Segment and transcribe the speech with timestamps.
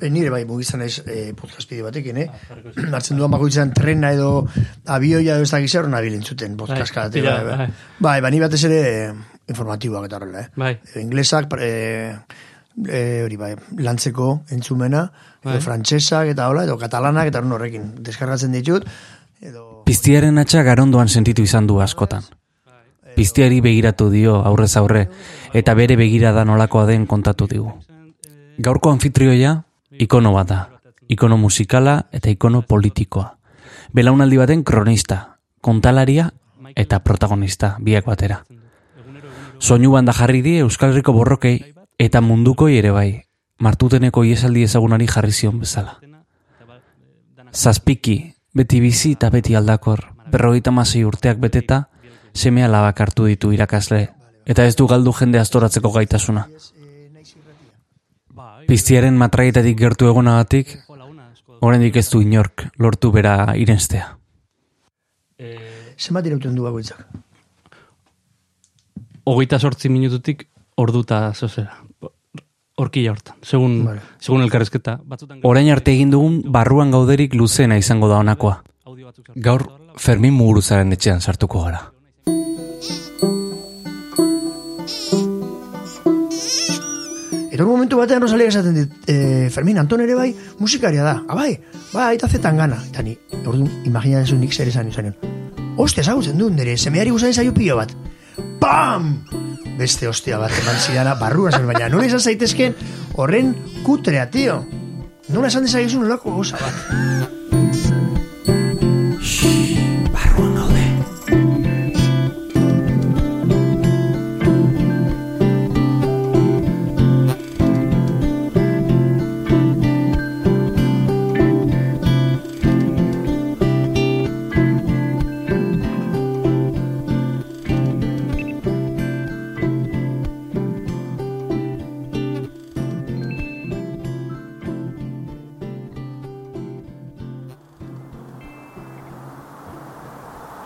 [0.00, 2.28] E, nire bai mugizan ez e, podcast bideo batekin, eh?
[2.90, 4.46] Martzen duan bakoitzan trena edo
[4.88, 7.56] abioia edo ez dakiz erro nabil entzuten podcast Bai, tira, Bai, bai.
[7.58, 7.66] bai.
[8.00, 9.12] bai, bani batez ere eh,
[9.52, 10.48] informatiboak eta horrela, eh?
[10.56, 10.72] Bai.
[11.02, 12.16] Inglesak, e,
[12.88, 15.04] e, hori bai, lantzeko entzumena,
[15.42, 15.54] Bai.
[15.54, 18.86] edo frantsesak eta hola, edo katalanak eta horrekin deskargatzen ditut,
[19.42, 19.82] edo...
[19.84, 22.24] Piztiaren atxa garondoan sentitu izan du askotan.
[23.12, 25.08] Piztiari begiratu dio aurrez aurre,
[25.52, 27.74] eta bere begirada nolakoa den kontatu digu.
[28.58, 29.58] Gaurko anfitrioia,
[29.98, 30.60] ikono bat da.
[31.08, 33.36] Ikono musikala eta ikono politikoa.
[33.92, 36.30] Belaunaldi baten kronista, kontalaria
[36.76, 38.42] eta protagonista, biak batera.
[39.58, 43.22] Soinu banda jarri die Euskal Herriko borrokei eta mundukoi ere bai,
[43.62, 45.98] martuteneko iesaldi ezagunari jarri zion bezala.
[47.52, 48.16] Zazpiki,
[48.54, 51.84] beti bizi eta beti aldakor, berrogeita masei urteak beteta,
[52.34, 54.08] semea labak hartu ditu irakasle,
[54.46, 56.46] eta ez du galdu jende astoratzeko gaitasuna.
[58.72, 60.70] Piztiaren matraietatik gertu egonagatik,
[61.60, 64.06] oraindik ez du inork lortu bera irenstea.
[66.00, 67.02] Zenbat irauten du bakoitzak?
[69.28, 70.46] Hogeita sortzi minututik
[70.80, 71.76] orduta zozera.
[72.80, 74.00] Horkila hortan, segun, Vale.
[74.18, 74.96] segun elkarrezketa.
[75.04, 78.62] Batzutan Orain arte egin dugun barruan gauderik luzena izango da honakoa.
[79.36, 79.68] Gaur
[80.00, 81.90] Fermin Muguruzaren etxean sartuko gara.
[87.62, 91.12] Eta momentu batean Rosalia esaten dit, e, Fermin, Anton ere bai, musikaria da.
[91.30, 91.52] Abai,
[91.92, 92.80] bai, aita zetan gana.
[92.88, 95.12] Eta ni, orduan, imagina desu nik zer esan izan.
[95.78, 97.92] Oste, ezagutzen duen nire, semeari guzain zaio pilo bat.
[98.58, 99.12] Pam!
[99.78, 102.74] Beste ostia bat, eman zidana, barrua zen, baina nola izan zaitezken
[103.14, 103.54] horren
[103.86, 104.64] kutrea, tio.
[105.30, 107.38] Nola esan dezakizun nolako goza bat.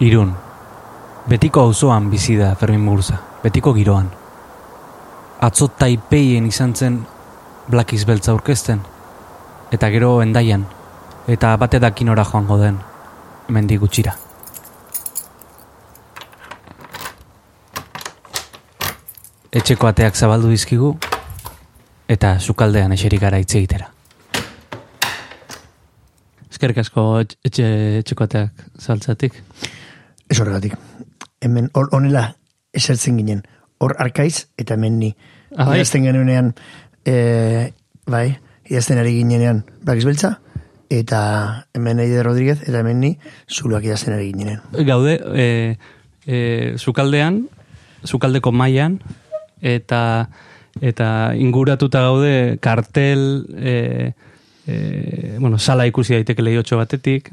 [0.07, 0.29] Irun.
[1.27, 3.17] Betiko auzoan bizi da Fermin Muguruza.
[3.43, 4.07] Betiko giroan.
[5.43, 7.01] Atzo taipeien izan zen
[7.67, 8.81] Black beltza aurkezten.
[9.73, 10.63] Eta gero endaian.
[11.27, 12.79] Eta bate dakinora joango den.
[13.49, 14.15] Mendi gutxira.
[19.51, 20.97] Etxeko ateak zabaldu dizkigu.
[22.07, 23.91] Eta sukaldean eserik gara hitz egitera.
[26.53, 27.67] Eskerrik asko etxe, etxe,
[28.05, 29.43] etxekoateak saltzatik.
[30.29, 30.77] Ez horregatik.
[31.41, 32.37] Hemen, hor honela,
[32.75, 33.45] esertzen ginen.
[33.79, 35.13] Hor arkaiz eta hemen ni.
[35.55, 35.79] Ah, bai?
[35.79, 36.55] Idazten genuenean,
[37.07, 37.73] e,
[38.11, 40.37] bai, idazten ari ginenean Black Beltza,
[40.91, 43.13] eta hemen Eide Rodríguez, eta hemen ni,
[43.49, 44.65] zuluak idazten ari ginenean.
[44.89, 45.47] Gaude, e,
[46.27, 46.39] e,
[46.79, 47.45] zukaldean,
[48.07, 49.01] zukaldeko mailan
[49.63, 50.29] eta
[50.85, 54.13] eta inguratuta gaude kartel e,
[54.67, 57.31] e, bueno, sala ikusi daiteke lehiotxo batetik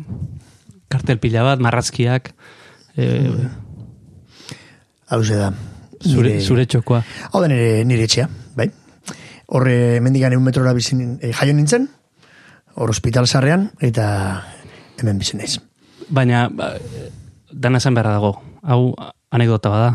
[0.87, 2.31] kartel pila bat, marrazkiak
[2.97, 3.31] e,
[5.13, 5.51] Hau da.
[6.03, 8.69] zure, zure txokoa Hau da nire, nire etxea, bai.
[9.53, 11.89] Horre, mendigan egun metrora bizin, e, jaio nintzen,
[12.75, 14.05] hor hospital sarrean, eta
[14.99, 15.59] hemen bizin naiz.
[16.09, 16.73] baina ba,
[17.51, 18.33] dana esan beharra dago
[18.63, 18.95] hau
[19.31, 19.91] anekdota bada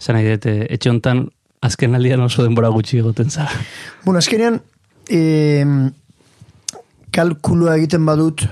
[0.00, 1.28] esan nahi dut, e, etxe hontan
[1.62, 3.52] azken aldian oso denbora gutxi egoten zara
[4.04, 4.60] Bueno, azkenean,
[5.08, 5.64] e,
[7.12, 8.46] kalkulua egiten badut,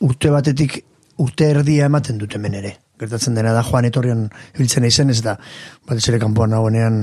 [0.00, 0.84] urte batetik
[1.22, 2.74] urte erdia ematen dut hemen ere.
[2.98, 5.36] Gertatzen dena da, joan etorrian ibiltzen izen, ez da,
[5.86, 7.00] batez ere kanpoan nagoenean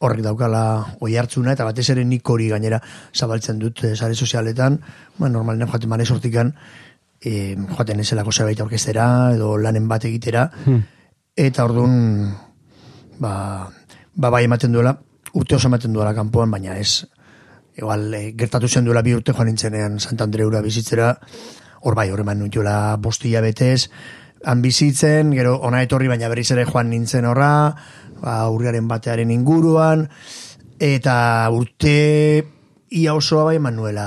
[0.00, 0.62] horrek daukala
[1.04, 2.80] oi hartzuna, eta batez ere nik hori gainera
[3.14, 4.78] zabaltzen dut eh, sare sozialetan,
[5.18, 6.54] ba, normalena joaten mane sortikan,
[7.20, 9.06] e, joaten ezelako zerbait orkestera,
[9.36, 10.46] edo lanen bat egitera,
[11.36, 11.94] eta orduan,
[13.20, 13.32] ba,
[14.16, 14.96] ba bai ematen duela,
[15.36, 17.04] urte oso ematen duela kanpoan, baina ez,
[17.76, 21.12] igual, e, gertatu zen duela bi urte joan nintzenean Sant Andreura bizitzera,
[21.80, 23.90] hor bai, hor eman nuntiola bostia betez,
[24.44, 27.74] han bizitzen, gero ona etorri, baina berriz ere joan nintzen horra,
[28.20, 30.06] ba, urriaren batearen inguruan,
[30.80, 31.16] eta
[31.52, 31.96] urte
[32.90, 34.06] ia osoa bai eman nuela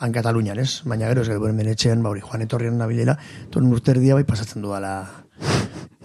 [0.00, 0.80] han Katalunian, ez?
[0.88, 3.18] Baina gero, ez gero, hemen etxean, ba, hori, joan etorrian nabilela,
[3.50, 4.94] ton urte bai pasatzen duela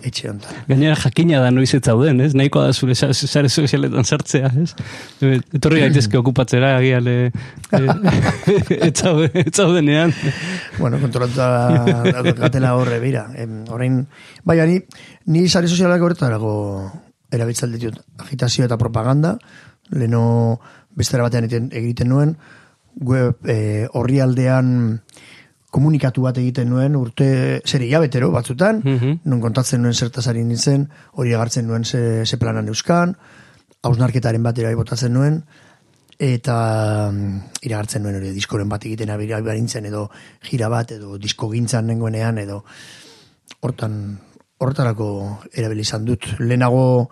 [0.05, 0.59] etxe honetan.
[0.69, 2.33] Gainera jakina da noiz ez zauden, ez?
[2.37, 4.73] Nahikoa da zure sa- sare sozialetan sartzea, ez?
[5.55, 7.31] Etorri gaitezke okupatzera, agian, e,
[8.87, 10.13] ez zaude- ez zaudenean.
[10.77, 13.27] bueno, kontrolatuta gatela horre, bira.
[13.35, 14.05] Em, orain,
[14.43, 14.79] bai, ni,
[15.25, 16.51] ni sare sozialak horretarako
[17.31, 19.37] erabiltzen ditut agitazio eta propaganda,
[19.91, 20.59] leno
[20.95, 22.35] bestera batean egiten, egiten nuen,
[22.95, 25.01] web e, horri aldean
[25.75, 27.27] komunikatu bat egiten nuen urte
[27.67, 29.19] zer hilabetero batzutan, Mhm.
[29.25, 33.17] non kontatzen nuen zertazari nintzen, hori agartzen nuen ze, ze planan euskan,
[33.83, 35.43] hausnarketaren batera botatzen nuen,
[36.17, 40.07] eta mm, iragartzen nuen hori diskoren bat egiten abira barintzen edo
[40.47, 42.63] gira bat edo disko gintzan nengoenean edo
[43.59, 43.97] hortan
[44.63, 45.07] hortarako
[45.51, 46.23] erabili izan dut.
[46.39, 47.09] Lehenago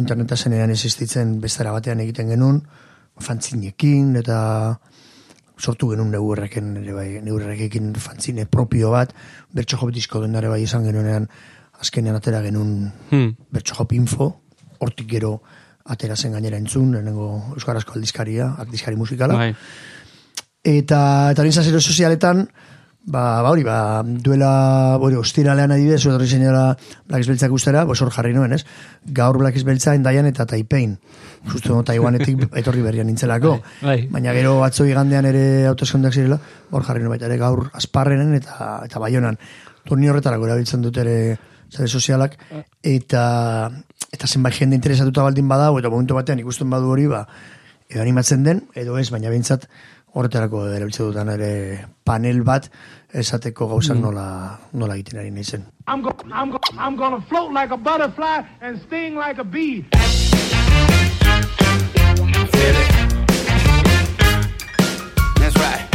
[0.00, 2.62] interneta zenean existitzen bestara batean egiten genuen,
[3.20, 4.38] fantzinekin eta
[5.60, 9.12] sortu genuen neurreken ere bai, neurrekekin fantzine propio bat,
[9.52, 11.28] bertso hop disko dendare bai izan genuenean
[11.80, 13.34] azkenean atera genuen Hmm.
[13.52, 14.30] bertso hop info,
[14.78, 15.40] hortik gero
[15.84, 19.34] atera zen gainera entzun, lehenengo Euskarazko aldizkaria, aldizkari musikala.
[19.34, 19.54] Bai.
[20.62, 21.44] Eta, eta
[21.80, 22.48] sozialetan,
[23.04, 26.76] ba, ba hori, ba, duela, hori, ostiralean adibidez, hori zenera
[27.08, 28.64] Black Beltzak ustera, bos hor jarri nuen, ez?
[29.04, 30.98] Gaur Black Beltza endaian eta Taipein.
[31.52, 33.56] Justo no, Taiwanetik etorri berrian nintzelako.
[33.82, 34.08] Bai, bai.
[34.18, 38.80] Baina gero atzo igandean ere autoskondak zirela, hor jarri nuen baita ere gaur asparrenen eta,
[38.84, 39.38] eta baionan.
[39.86, 41.16] Turni horretarako erabiltzen dut ere
[41.70, 42.36] sare sozialak,
[42.82, 43.24] eta,
[44.10, 47.24] eta zenbait jende interesatuta baldin badau, eta momentu batean ikusten badu hori, ba,
[47.90, 49.66] edo animatzen den, edo ez, baina behintzat
[50.14, 51.50] horretarako erabiltzen dutan ere
[52.04, 52.70] panel bat
[53.14, 55.66] esateko gauzak nola, nola egiten ari naizen.
[55.86, 59.84] I'm go, I'm go, I'm gonna float like a butterfly and sting like a bee.
[65.38, 65.86] That's right.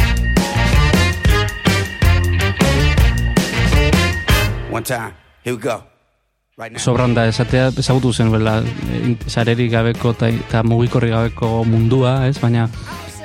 [4.72, 5.14] One time.
[5.44, 5.84] Here we go.
[6.58, 6.80] Right now.
[6.80, 8.62] sobran da esatea ezagutu zen bela
[9.28, 12.40] sarerik gabeko eta, eta mugikorri gabeko mundua, ez?
[12.40, 12.70] Baina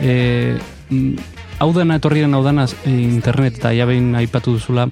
[0.01, 0.59] e,
[0.91, 1.17] mm,
[1.61, 4.89] hau dena etorriren hau dena e, internet eta ja behin aipatu duzula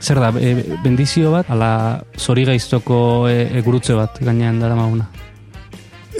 [0.00, 5.10] zer da, e, bendizio bat ala zori gaiztoko e, e, gurutze bat gainean dara maguna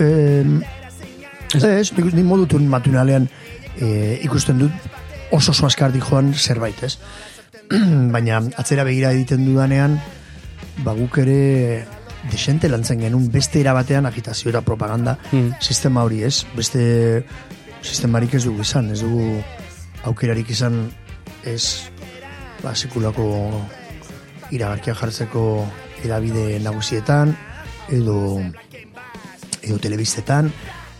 [0.00, 0.44] Eh,
[1.54, 3.26] ez, nik, nik modutun matunalean
[3.80, 4.72] eh, ikusten dut
[5.34, 6.96] oso oso askardik joan zerbait, ez?
[8.14, 9.98] Baina atzera begira egiten dudanean,
[10.84, 11.84] ba guk ere
[12.30, 15.52] desente lantzen genuen beste erabatean agitazio eta propaganda Hmm.
[15.60, 16.44] sistema hori, ez?
[16.56, 17.24] Beste
[17.82, 19.42] sistemarik ez dugu izan, ez dugu
[20.08, 20.82] aukerarik izan
[21.44, 21.90] ez
[22.62, 23.26] ba, sekulako
[24.50, 25.44] iragarkia jartzeko
[26.04, 27.34] edabide nagusietan
[27.90, 28.40] edo
[29.60, 30.48] edo telebistetan,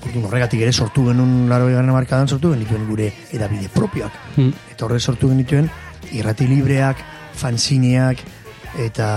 [0.05, 4.13] orduan horregatik ere sortu genuen laro egarren markadan sortu genituen gure edabide propioak.
[4.37, 4.53] Hmm.
[4.73, 5.71] Eta horre sortu genituen
[6.13, 7.01] irrati libreak,
[7.41, 8.21] fanzineak,
[8.79, 9.09] eta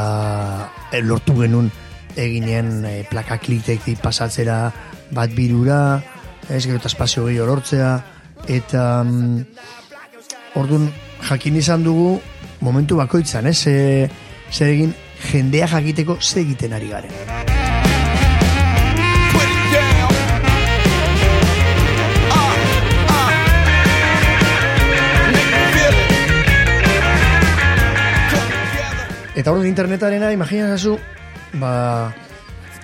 [0.91, 1.69] eh, lortu genuen
[2.15, 4.67] eginen e, plaka klitetik pasatzera
[5.13, 6.01] bat birura,
[6.49, 7.93] ez gero eta espazio gehiago lortzea,
[8.47, 9.43] eta mm,
[10.59, 10.89] orduan
[11.29, 12.19] jakin izan dugu
[12.61, 13.57] momentu bakoitzan, ez?
[13.63, 14.09] Ze,
[14.51, 14.93] zer egin
[15.31, 17.51] jendea jakiteko ze egiten ari garen.
[29.33, 30.93] Eta hori internetarena, imaginazazu,
[31.57, 32.13] ba,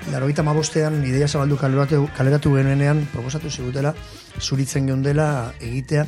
[0.07, 3.93] larogeita mabostean ideia zabaldu kaleratu, kaleratu genuenean, proposatu zigutela,
[4.39, 6.05] zuritzen geundela egitea,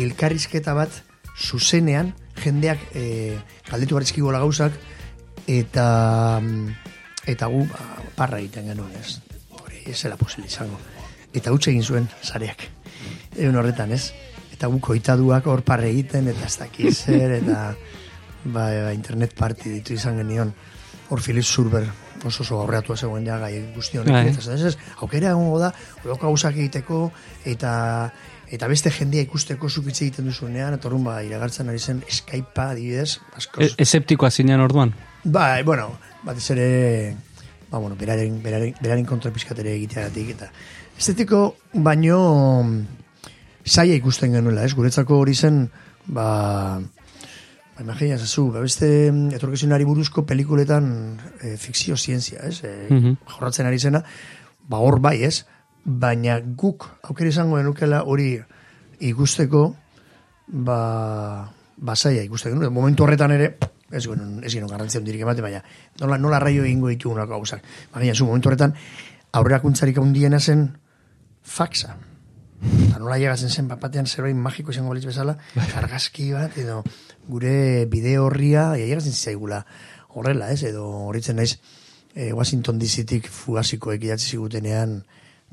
[0.00, 1.02] elkarrizketa bat
[1.34, 3.36] zuzenean, jendeak e,
[3.70, 4.76] galdetu barizkigola gauzak,
[5.50, 6.40] eta
[7.26, 7.80] eta gu ba,
[8.16, 9.18] parra egiten genuen ez.
[9.58, 10.78] Hori ez zela posible izango.
[11.34, 12.68] Eta utxe egin zuen sareak.
[13.34, 14.12] Egun horretan ez.
[14.54, 17.74] Eta gu koitaduak hor parra egiten, eta ez dakiz zer, eta
[18.44, 20.54] ba, internet party ditu izan genion.
[21.10, 21.88] Hor Philip Surber
[22.26, 24.34] oso oso aurreatua zegoen ja gai guzti honekin.
[24.34, 25.72] Eta ez, ez, aukera egongo da,
[26.04, 27.08] horoko gauzak egiteko,
[27.44, 27.74] eta
[28.54, 33.64] eta beste jendea ikusteko zukitze egiten duzunean, eta ba, iragartzen ari zen Skypea adibidez, askoz.
[33.64, 37.16] e, eseptikoa zinean orduan Bai, bueno, batez ere,
[37.70, 40.50] ba, bueno, beraren, beraren, beraren kontra pizkatere egiteagatik, eta
[40.98, 42.18] estetiko baino
[43.64, 44.74] saia ikusten genuela, ez?
[44.76, 45.70] Guretzako hori zen,
[46.06, 46.80] ba,
[47.76, 52.62] ba imagina zazu, ba, beste etorkizunari buruzko pelikuletan e, fikzio zientzia, ez?
[52.64, 53.16] E, Mhm.
[53.26, 54.04] Jorratzen ari zena,
[54.68, 55.44] ba, hor bai, ez?
[55.84, 58.38] Baina guk, aukera izango genukela hori
[59.00, 59.74] ikusteko,
[60.48, 62.72] ba, ba saia ikusten genuen.
[62.72, 63.56] Momentu horretan ere,
[63.90, 65.62] ez genuen, ez genuen garrantzia hundirik emate, baina
[66.00, 67.62] nola, nola raio egingo ditugunako gauzak.
[67.92, 68.74] Baina, zu, momentu horretan,
[69.32, 70.68] aurrerakuntzarik handiena zen
[71.42, 71.96] faxa.
[72.64, 75.36] Eta nola llegatzen zen, bapatean zerbait magiko izango balitz bezala,
[75.76, 76.82] argazki bat, edo
[77.28, 79.64] gure bideo horria, llegatzen zaigula
[80.14, 81.58] horrela, ez, edo horritzen naiz,
[82.14, 85.00] e, Washington DC-tik fugazikoek idatzi zigutenean,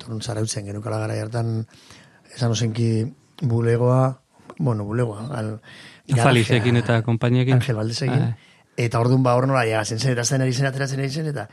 [0.02, 1.66] torun zarautzen genukala gara hartan,
[2.36, 2.92] esan ozenki
[3.42, 4.22] bulegoa,
[4.60, 5.56] bueno, bulegoa, al,
[6.12, 7.78] Falizekin eta konpainiekin Angel.
[8.10, 8.36] Ah,
[8.80, 11.48] Eta orduan ba hor nola llegatzen zen, eta zen ari zen, ateratzen ari zen, eta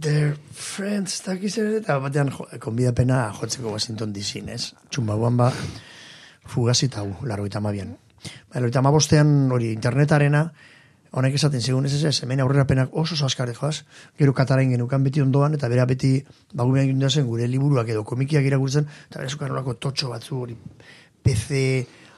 [0.00, 4.72] their friends, eta kizen, eta batean jo, konbidapena jotzeko Washington DC, ez?
[4.90, 5.50] Txumbauan ba,
[6.48, 7.94] fugazita hau, laro eta mabian.
[8.24, 10.46] Ba, laro eta mabostean hori internetarena,
[11.14, 13.84] honek esaten zigun ez ez ez, hemen aurrerapenak oso zaskare joaz,
[14.18, 16.16] gero katarain genukan beti ondoan, eta bera beti
[16.52, 20.56] bagumean gindu zen gure liburuak edo komikiak irakurtzen, eta bera zukan horako totxo batzu hori
[21.22, 21.60] PC,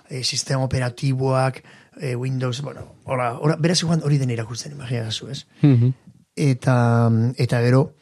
[0.08, 1.62] eh, sistema operatiboak,
[2.00, 5.44] eh, Windows, bueno, ora, ora, bera zukan hori den irakurtzen, imaginazu ez.
[5.62, 5.92] Mhm.
[6.36, 7.92] Eta, eta gero,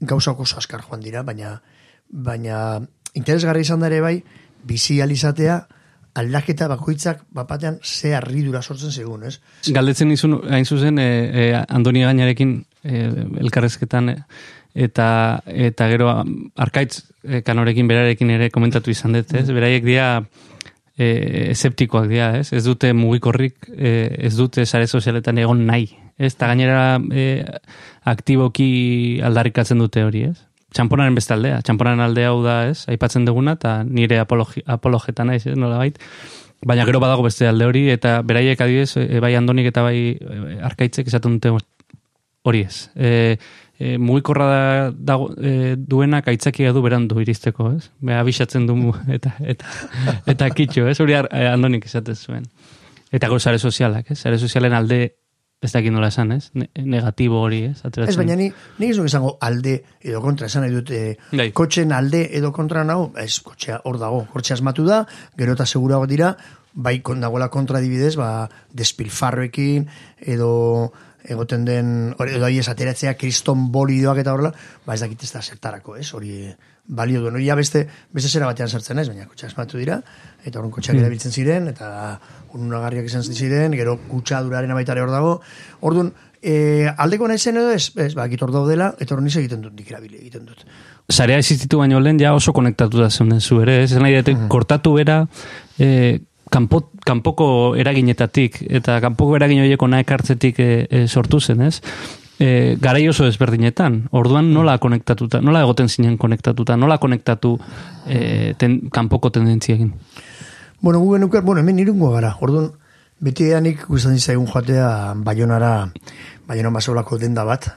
[0.00, 1.62] gauzak oso askar joan dira, baina,
[2.08, 2.80] baina
[3.14, 4.22] interesgarri izan da ere bai,
[4.64, 5.66] bizi alizatea,
[6.14, 9.40] aldaketa bakoitzak bapatean ze harridura sortzen segun, ez?
[9.74, 13.02] Galdetzen izun, hain zuzen, e, e, Andoni Gainarekin e,
[13.42, 14.16] elkarrezketan, e,
[14.86, 15.08] eta,
[15.46, 16.10] eta gero
[16.56, 19.46] arkaitz e, kanorekin berarekin ere komentatu izan dut, ez?
[19.50, 20.08] Beraiek dira
[20.96, 22.52] e, eseptikoak dira, ez?
[22.54, 23.94] Ez dute mugikorrik, e,
[24.30, 26.34] ez dute sare sozialetan egon nahi, ez?
[26.38, 27.28] Ta gainera e,
[28.14, 30.38] aktiboki aldarrikatzen dute hori, ez?
[30.74, 32.84] Txamponaren beste aldea, txamponaren aldea hau da, ez?
[32.90, 35.54] Aipatzen duguna, eta nire apologi, apologeta naiz, ez?
[35.58, 36.00] Nola bait.
[36.66, 40.58] Baina gero badago beste alde hori, eta beraiek adibidez, e, bai andonik eta bai e,
[40.66, 41.52] arkaitzek esaten dute
[42.44, 42.88] hori ez.
[42.96, 43.36] E,
[43.78, 44.62] e, mugikorra da,
[45.12, 47.90] dago, e, duenak aitzakia du berandu iristeko, ez?
[48.00, 49.68] Be, abisatzen du mu- eta, eta,
[50.26, 50.98] eta kitxo, ez?
[51.00, 52.48] Hori e, andonik esaten zuen.
[53.14, 54.18] Eta gero sozialak, ez?
[54.18, 55.04] Sare sozialen alde
[55.64, 56.50] ez dakit nola esan, ez?
[56.52, 57.78] Ne negatibo hori, ez?
[57.80, 58.12] Ateratzen.
[58.12, 62.26] Ez, baina ni, ni ez esango alde edo kontra, esan nahi dut, e, kotxen alde
[62.36, 65.04] edo kontra nago, ez, kotxea hor dago, kotxea asmatu da,
[65.38, 66.34] gero eta segurago dira,
[66.74, 69.88] bai kon dagoela kontra dibidez, ba, despilfarroekin,
[70.36, 70.52] edo
[71.24, 74.52] egoten den, hori, edo aiez ateratzea, kriston bolidoak eta horrela,
[74.84, 76.50] ba ez dakit ez da zertarako, ez, hori
[76.86, 80.00] balio duen, hori beste, beste zera batean sartzen ez, baina kotxea asmatu dira,
[80.44, 82.18] eta horren kotxeak erabiltzen ziren, eta
[82.52, 85.38] ununagarriak izan ziren, gero kutsaduraren baitare hor dago,
[85.80, 86.12] orduan,
[86.44, 89.72] e, aldeko nahi zen edo ez, ez, ba, hor daudela, eta hor niz egiten dut,
[89.78, 90.66] nik erabili egiten dut.
[91.08, 93.92] Sarea existitu baino lehen ja oso konektatuta zeunden zu ere, ez?
[93.96, 95.22] Nahi dute kortatu bera
[95.78, 96.20] e,
[96.52, 97.48] kanpo, kanpoko
[97.80, 101.80] eraginetatik eta kanpoko eragin horiek ona ekartzetik e, e, sortu zen, ez?
[102.38, 104.08] E, garai oso ezberdinetan.
[104.10, 107.54] Orduan nola konektatuta, nola egoten zinen konektatuta, nola konektatu
[108.06, 109.92] e, ten, kanpoko tendentziekin.
[110.80, 112.34] Bueno, gu genuker, bueno, hemen irungo gara.
[112.42, 112.72] Orduan,
[113.22, 115.90] beti edanik guztan zaigun joatea Baionara,
[116.48, 117.70] Baionan basolako denda bat,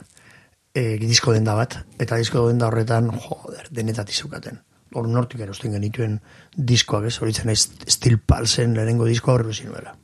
[0.74, 4.58] e, disko denda bat, eta disko denda horretan, joder, denetat izukaten.
[4.96, 6.18] Hor nortik erosten genituen
[6.56, 9.94] diskoak, ez, horitzen naiz Steel Pulsen lehenengo diskoa horre zinuela.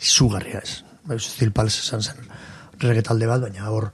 [0.00, 0.82] Izugarria ez.
[1.06, 2.26] Bai, Steel Pulse esan zen
[2.82, 3.90] regetalde bat, baina hor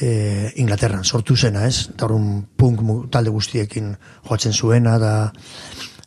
[0.00, 1.88] e, Inglaterran sortu zena, ez?
[1.92, 3.94] Eta hor un punk talde guztiekin
[4.28, 5.14] joatzen zuena, da...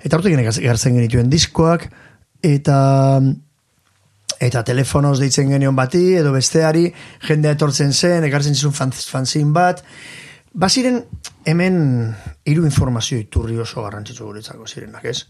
[0.06, 1.90] Eta hortik egartzen genituen diskoak,
[2.46, 2.78] eta
[4.46, 6.90] eta telefonoz deitzen genion bati, edo besteari,
[7.26, 9.82] jendea etortzen zen, ekartzen zizun fan, fanzin bat.
[10.54, 11.02] Baziren,
[11.48, 11.78] hemen
[12.48, 15.26] hiru informazio iturri oso garrantzitsu guretzako zirenak, ez?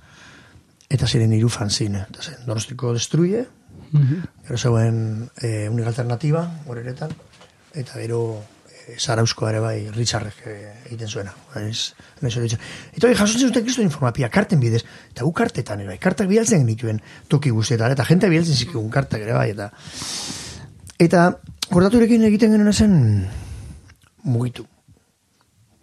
[0.89, 2.05] Eta ziren hiru fanzine.
[2.09, 3.45] Eta zen, Donostiko Destruye,
[4.45, 7.11] gero zegoen e, Unik Alternativa, horeretan,
[7.73, 8.43] eta gero
[8.87, 11.33] e, Zarauzko ere bai Richardek e, egiten zuena.
[11.55, 12.57] Ez, ez.
[12.93, 16.65] Eta hori jasotzen zuten kristo informapia, karten bidez, eta gu kartetan ere bai, kartak bialtzen
[16.65, 19.71] genituen toki guztietan, eta jente bialtzen zikun kartak ere bai, eta
[20.99, 21.25] eta
[21.71, 23.27] kordaturekin egiten genuen zen
[24.23, 24.65] mugitu.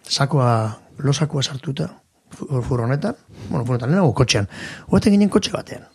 [0.03, 1.87] Sakoa, losakoa sartuta,
[2.29, 3.15] fu- furgonetan,
[3.49, 4.49] bueno, furgonetan, lehenago kotxean,
[4.89, 5.85] hoaten ginen kotxe batean.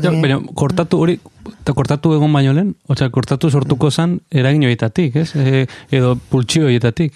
[0.00, 1.18] Ginen- Baina, kortatu hori,
[1.60, 5.34] eta kortatu egon baino lehen, osea, kortatu sortuko zan eragin horietatik, ez?
[5.36, 7.12] E, edo pultsio horietatik.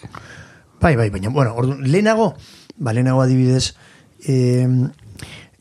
[0.81, 2.35] Bai, bai, baina, bueno, ordu, lehenago,
[2.77, 3.75] ba, lehenago adibidez,
[4.29, 4.67] e,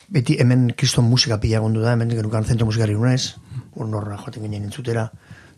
[0.09, 3.35] beti hemen kriston musika pila gondu da, hemen genukan zentro musikari irunez,
[3.75, 5.09] norra joaten ginen entzutera,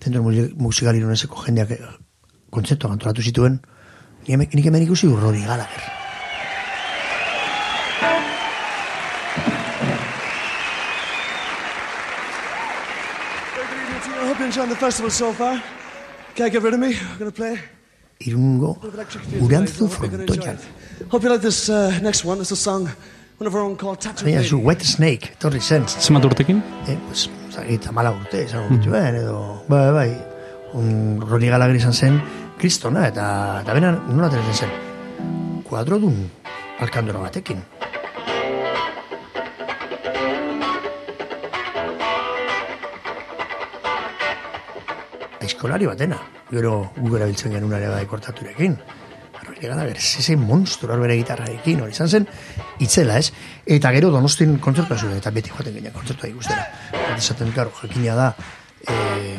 [0.04, 1.80] zentro musi- musikari irunezeko jendeak eh,
[2.50, 3.60] kontzeptuak antolatu zituen,
[4.28, 5.82] nik hemen ikusi urrori Gallagher.
[6.04, 6.07] I
[23.62, 24.50] own called Tattoo Baina Lady.
[24.50, 26.64] zu Wet Snake, torri zen, Zenbat urtekin?
[26.88, 30.10] eh, pues, zagit, amala urte, izango dituen, edo, bai, bai,
[30.74, 32.22] un Roni Gallagher izan zen,
[32.58, 33.28] kristona, eta,
[33.62, 36.24] eta bena, nola tenezen zen, kuadrodun
[36.82, 37.62] alkandora batekin.
[45.48, 46.18] Aizkolari batena,
[46.52, 48.74] gero gu erabiltzen genuen ere bai kortaturekin.
[49.48, 52.26] Roni Gallagher, zezen monstru arbere gitarrarekin, hori izan zen,
[52.84, 53.30] itzela ez,
[53.78, 56.66] eta gero donostin kontzertua zuen, eta beti joaten ginen kontzertua ikustera.
[56.92, 58.28] Eta esaten, karo, jakina da,
[58.84, 59.38] e,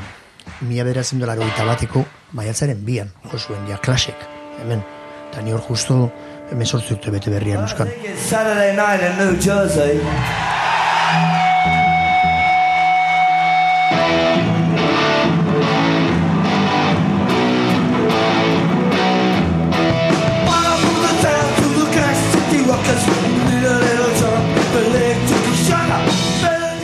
[0.64, 4.24] mila beratzen dolar bateko maiatzaren bian, jo zuen, ja, klasek,
[4.62, 4.84] hemen.
[5.28, 6.06] Eta ni hor justo
[6.48, 7.92] hemen sortzi urte bete berrian euskan.
[8.16, 10.48] Saturday night in New Jersey.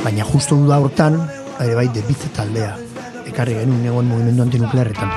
[0.05, 1.15] Baina justu da hortan,
[1.65, 2.75] ere bai, debitze taldea.
[3.25, 5.09] Ekarri genuen egon mugimendu antinuklearretan.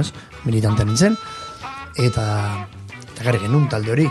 [0.00, 0.06] Ez?
[0.46, 1.18] Militante nintzen.
[2.00, 2.24] Eta,
[2.96, 4.08] eta ekarri genuen talde hori.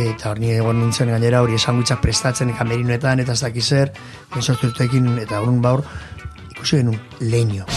[0.00, 3.92] Eta hor ni egon nintzen gainera hori esanguitzak prestatzen kamerinoetan eta ez dakiz zer,
[4.32, 5.84] eta horren baur,
[6.56, 7.68] ikusi genuen leño.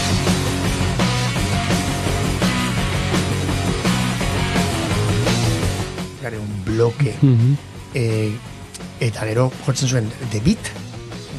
[6.76, 7.58] Gare un bloke
[7.94, 8.32] e,
[9.00, 10.72] eta gero jotzen zuen The Beat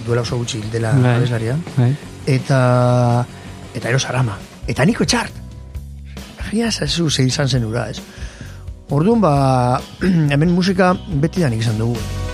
[0.06, 1.15] duela oso gutxi dela Bai.
[1.15, 1.96] abeslaria Bai.
[2.25, 3.25] eta
[3.74, 5.34] eta ero sarama eta niko txart
[6.53, 8.00] Ia, zazu, ze izan zen ura, ez?
[8.89, 9.82] Orduan, ba,
[10.32, 12.26] hemen musika beti danik izan dugu.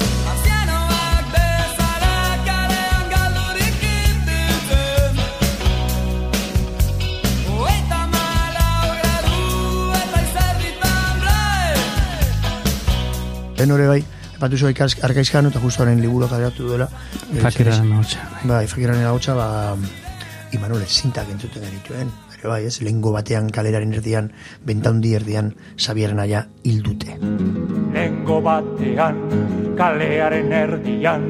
[13.58, 14.02] Lehen hori bai,
[14.36, 14.72] epatu zua
[15.08, 16.88] arkaizkan eta justu haren liburu kaderatu duela.
[17.42, 18.20] Fakiraren hotxa.
[18.50, 19.48] Bai, fakiraren hautsa, ba,
[20.54, 22.12] Imanol zintak entzuten genituen.
[22.38, 24.28] Ere bai, ez, lehengo batean kaleraren erdian,
[24.66, 27.16] bentaundi erdian, Xabier Naia hildute.
[27.94, 29.18] Lengo batean,
[29.80, 31.26] kalearen erdian,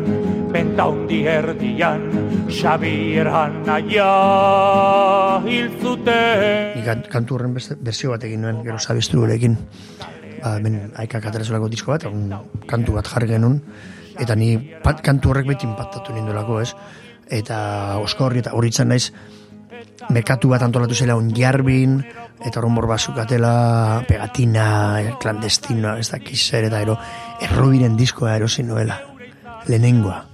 [0.51, 2.03] pentaundi erdian,
[2.51, 4.09] Xabier Anaia
[5.47, 6.75] hil zuten.
[6.75, 9.55] Nik kan- kantu horren beste, berzio bat egin nuen, gero zabestrurekin.
[10.43, 12.27] Ba, hemen aikak aterazolako disko bat, un,
[12.67, 13.61] kantu bat jarri genuen,
[14.19, 16.73] eta ni pat, kantu horrek beti impactatu nindolako, ez?
[17.31, 17.59] Eta
[18.03, 19.13] osko horri eta hori naiz,
[20.11, 22.01] merkatu bat antolatu zela on jarbin,
[22.43, 26.97] eta horren borba zukatela pegatina, clandestina, ez dakiz zer, eta ero,
[27.39, 28.99] errobiren diskoa erosi noela,
[29.67, 30.25] lehenengoa.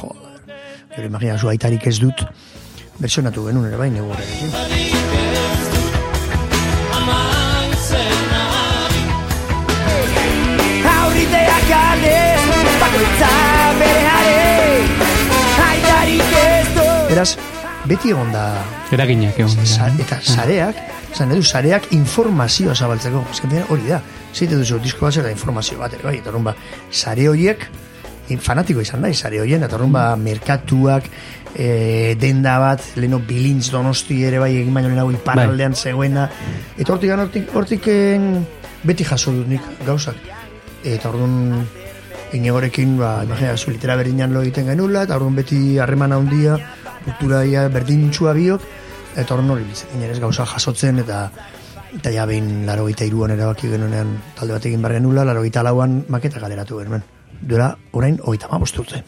[0.00, 0.56] Joder,
[0.96, 2.24] gero imagina, zu aitarik ez dut,
[2.98, 4.93] versionatu genuen ere bai, negu
[17.24, 17.38] Beraz,
[17.88, 18.42] beti egon da
[18.92, 20.04] Eraginak egon Sa, dira.
[20.04, 20.80] eta sareak,
[21.16, 23.22] zan edu, sareak informazioa zabaltzeko.
[23.40, 24.02] Que hori da.
[24.34, 26.54] Zeite duzu, disko bat zera informazio bat, ere bai, eta orrun ba,
[26.90, 27.64] sare horiek,
[28.28, 31.08] fanatiko izan da, sare horien, eta orrun ba, merkatuak,
[31.56, 36.28] e, denda bat, leno bilintz donosti ere bai, egin baino lehenago iparraldean zegoena,
[36.76, 37.90] eta hortik, hortik, hortik
[38.84, 40.20] beti jaso dut nik gauzak.
[40.84, 41.64] Eta orduan,
[42.34, 46.58] Inigorekin, ba, imagina, zu litera berdinan lo egiten genula, eta orduan beti harreman handia,
[47.04, 48.62] kultura ia berdintxua biok,
[49.14, 51.28] eta orduan hori bitzen, ez gauza jasotzen, eta
[51.94, 55.62] eta ja behin laro gita iruan erabaki genuenean talde bat egin behar genula, laro gita
[55.62, 57.04] lauan maketa galeratu genuen.
[57.40, 59.04] Duela, orain, oita ma urte.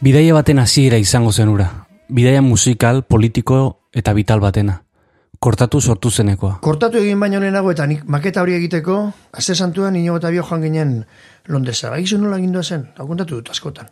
[0.00, 1.86] Bidaia baten hasiera izango zenura.
[2.08, 4.82] Bidaia musikal, politiko eta vital batena.
[5.40, 6.58] Kortatu sortu zenekoa.
[6.60, 10.62] Kortatu egin baino lehenago eta nik maketa hori egiteko, azte santuan inigo eta bio joan
[10.62, 11.04] ginen
[11.48, 11.90] Londresa.
[11.90, 13.88] Bagizu nola gindua zen, hau kontatu dut askotan.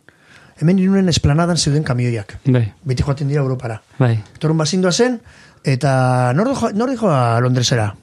[0.59, 2.35] Hemen irunen esplanadan zeuden kamioiak.
[2.51, 3.81] Bai, Beti joaten dira Europara.
[3.97, 4.17] bai.
[4.39, 5.21] Torun bazindua zen,
[5.63, 7.93] eta nor, jo, nor joa Londresera?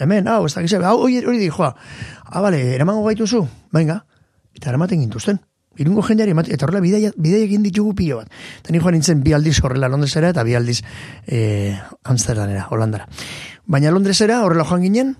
[0.00, 1.74] Hemen, hau, ez da gizea, hau, hori, hori di joa.
[2.24, 4.04] Ah, bale, eramango gaituzu, venga,
[4.54, 5.38] eta eramaten gintuzten.
[5.78, 8.30] Irungo jendeari, eta horrela bidaia, bidaia egin ditugu pilo bat.
[8.60, 10.82] Eta ni joan nintzen bi aldiz horrela Londresera eta bi aldiz
[11.26, 13.08] eh, Amsterdamera, Holandara.
[13.66, 15.16] Baina Londresera horrela joan ginen,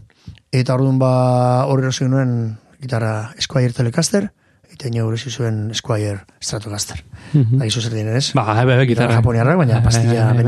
[0.52, 4.32] eta orduan ba horrela nuen gitarra Squire Telecaster,
[4.74, 7.04] eta ino erosi zuen Squire Stratocaster.
[7.32, 7.70] Mm -hmm.
[7.70, 8.32] zer diren ez?
[8.34, 9.14] Ba, bai, bai, gitarra.
[9.14, 10.32] japoniarrak, baina Bai, pastilla.
[10.34, 10.44] Bai,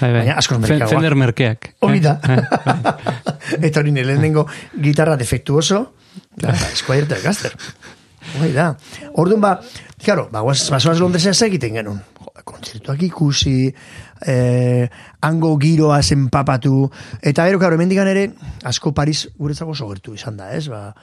[0.00, 0.12] bai.
[0.12, 0.90] Baina askoz merkeagoak.
[0.90, 1.74] Fender merkeak.
[1.80, 2.20] Hori da.
[2.22, 4.46] Eh, eta hori nire lehenengo
[4.80, 5.92] gitarra defektuoso,
[6.74, 7.52] Squire Telecaster.
[8.38, 8.76] Hori da.
[9.14, 9.60] Orduan ba,
[10.04, 12.00] claro, ba, guaz, basoaz Londresa ez egiten genuen.
[12.48, 13.74] Kontzertuak ikusi,
[14.26, 14.88] eh,
[15.20, 16.90] hango giroa zenpapatu,
[17.20, 18.30] eta gero, claro, hemendikan ere,
[18.64, 20.68] asko Paris guretzako oso gertu izan da, ez?
[20.68, 20.94] Ba,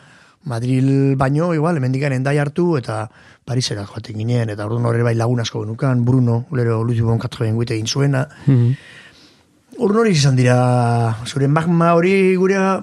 [0.45, 3.09] Madril baino, igual, hemendikan endai hartu, eta
[3.45, 7.55] Parisera joaten ginen, eta orduan horre bai lagun asko genukan, Bruno, lero Luis Bon Katren
[7.55, 8.75] guite egin zuena, Mhm.
[9.77, 10.55] Urn hori izan dira,
[11.27, 12.79] zure magma hori gurea,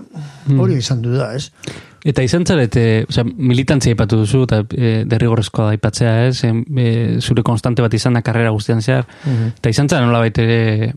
[0.58, 1.50] hori izan du da, ez?
[2.04, 6.42] Eta izan zarete, osea, militantzia ipatu duzu, eta e, derrigorrezkoa da ipatzea, ez?
[6.44, 9.06] E, zure konstante bat izan da karrera guztian zehar.
[9.56, 10.92] Eta izan zara nola ere,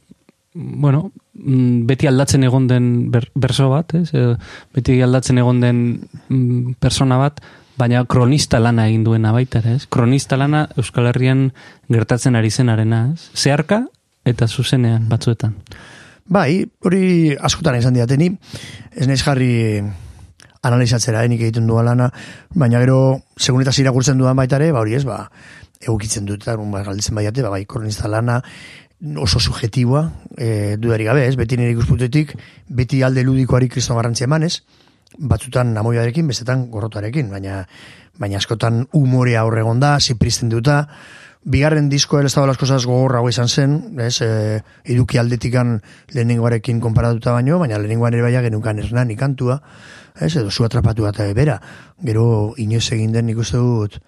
[0.53, 4.09] bueno, mm, beti aldatzen egon den ber, berso bat, ez?
[4.75, 5.79] Beti aldatzen egon den
[6.29, 7.41] mm, persona bat,
[7.77, 9.85] baina kronista lana egin duena baita, ez?
[9.91, 11.49] Kronista lana Euskal Herrian
[11.91, 13.29] gertatzen ari zenarena, ez?
[13.35, 13.83] Zeharka
[14.25, 15.53] eta zuzenean batzuetan.
[16.25, 18.31] Bai, hori askotan izan diateni,
[18.95, 19.83] ez naiz jarri
[20.65, 22.09] analizatzera, enik egiten duan lana,
[22.57, 25.19] baina gero, segun eta irakurtzen dudan baita ere, ba hori ez, ba,
[25.83, 28.39] egukitzen dut, eta ba, galditzen baiate, ba, bai, kronista lana,
[29.21, 32.35] oso subjetiboa, e, dudari gabe, ez, beti nire ikusputetik,
[32.67, 34.63] beti alde ludikoari kriston garrantzia emanez,
[35.17, 37.65] batzutan namoiarekin, bestetan gorrotarekin, baina
[38.19, 40.85] baina askotan umorea horregon da, zipristen duta,
[41.45, 45.77] bigarren disko el estado las cosas gogorra hau izan zen, ez, e, eduki aldetikan
[46.15, 49.59] lehenengoarekin konparatuta baino, baina lehenengoan ere baina genukan ernan ikantua,
[50.15, 51.59] ez, edo zu atrapatu eta bera,
[52.01, 53.99] gero inoz egin den nik uste dut,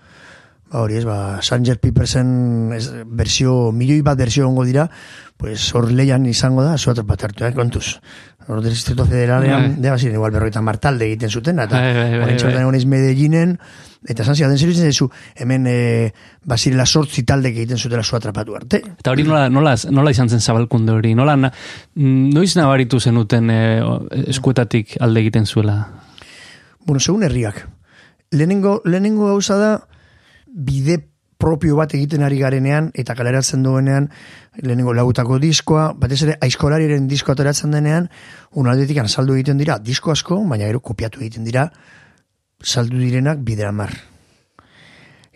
[0.71, 4.87] ba hori ez, ba, Sanger Pipersen ez, versio, milioi bat versio ongo dira,
[5.37, 7.99] pues hor leian izango da, zu atrapatu hartu, eh, kontuz.
[8.47, 9.81] Hor del Distrito Federalean, Bai.
[9.81, 13.57] de ziren igual berroita martalde egiten zuten, eta Bai, bai, bai, txortan egon Medellinen,
[14.07, 16.13] eta esan zidaten zer zu, hemen e,
[16.45, 18.81] basirela sortzi talde egiten zutela zu atrapatu arte.
[18.99, 21.13] Eta hori nola, nola, nola izan zen zabalkunde hori?
[21.15, 21.51] Nola, na,
[21.95, 23.59] mm, noiz nabaritu zenuten e,
[24.27, 25.77] eskuetatik alde egiten zuela?
[26.85, 27.67] Bueno, segun herriak.
[28.31, 29.87] Lehenengo, lehenengo gauza da,
[30.53, 30.99] bide
[31.37, 34.09] propio bat egiten ari garenean, eta kaleratzen duenean,
[34.61, 38.09] lehenengo lagutako diskoa, batez ere aizkolariren diskoa ateratzen denean,
[38.57, 41.69] unaldetik saldu egiten dira, disko asko, baina gero kopiatu egiten dira,
[42.63, 43.93] saldu direnak bidera mar.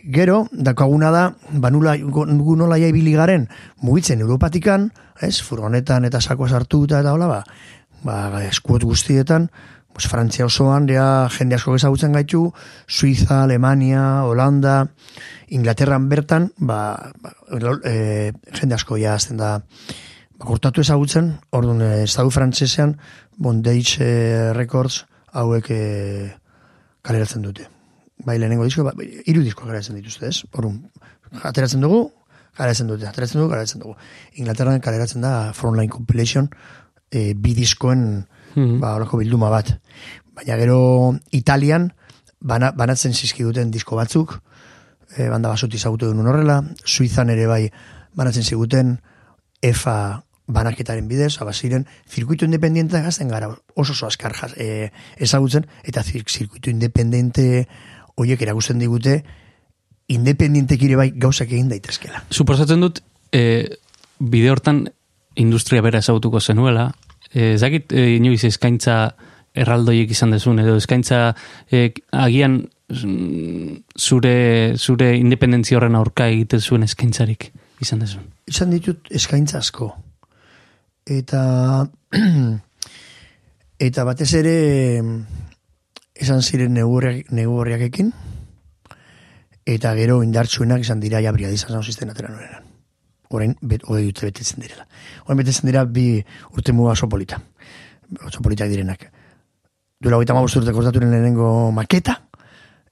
[0.02, 3.46] Gero, dakaguna da, banula gu nola ibili garen,
[3.80, 4.90] mugitzen Europatikan,
[5.22, 7.44] ez, furgonetan eta sakoa sartuta eta hola, ba,
[8.02, 9.46] ba, eskuot guztietan,
[9.92, 12.52] pues, Frantzia osoan, ja, jende asko ezagutzen gaitu,
[12.86, 14.88] Suiza, Alemania, Holanda,
[15.48, 17.34] Inglaterran bertan, ba, ba
[17.84, 22.96] e, jende asko ja azten da, ba, kortatu ezagutzen, orduan, e, estadu frantzesean,
[23.36, 25.82] Bondage e, Records, hauek e,
[27.02, 27.68] kaleratzen dute.
[28.24, 30.44] Bai, lehenengo disko, ba, hiru disko kaleratzen dituzte, ez?
[30.52, 30.80] Orduan,
[31.42, 32.04] ateratzen dugu,
[32.56, 33.96] kaleratzen dute, ateratzen dugu, kaleratzen dugu.
[34.40, 36.48] Inglaterran kaleratzen da Frontline Compilation,
[37.10, 38.80] e, bi diskoen, Mhm.
[38.80, 39.78] ba, holako bilduma bat.
[40.34, 41.92] Baina gero Italian
[42.40, 44.40] bana, banatzen zizkiguten disko batzuk,
[45.16, 47.70] e, banda basuti zagutu duen horrela, Suizan ere bai
[48.14, 48.98] banatzen ziguten
[49.62, 56.02] EFA banaketaren bidez, abaziren, zirkuitu independiente gazten gara oso oso askar jaz, e, ezagutzen, eta
[56.02, 57.68] zir, zirkuitu independente
[58.16, 59.22] horiek eragusten digute,
[60.12, 62.24] independientek ere bai gauzak egin daitezkela.
[62.30, 63.00] Suposatzen dut,
[63.32, 63.78] e,
[64.18, 64.84] bide hortan
[65.36, 66.90] industria bera ezagutuko zenuela,
[67.34, 69.14] e, zakit e, inoiz eskaintza
[69.52, 71.34] erraldoiek izan dezun, edo eskaintza
[71.70, 74.36] e, agian mm, zure,
[74.78, 77.50] zure independentzia horren aurka egiten zuen eskaintzarik
[77.82, 78.26] izan dezun.
[78.46, 79.92] izan ditut eskaintza asko.
[81.06, 81.86] Eta
[83.88, 84.56] eta batez ere
[86.14, 88.12] esan ziren negurriakekin
[89.66, 92.71] eta gero indartsuenak izan dira ja briadizan zan zisten atera norenan.
[93.32, 94.86] Orain, bet, hogei dute betetzen direla.
[95.26, 96.06] Orain betetzen dira bi
[96.52, 97.40] urte muga oso polita.
[98.26, 99.08] Oso politak direnak.
[100.02, 102.18] Duela hogeita ma urte kortaturen lehenengo maketa,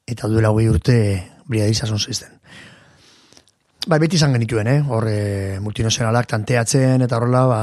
[0.07, 0.97] eta duela hogei urte
[1.51, 2.39] briadizan zisten.
[3.89, 4.81] Bai, beti izan genituen, eh?
[4.87, 7.61] Hor, e, multinazionalak tanteatzen, eta horrela, ba,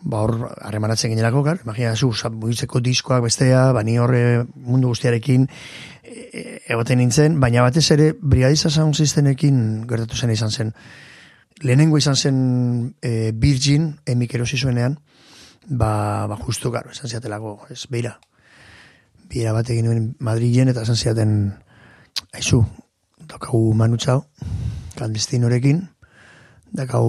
[0.00, 1.58] ba hor, harremanatzen ginerako, gar?
[1.64, 5.48] Imagina, zu, mugitzeko diskoak bestea, ba, ni horre mundu guztiarekin
[6.04, 10.72] e, egoten nintzen, baina batez ere, brigadiza sound systemekin gertatu zen izan zen.
[11.60, 12.36] Lehenengo izan zen
[13.02, 14.98] e, Virgin, emik erosi zuenean,
[15.68, 18.14] ba, ba justu, garo, esan ziatelako, ez, beira.
[19.28, 21.34] Beira bat egin nuen Madrilen, eta esan ziaten,
[22.32, 22.62] aizu,
[23.28, 24.24] daukagu Manu Chao,
[24.96, 25.84] clandestinorekin,
[26.72, 27.04] dakau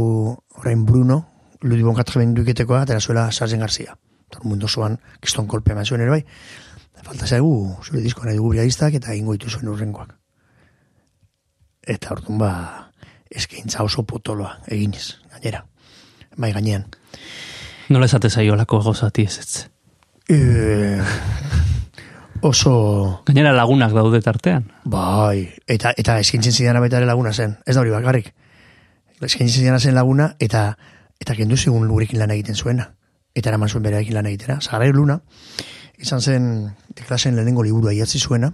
[0.59, 1.25] orain Bruno,
[1.61, 3.95] Ludibon Katjaben duiketekoa, atera zuela Sarzen Garzia.
[4.31, 6.23] Tor mundu zoan, kiston kolpe eman zuen ere bai.
[7.01, 10.15] Falta zaigu, zure disko nahi dugu eta ingo ditu zuen urrengoak.
[11.81, 12.90] Eta orduan ba,
[13.31, 15.65] eskaintza oso potoloa, eginez, gainera.
[16.37, 16.85] Bai gainean.
[17.89, 19.67] Nola esate zaiolako gozati ez ez.
[20.31, 20.37] E,
[22.41, 23.21] oso...
[23.25, 24.69] Gainera lagunak daude tartean.
[24.85, 27.57] Bai, eta, eta eskintzen zidan baita ere laguna zen.
[27.65, 28.31] Ez da hori bakarrik.
[29.21, 30.71] Eskintzen zidan zen laguna, eta
[31.21, 32.87] eta kendu zigun lurekin lan egiten zuena.
[33.35, 34.57] Eta eraman zuen berarekin lan egitera.
[34.61, 35.19] Zagarra luna,
[36.01, 36.47] izan zen
[36.95, 38.51] de klasen lehenengo liburua idatzi zuena,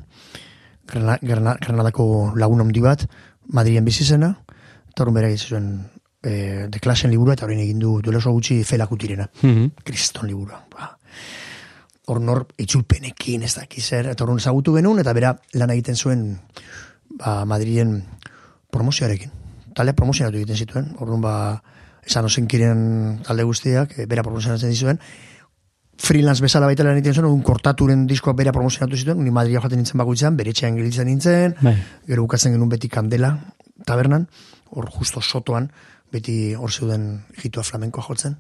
[0.88, 3.08] Grana- Grana- Granadako lagun handi bat,
[3.48, 4.34] Madrien bizi zena,
[4.98, 5.66] eta horren bera egiten zuen
[6.26, 9.28] e, de klasen liburua, eta horrein egin du duela oso gutxi felakutirena.
[9.44, 9.84] Mhm.
[9.86, 10.64] Kriston liburua.
[10.74, 10.90] Ba.
[12.08, 16.40] Hor nor itzulpenekin ez daki zer, eta horren ezagutu genuen, eta bera lan egiten zuen
[17.20, 18.02] ba, Madrien
[18.74, 19.32] promozioarekin.
[19.78, 21.36] Talde promozionatu egiten zituen, orduan ba,
[22.08, 24.98] esan osenkiren talde guztiak, e, bera promozionatzen dizuen,
[25.98, 29.78] freelance bezala baita lan egiten zuen, un kortaturen diskoa bera promozionatu zituen, ni Madria joaten
[29.84, 31.78] nintzen bakoitzean, bere etxean gelitzen nintzen, Bai.
[32.08, 33.36] gero bukatzen genuen beti kandela,
[33.86, 34.26] tabernan,
[34.72, 35.72] hor justo sotoan,
[36.12, 38.38] beti hor zeuden jitua flamenkoa jotzen,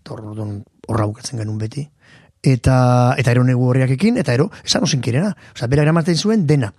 [0.00, 0.22] eta hor
[0.88, 1.88] horra bukatzen genuen beti,
[2.42, 6.72] eta eta ero negu horriakekin, eta ero, esan osin kirena, osea, bera eramaten zuen dena.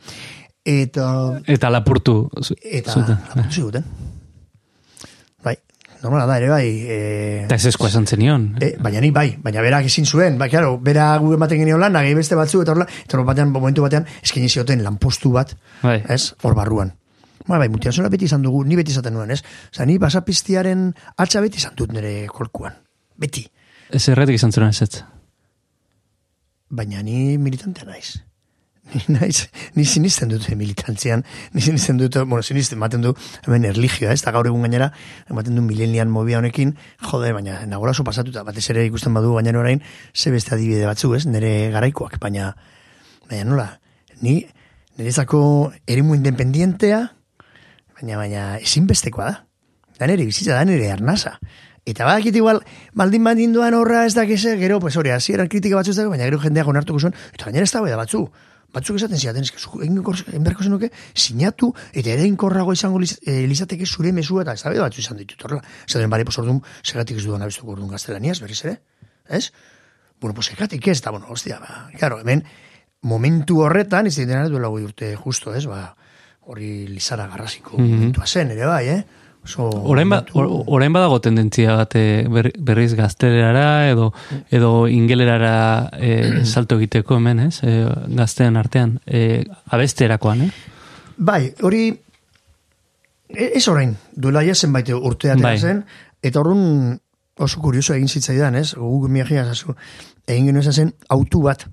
[0.65, 2.29] Eta, Eta lapurtu.
[2.63, 3.17] eta, zuten.
[3.29, 3.83] lapurtu ziguten.
[5.43, 5.55] Bai,
[6.01, 6.97] normala da, ere bai, e,
[7.45, 8.47] Eta ez eskoa esan zenion.
[8.61, 11.93] E, baina ni bai, baina berak ezin zuen, bai, claro, bera gu ematen genio lan,
[11.93, 15.99] nagei beste batzu, eta horla, eta hor batean, momentu batean, eskaini zioten lanpostu bat, Bai.
[16.09, 16.93] ez, hor barruan.
[17.45, 19.43] Ba, bai, mutia zola beti izan dugu, ni beti izaten nuen, ez?
[19.69, 20.88] Osa, ni basapiztiaren
[21.21, 22.73] atxa beti izan dut nire kolkuan.
[23.21, 23.45] Beti.
[23.93, 25.03] Ez erretik izan zuen ez.
[26.69, 28.17] Baina ni militantea naiz.
[28.93, 33.15] Ni naiz, ni sinisten dut militantzian, ni sinisten dut, bueno, sinisten, ematen du,
[33.47, 34.91] hemen erligioa, ez, eta gaur egun gainera,
[35.25, 39.81] ematen du milenian mobia honekin, jode, baina nagorazo pasatuta, batez ere ikusten badu baina orain,
[40.13, 42.51] ze beste adibide batzu, ez, nire garaikoak, baina,
[43.25, 43.67] baina nola,
[44.21, 44.38] ni,
[44.99, 45.41] niretzako
[45.89, 47.01] eremu independientea,
[47.99, 49.36] baina, baina, ezinbestekoa da.
[49.99, 51.38] Da nire bizitza, da nire arnasa.
[51.86, 52.60] Eta badakit igual,
[52.97, 56.25] baldin baldin duan horra ez dakize, gero, pues hori, hasieran kritika batzu ez dago, baina
[56.25, 58.25] gero jendeak onartuko zuen, eta gainera ez dago da batzu.
[58.75, 60.01] Batzuk esaten ziaten, egin
[60.43, 64.99] beharko zenuke, sinatu, eta ere inkorrago izango eh, lizateke zure mesua, eta ez da batzu
[64.99, 65.62] izan ditut horrela.
[65.88, 68.79] Zaten, bale, pues orduan, segatik ez dudan abestuko orduan gaztelaniaz, berriz ere,
[69.29, 69.53] ez?
[70.19, 72.43] Bueno, pues segatik ez, eta bueno, hostia, ba, claro, hemen,
[73.01, 75.95] momentu horretan, ez dira duela goi urte justo, ez, ba,
[76.45, 79.03] hori lizara garrasiko momentua zen, ere bai, eh?
[79.45, 84.08] Oso, Orain, ba, orain badago tendentzia bat eh, ber- berriz gaztelerara edo
[84.49, 87.60] edo ingelerara eh, salto egiteko hemen, ez?
[87.63, 87.86] Eh,
[88.17, 88.99] gaztean artean.
[89.05, 90.51] Eh, abesterakoan, eh?
[91.17, 91.84] Bai, hori
[93.29, 95.60] e- ez orain, duela ja zenbait urte atera Bai.
[95.60, 95.84] zen,
[96.25, 96.99] eta horren
[97.38, 98.73] oso kurioso egin zitzaidan, ez?
[98.75, 99.75] Guk miagia zazu,
[100.25, 101.67] egin genuen zen autu bat,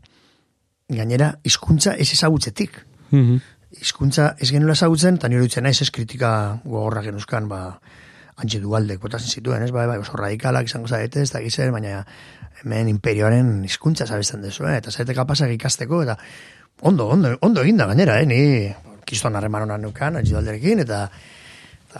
[0.92, 2.82] gainera, hizkuntza ez ezagutzetik.
[3.10, 3.40] Mhm.
[3.80, 6.32] Hizkuntza ez genuela ezagutzen, eta nire dutzen naiz ez kritika
[6.64, 7.62] gogorra genuzkan, ba,
[8.36, 9.70] antxe dualdek botatzen zituen, ez?
[9.74, 12.02] Bai, bai, oso radikalak izango zaete, ez da gizer, baina
[12.62, 14.76] hemen imperioaren hizkuntza zabesten dezu, eh?
[14.78, 16.16] eta zaite kapasak ikasteko, eta
[16.82, 18.26] ondo, ondo, ondo eginda gainera, eh?
[18.26, 21.06] Ni kiston harreman honan nukan, antxe dualderekin, eta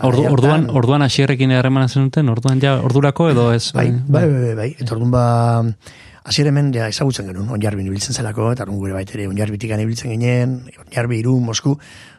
[0.08, 3.74] Ordu, orduan, orduan asierrekin harremana zenuten, orduan ja, ordurako edo ez?
[3.76, 4.68] Bai, bai, bai, bai, bai.
[4.80, 5.24] Eta orduan ba,
[6.24, 10.58] hasier hemen ja ezagutzen genuen, onjarbin ibiltzen zelako, eta orduan gure baitere onjarbitikan ibiltzen ginen,
[10.86, 11.74] onjarbi, iru, Mosku,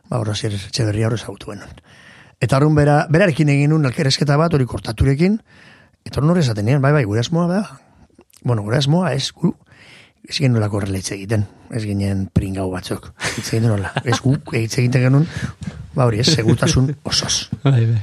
[0.10, 1.82] ba, hor hasier etxeberria hor ezagutu genuen.
[2.44, 5.40] Eta orduan bera, berarekin egin nun elkerezketa bat, hori kortaturekin,
[6.04, 7.62] eta orduan hori esaten nien, bai, bai, gure asmoa da,
[8.44, 9.54] bueno, gure asmoa ez, gu,
[10.28, 14.36] ez ginen nolako horrela hitz egiten, ez ginen pringau batzuk, hitz egiten nola, ez gu,
[14.52, 15.28] hitz egiten genuen,
[15.96, 18.02] ba hori, ez, segurtasun osoz Bai, bai.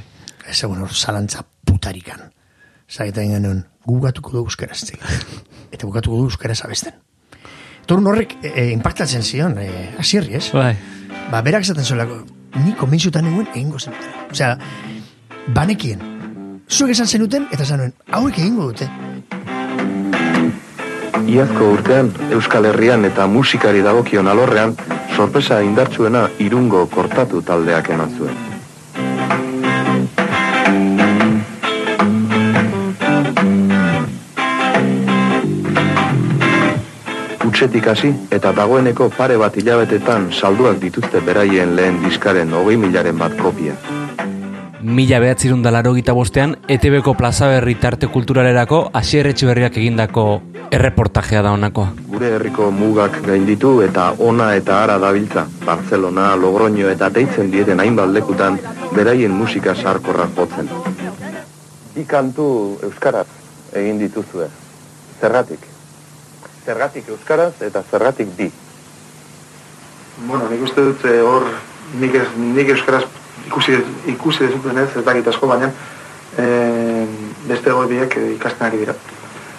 [0.49, 2.31] ez hor zalantza putarikan.
[2.91, 5.50] Zagetan genuen, gu bukatuko du euskaraz hitz egiten.
[5.71, 6.93] Eta bukatuko du euskaraz abesten.
[7.87, 9.67] Torun horrek e, e, impactatzen zion, e,
[9.99, 10.51] asierri, ez?
[10.53, 10.75] Bai.
[11.31, 12.21] Ba, berak esaten zuelako,
[12.63, 14.13] ni konbentzutan nengoen egingo zenuten.
[14.31, 14.57] Osea,
[15.55, 16.03] banekien.
[16.71, 18.87] Zuek esan zenuten, eta esan nuen, hauek egingo dute.
[21.31, 24.75] Iazko urtean, Euskal Herrian eta musikari dagokion alorrean,
[25.15, 28.50] sorpresa indartsuena irungo kortatu taldeak eman zuen.
[37.61, 43.35] Utsetik hasi eta dagoeneko pare bat hilabetetan salduak dituzte beraien lehen diskaren hogei milaren bat
[43.37, 43.75] kopia.
[44.81, 50.23] Mila behatzirun dalaro gita bostean, ETB-ko plaza berri tarte kulturalerako asierretxe berriak egindako
[50.73, 51.91] erreportajea da honakoa.
[52.09, 55.45] Gure herriko mugak gainditu eta ona eta ara dabiltza.
[55.61, 58.57] Barcelona, Logroño eta deitzen dieten hainbat lekutan
[58.95, 60.73] beraien musika sarkorra jotzen.
[61.93, 62.47] Bi kantu
[62.89, 63.27] euskaraz
[63.83, 64.49] egin dituzue.
[65.21, 65.70] Zergatik?
[66.71, 68.47] Zergatik euskaraz eta zergatik bi.
[70.27, 71.43] Bueno, nik uste dut eh, hor
[71.99, 73.03] nik, nik euskaraz
[73.49, 73.75] ikusi,
[74.13, 75.67] ikusi dezuten ez, ez dakit asko, baina
[76.37, 76.45] e,
[77.49, 78.95] beste goi biek eh, ikasten ari dira.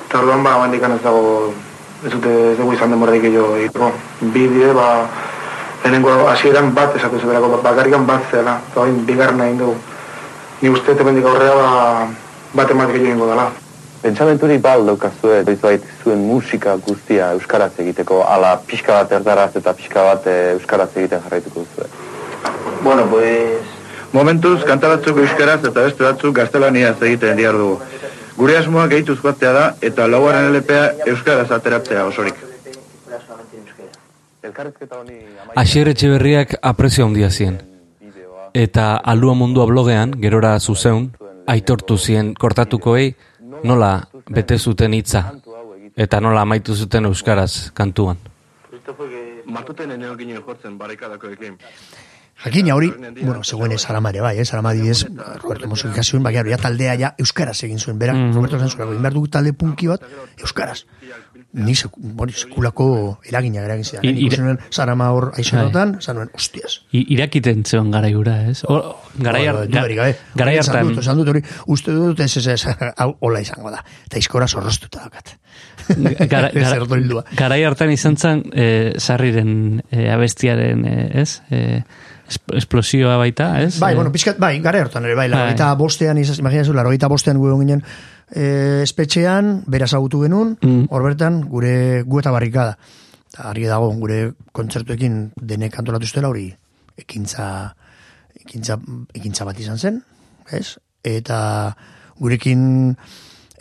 [0.06, 1.52] Eta orduan ba, handik ez dago,
[2.00, 3.92] ez dute ez dugu izan denborarik gehiago egiteko.
[4.32, 4.88] Bi dire, ba,
[5.82, 9.76] lehenengo hasieran bat esatu zeberako, ba, bakarrikan bat zela, eta bigarren egin dugu.
[10.62, 12.08] Ni uste temendik aurrea ba,
[12.54, 13.50] bat ematik ingo dela.
[14.02, 20.02] Pentsamenturik bal daukazue, doizbait zuen musika guztia euskaraz egiteko, ala pixka bat erdaraz eta pixka
[20.08, 21.86] bat eh, euskaraz egiten jarraituko duzue.
[22.82, 23.78] Bueno, pues...
[24.12, 27.78] Momentuz, kanta batzuk euskaraz eta beste batzuk gaztelaniaz egiten diar dugu.
[28.36, 30.82] Gure asmoa gehituz joatea da eta lauaren LPA
[31.14, 32.36] euskaraz ateratzea osorik.
[34.42, 35.16] Elkarrezketa honi
[35.62, 37.56] Asierretxe berriak aprezio handia zien.
[38.52, 41.12] Eta alua mundua blogean, gerora zuzeun,
[41.46, 43.14] aitortu zien kortatukoei
[43.64, 45.32] nola bete zuten hitza.
[45.96, 48.16] Eta nola amaitu zuten euskaraz kantuan.
[49.46, 51.58] Matuten eneo ginen jotzen barikadakoekin.
[52.44, 52.88] Jakina hori,
[53.22, 54.44] bueno, zegoen Sarama ere bai, eh?
[54.44, 55.04] Sarama adibidez,
[55.42, 58.34] Roberto Mosso ikasuen, baina ja taldea ja euskaraz egin zuen, berak, Mhm.
[58.34, 60.02] Roberto Zensura, egin behar dugu talde punki bat,
[60.40, 60.84] euskaraz.
[61.52, 62.84] Ni seku, bori, sekulako
[63.28, 64.04] eragina eragin zidan.
[64.06, 66.78] I- I, ire- Ikusen Sarama hor aixerotan, zanuen, hostias.
[66.96, 68.62] I, irakiten zeon garai hura, ez?
[68.64, 68.78] O,
[69.20, 72.64] garai, Bai, bai, garai esan hartan, esan dut hori, uste dut ez ez ez,
[73.02, 73.82] hau hola izango da.
[74.08, 75.34] Eta izkora zorroztuta dakat.
[76.30, 81.42] gara, gara, garai hartan izan zen eh, sarriren eh, abestiaren, eh, ez?
[81.50, 81.82] Eh,
[82.56, 83.78] esplosioa baita, ez?
[83.80, 85.36] Bai, Eh, bueno, pizkat, bai, gara hortan ere, bai, Bai.
[85.36, 87.82] larogeita bostean, imaginazu, larogeita bostean gu ginen
[88.34, 90.86] e, espetxean, bera zagutu genuen, Mm.
[90.90, 92.78] hor bertan, gure gu eta barrikada.
[93.32, 96.54] Eta argi dago, gure kontzertuekin denek antolatu zutela hori
[96.96, 97.74] ekintza,
[98.40, 98.78] ekintza,
[99.14, 100.02] ekintza bat izan zen,
[100.50, 100.78] ez?
[101.02, 101.76] Eta
[102.18, 102.96] gurekin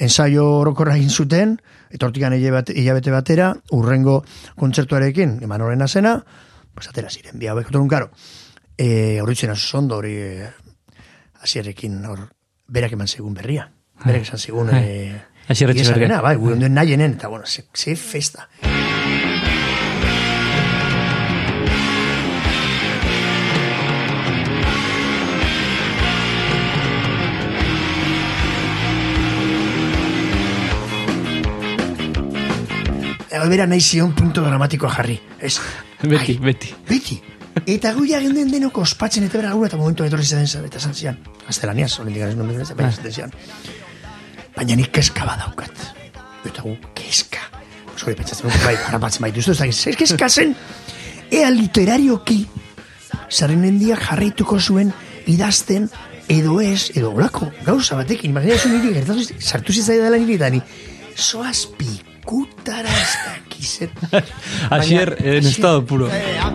[0.01, 1.59] ensaio orokorra egin zuten,
[1.91, 4.23] eta hortikan hilabete, batera, urrengo
[4.55, 6.23] kontzertuarekin, eman horrena zena,
[6.73, 8.09] pues atera ziren, bi hauek, otun, karo,
[8.81, 10.49] e, horitzen ondo hori e,
[11.41, 12.25] hasierrekin hor
[12.67, 13.69] berak eman segun berria.
[14.01, 14.81] Berak esan segun Bai.
[14.81, 15.21] e,
[15.53, 18.47] iesarena, bai, gure onduen nahienen, eta bueno, ze, ze festa.
[33.31, 35.19] Ego bera nahi zion punto dramatikoa jarri.
[35.39, 35.59] Ez,
[36.01, 36.73] Beti, beti.
[36.89, 37.21] Beti.
[37.65, 40.93] Eta gu ja genden denok ospatzen eta bera eta momentu etorri zen zen, eta zan
[40.95, 41.17] zian.
[41.45, 43.33] Gaztelaniaz, hori digan ez nuen ez baina esaten zian.
[44.55, 45.83] Baina nik keska badaukat.
[46.45, 47.43] Eta gu, keska.
[47.97, 50.55] Zori pentsatzen dut, bai, harapatzen baitu, ez da, zer keska zen,
[51.31, 52.39] ea literarioki,
[53.29, 54.93] zarrenendiak jarraituko zuen
[55.29, 55.89] idazten,
[56.31, 60.61] edo ez, edo olako, gauza batekin, imaginazu niri, gertatu, sartu zitzai dela niri, eta ni,
[61.15, 64.03] soaz pikutara ez dakizet.
[64.79, 66.09] Asier, en estado puro.
[66.09, 66.51] Eta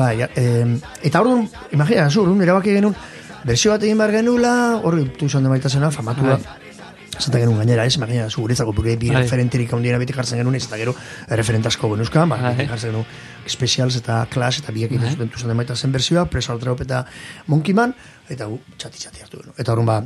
[0.00, 0.64] Bai, eh,
[1.04, 1.44] eta orduan,
[1.76, 2.96] imagina, zu, orduan erabaki genuen,
[3.44, 6.38] berzio bat egin behar genula, hor tu izan demaita zena, famatua,
[7.20, 9.24] Zata genuen gainera, ez, imagina, zu guretzako gure bi Bai.
[9.26, 10.94] referenterik handiena beti jartzen genuen, ez eta gero
[11.28, 12.66] referent asko genuzkan, ba, Bai.
[12.70, 13.06] jartzen genuen
[13.50, 17.02] specials eta class eta biak egiten zuten tu izan demaita zen berzioa, preso altrop eta
[17.52, 17.92] monkey man,
[18.28, 19.58] eta gu, txati txati hartu genuen.
[19.58, 19.98] Eta orduan ba,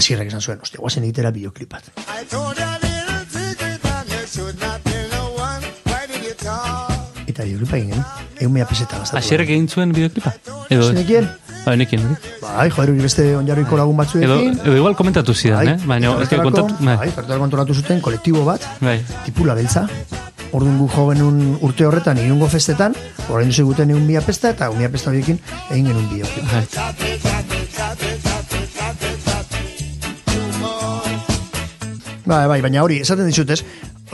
[0.00, 1.92] asierrek esan zuen, ostia, guazen egitera bideoklipat.
[1.98, 6.36] I told you little secret and you should not tell no one Why did you
[6.40, 7.26] talk?
[7.26, 9.00] Eta bideoklipa egin genuen, egun mila peseta.
[9.16, 10.32] Asierrek egin zuen bideoklipa?
[10.70, 11.28] Edo, Zenekien?
[11.66, 12.02] Ba, nekien.
[12.42, 14.60] Bai, joder, hori beste onjarroiko lagun Edo, batzuekin.
[14.62, 15.76] edo igual komentatu zidan, eh?
[15.84, 16.76] Baina, ez que kontatu...
[16.78, 19.00] Bai, Bai, horretarako antolatu zuten kolektibo bat, bai.
[19.24, 19.88] tipula beltza.
[20.54, 22.94] Orduan gu jo genuen urte horretan irungo festetan,
[23.28, 26.44] orain duzu guten egun mila pesta, eta egun mila pesta horiekin egin genuen bideoklip.
[26.52, 27.66] Bai.
[32.26, 33.60] Bai, bai, baina hori, esaten dizut, ez?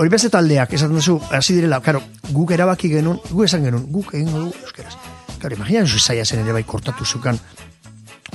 [0.00, 2.00] Hori beste taldeak, esaten duzu, hasi direla, karo,
[2.32, 4.94] guk erabaki genuen, guk esan genuen, guk egin dugu euskeraz.
[5.42, 7.38] Karo, imagina zu zaila zen ere bai kortatu zukan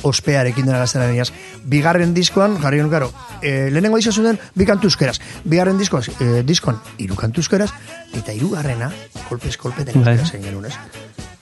[0.06, 1.32] ospearekin dena gaztelaniaz.
[1.66, 3.10] Bigarren diskoan, jarri genuen, karo,
[3.42, 5.18] e, lehenengo disko zuten, bi kantu euskeraz.
[5.44, 7.72] Bigarren diskoan, e, diskoan, hiru kantu euskeraz,
[8.14, 8.92] eta hirugarrena,
[9.28, 10.14] kolpez kolpe den Bai.
[10.14, 10.78] euskeraz egin genuen, ez?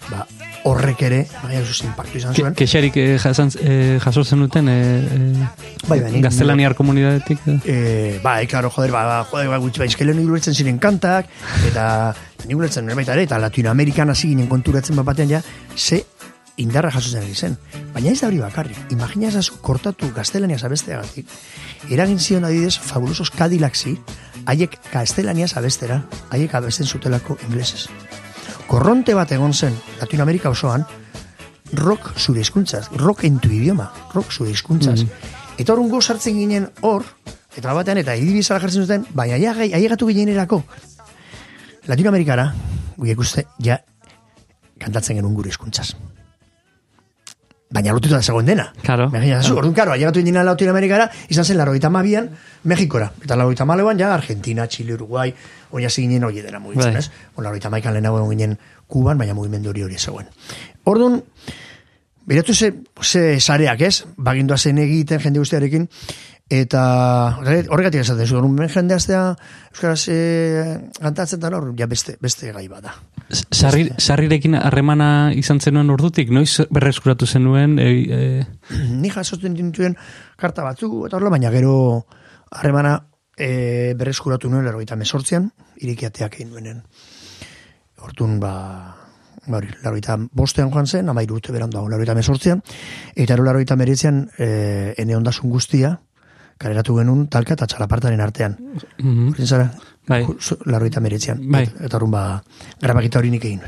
[0.07, 0.23] Ba,
[0.65, 2.55] horrek ere, baina zu impactu izan Ke- zuen.
[2.57, 5.47] Kexarik eh, jasan, eh, jasotzen duten eh, eh,
[5.87, 7.37] Bai, bai, ni- gaztelaniar komunidadetik.
[7.45, 7.59] eh?
[7.65, 11.29] Eh, bai, claro, joder, ba, ba, joder, ba, gutxi, ba, izkelen niguretzen ziren kantak,
[11.69, 12.15] eta
[12.49, 15.41] niguretzen nire baita ere, eta Latinoamerikan hasi ginen konturatzen bat batean ja,
[15.77, 16.03] ze
[16.57, 17.57] indarra jasotzen ari zen.
[17.93, 21.27] Baina ez da hori bakarrik, imagina ezazu kortatu gaztelaniaz abesteagatik,
[21.91, 23.97] eragin zion adidez fabulosos Cadillacsy,
[24.47, 26.01] haiek gaztelaniaz abestera,
[26.31, 27.85] haiek abesten zutelako inglesez.
[28.67, 30.85] Korronte bat egon zen Latinoamerika osoan,
[31.77, 35.01] rock zure hizkuntzaz, rock en tu idioma, rock zure hizkuntzaz.
[35.57, 37.05] Eta horren go sartzen ginen hor,
[37.55, 40.63] eta bat batean, eta idibizara jartzen zuten, baina aiagai, aiegatu ginenerako.
[41.87, 42.49] Latinoamerikara,
[42.97, 43.79] guiek uste, ja,
[44.81, 45.93] kantatzen genuen gure hizkuntzaz.
[47.75, 48.69] Baina lotuta zegoen dena.
[48.81, 49.09] Claro.
[49.11, 52.29] Imagina, zu, orduan, karo, ailegatu ginen Latinoamerikara, izan zen larogeita mabian,
[52.63, 53.11] Mexikora.
[53.23, 55.33] Eta larogeita maleuan, ja, Argentina, Chile, Uruguay,
[55.71, 57.03] hori hasi ginen hori dena mugitzen, Bai.
[57.03, 57.11] ez?
[57.35, 60.27] Bueno, larogeita maikan lehenago ginen Kuban, baina mugimendu hori hori zegoen.
[60.85, 61.21] Orduan,
[62.25, 62.71] Beratu ze,
[63.01, 64.05] ze sareak, ez?
[64.17, 65.83] Bagindua zen egiten jende guztiarekin,
[66.49, 66.81] eta
[67.37, 69.35] horre- horregatik esaten zu, orduan jende aztea
[69.75, 70.17] Euskaraz e,
[71.01, 72.95] kantatzen da hor, ja beste, beste gai bada.
[73.33, 78.19] Sarri, sarrirekin harremana izan zenuen ordutik, noiz berreskuratu zenuen, e, e,
[79.01, 79.97] Ni jasotzen dituen
[80.37, 82.05] karta batzuk, eta horrela, baina gero
[82.51, 82.99] harremana
[83.37, 85.49] e, berreskuratu nuen, lero eta mesortzian,
[85.81, 86.83] irikiateak egin duenen.
[88.05, 88.53] Hortun, ba,
[89.47, 92.61] ba hori, laroita bostean joan zen, amairu urte berandu dago, laroita mesortzean,
[93.15, 95.95] eta ero laroita meretzean, e, ene ondasun guztia,
[96.61, 98.55] kaleratu genuen talka eta txalapartaren artean.
[99.01, 99.33] Mhm.
[99.33, 99.71] Hortzen zara?
[100.07, 100.21] Bai.
[100.65, 101.41] Laroita meretzean.
[101.51, 101.63] Bai.
[101.65, 102.23] Eta, eta horren ba,
[102.81, 103.65] grabakita hori nik egin.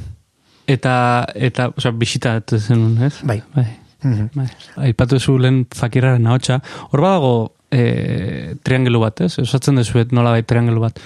[0.67, 0.93] Eta,
[1.33, 3.15] eta, osea, bisita zenun, ez?
[3.23, 3.41] Bai.
[3.55, 3.67] Bai.
[4.03, 4.29] Mhm.
[4.35, 4.47] bai.
[4.89, 6.59] Aipatu zu lehen fakirraren ahotsa.
[6.91, 7.33] Hor badago
[7.71, 9.39] e, triangelu bat, ez?
[9.39, 11.01] Osatzen dezuet nola bai triangelu bat.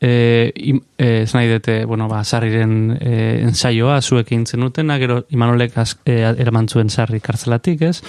[0.00, 0.52] E,
[1.00, 3.12] ez nahi dute, bueno, ba, sarriren e,
[3.46, 8.02] ensaioa zuek egin zenutena, gero Imanolek az, e, eraman zuen sarri kartzelatik, ez?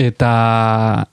[0.00, 1.06] Eta,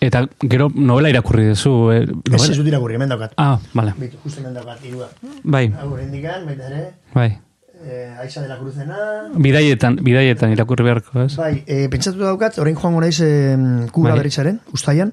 [0.00, 1.90] eta gero novela irakurri duzu.
[1.92, 1.98] E,
[2.32, 3.32] Ez ez dut irakurri, hemen daukat.
[3.36, 3.94] Ah, vale.
[3.98, 5.08] Bitu, justo hemen daukat, irua.
[5.42, 6.84] Bai, Hau, indikan, baita ere,
[7.14, 7.38] bai.
[7.84, 8.96] eh, Aixa de la Cruzena,
[9.36, 11.36] Bidaietan, bidaietan irakurri beharko, ez?
[11.36, 13.56] Bai, e, pentsatu daukat, orain joango naiz e,
[13.92, 14.18] kuba Bai.
[14.18, 15.12] berritzaren, ustaian,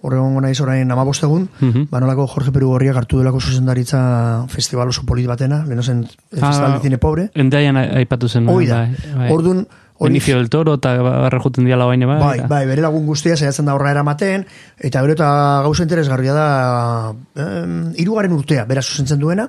[0.00, 1.88] horregongo naiz orain amabostegun, Mhm.
[1.90, 6.74] banolako Jorge Peru Gorriak hartu delako zuzendaritza festival oso polit batena, leheno zen eh, festival
[6.74, 7.30] de cine pobre.
[7.34, 8.48] Endaian aipatu zen.
[8.48, 8.76] Hoi da.
[8.86, 9.30] bai, bai.
[9.32, 9.66] Orduan, hori-
[10.06, 12.18] Benicio del Toro eta barra juten diala baina bai.
[12.22, 14.46] Bai, eta- bai, bere lagun guztia saiatzen da horra eramaten,
[14.78, 15.28] eta gero eta
[15.64, 19.48] gauza interesgarria da em, hirugarren urtea, bera zuzentzen duena,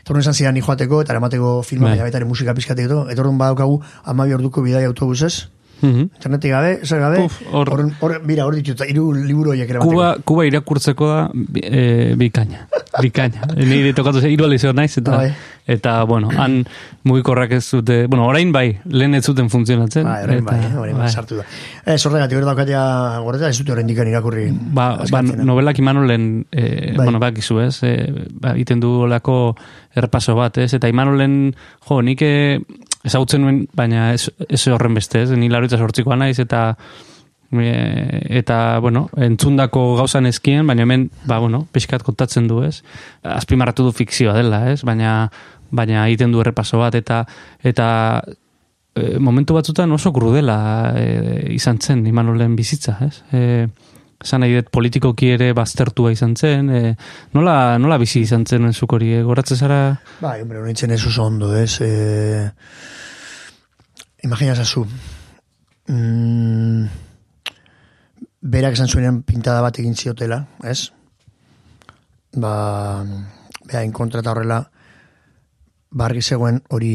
[0.00, 1.98] eta horren esan zidan joateko, eta eramateko filma, Bai.
[2.00, 2.10] bai.
[2.14, 5.48] ere musika pizkateko, eta horren badaukagu amabi orduko bidai autobusez,
[5.82, 6.00] Mhm.
[6.16, 9.90] internetik gabe, zer gabe, Uf, hor- horren, hor, mira, hor ditut, hiru liburu horiek eramateko.
[9.92, 11.30] Kuba, Kuba irakurtzeko da
[11.62, 12.66] e, bikaina.
[13.00, 13.46] Bikaina.
[13.56, 15.30] Nire tokatu zen, hiru alizio naiz, eta, Bai.
[15.66, 16.64] eta, bueno, han
[17.04, 20.04] mugikorrak ez dute, bueno, orain bai, lehen ez zuten funtzionatzen.
[20.04, 21.44] Bai, orain bai, eta- eh, orain bai, sartu da.
[21.86, 22.82] Ez horregatik, hor daukatea,
[23.24, 24.50] goreta, ez dute horrein dikan irakurri.
[24.50, 25.44] Ba, ba, azkartzena.
[25.44, 27.04] novelak Imanolen, e, Bai.
[27.04, 27.94] bueno, bakizu ez, e,
[28.40, 29.54] ba, iten du olako
[29.94, 31.54] errepaso bat, ez, eta Imanolen,
[31.88, 32.58] jo, nik eh,
[33.06, 36.74] ezagutzen nuen, baina ez, ez horren beste, ez, ni laroita sortzikoa naiz, eta
[37.52, 37.70] e,
[38.40, 42.80] eta, bueno, entzundako gauzan ezkien, baina hemen, ba, bueno, pixkat kontatzen du, ez,
[43.22, 45.30] azpimarratu du fikzioa dela, ez, baina,
[45.70, 47.24] baina egiten du errepaso bat, eta,
[47.64, 47.88] eta
[48.94, 50.58] e, momentu batzutan oso krudela
[50.98, 53.22] e, izan zen Imanolen bizitza, ez?
[53.32, 53.68] E,
[54.20, 56.94] esan nahi dut politikoki ere baztertua izan zen, e,
[57.32, 59.78] nola, nola bizi izan zen zuk hori, e, goratzen zara?
[60.20, 61.78] Bai, hombre, honetzen ez oso ondo, ez?
[61.80, 62.50] Eh,
[64.28, 64.84] imagina zazu.
[65.88, 66.84] Mm,
[68.42, 70.90] berak esan zuenean pintada bat egin ziotela, ez?
[72.36, 72.52] Ba,
[73.64, 74.60] beha, inkontra eta horrela,
[75.90, 76.92] barri zegoen hori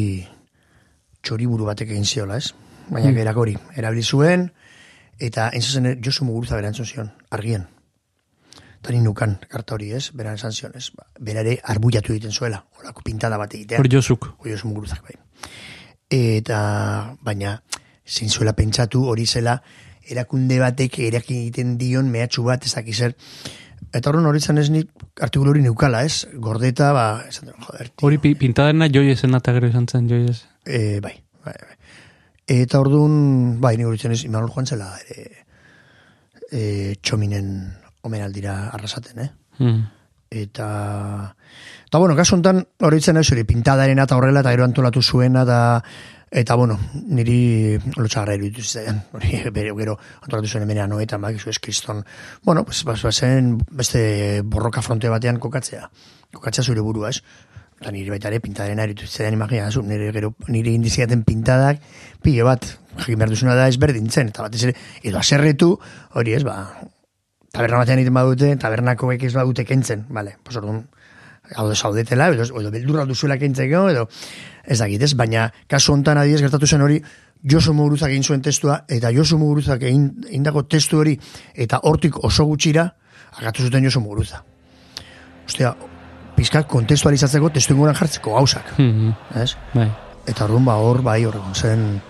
[1.26, 2.54] txoriburu batek egin ziola, ez?
[2.88, 3.16] Baina Mm.
[3.16, 4.52] berak hori, erabili zuen,
[5.20, 7.68] eta entzuzen Josu Muguruza berantzun zion, argien.
[8.80, 10.12] Eta ni nukan karta hori, ez?
[10.14, 10.92] Beran esan zion, ez?
[10.94, 13.80] Ba, bera ere arbuiatu egiten zuela, horako pintada bat egitea.
[13.82, 14.28] Hori Josuk.
[14.38, 15.18] Hori Josu Muguruzak, bai.
[16.14, 16.60] Eta,
[17.26, 17.56] baina,
[18.06, 19.58] zein zuela pentsatu hori zela,
[20.06, 23.16] erakunde batek erak egiten dion mehatxu bat, ez dakiz zer.
[23.96, 24.92] Eta horren hori zan ez nik
[25.24, 26.28] artikulu hori neukala, ez?
[26.42, 30.44] Gordeta, ba, esan joder, Hori pi, pintadena joiesen eta gero izan zen joies.
[30.66, 31.25] E, bai, bai, bai.
[32.46, 35.46] Eta orduan, bai, ni horitzen ez, Imanol joan zela, ere,
[36.52, 37.48] e, txominen
[38.06, 39.30] omenaldira arrasaten, eh?
[39.58, 39.80] Mm.
[40.36, 40.68] Eta,
[41.88, 45.60] eta bueno, kasu honetan, horitzen ez, hori, pintadaren eta horrela, eta gero antolatu zuena, eta,
[46.30, 46.78] eta bueno,
[47.18, 52.06] niri lotxagarra eruditu zitzaidan, hori, bere, gero antolatu zuen hemenean noetan, bak, izu ez kriston,
[52.44, 54.06] bueno, pues, bazen beste
[54.46, 55.90] borroka fronte batean kokatzea,
[56.36, 57.24] kokatzea zure burua, ez?
[57.82, 61.82] Eta niri baita ere pintadaren eritu zitzaidan imagina, zu, nire, gero, nire indiziaten pintadak,
[62.24, 62.66] pile bat,
[63.02, 65.74] jakin behar duzuna da ezberdintzen, eta batez ere, edo aserretu,
[66.16, 66.56] hori ez, ba,
[67.52, 70.86] taberna batean egiten badute, tabernako ez badute kentzen, bale, pues orduan,
[71.56, 74.08] hau da saudetela, edo, edo beldurra duzuela kentzeko, edo
[74.64, 77.02] ez dakit, ez, baina kasu hontan adiez gertatu zen hori,
[77.46, 81.14] Josu Muguruzak egin zuen testua, eta Josu Muguruzak egin, egindako testu hori,
[81.54, 82.88] eta hortik oso gutxira,
[83.38, 84.42] agatu zuten Josu Muguruza.
[85.46, 85.76] Ostia,
[86.46, 89.14] pizkat kontestualizatzeko testu inguran jartzeko gauzak, Mhm.
[89.42, 89.56] ez?
[89.74, 89.90] Bai.
[90.30, 92.02] Eta orduan ba hor bai hor zen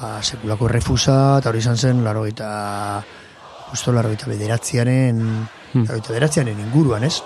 [0.00, 3.02] ba, sekulako refusa, eta hori izan zen laro eta
[3.70, 5.22] justo laro eta bederatziaren
[5.72, 5.84] Hmm.
[5.86, 7.22] laro eta bederatziaren inguruan, ez?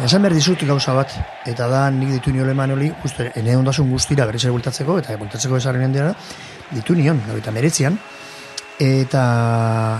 [0.00, 1.12] Esan behar dizut gauza bat,
[1.46, 5.58] eta da nik ditu niole manoli, justo ene ondasun guztira berriz ere bultatzeko, eta bultatzeko
[5.60, 6.14] esaren handiara,
[6.72, 7.98] ditu nion, eta meretzian,
[8.80, 9.22] eta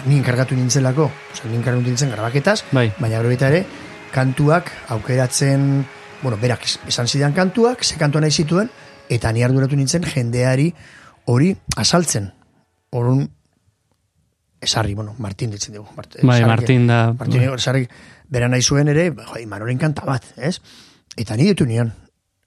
[0.06, 2.86] ni enkargatu nintzelako, oza, ni enkargatu nintzen grabaketaz, Bai.
[2.98, 3.64] baina gero ere,
[4.14, 5.84] kantuak aukeratzen,
[6.22, 8.70] bueno, berak esan zidan kantuak, ze kantua nahi zituen,
[9.08, 10.72] eta ni arduratu nintzen jendeari
[11.26, 12.32] hori azaltzen.
[12.90, 13.28] Orun
[14.60, 15.88] esarri, bueno, Martin ditzen dugu.
[15.96, 17.88] Mart, Bai, Esarri- Martin da- Martin, bai.
[18.30, 20.58] Bera nahi zuen ere, jo, Imanolen kanta bat, ez?
[21.18, 21.92] Eta ni ditu nion,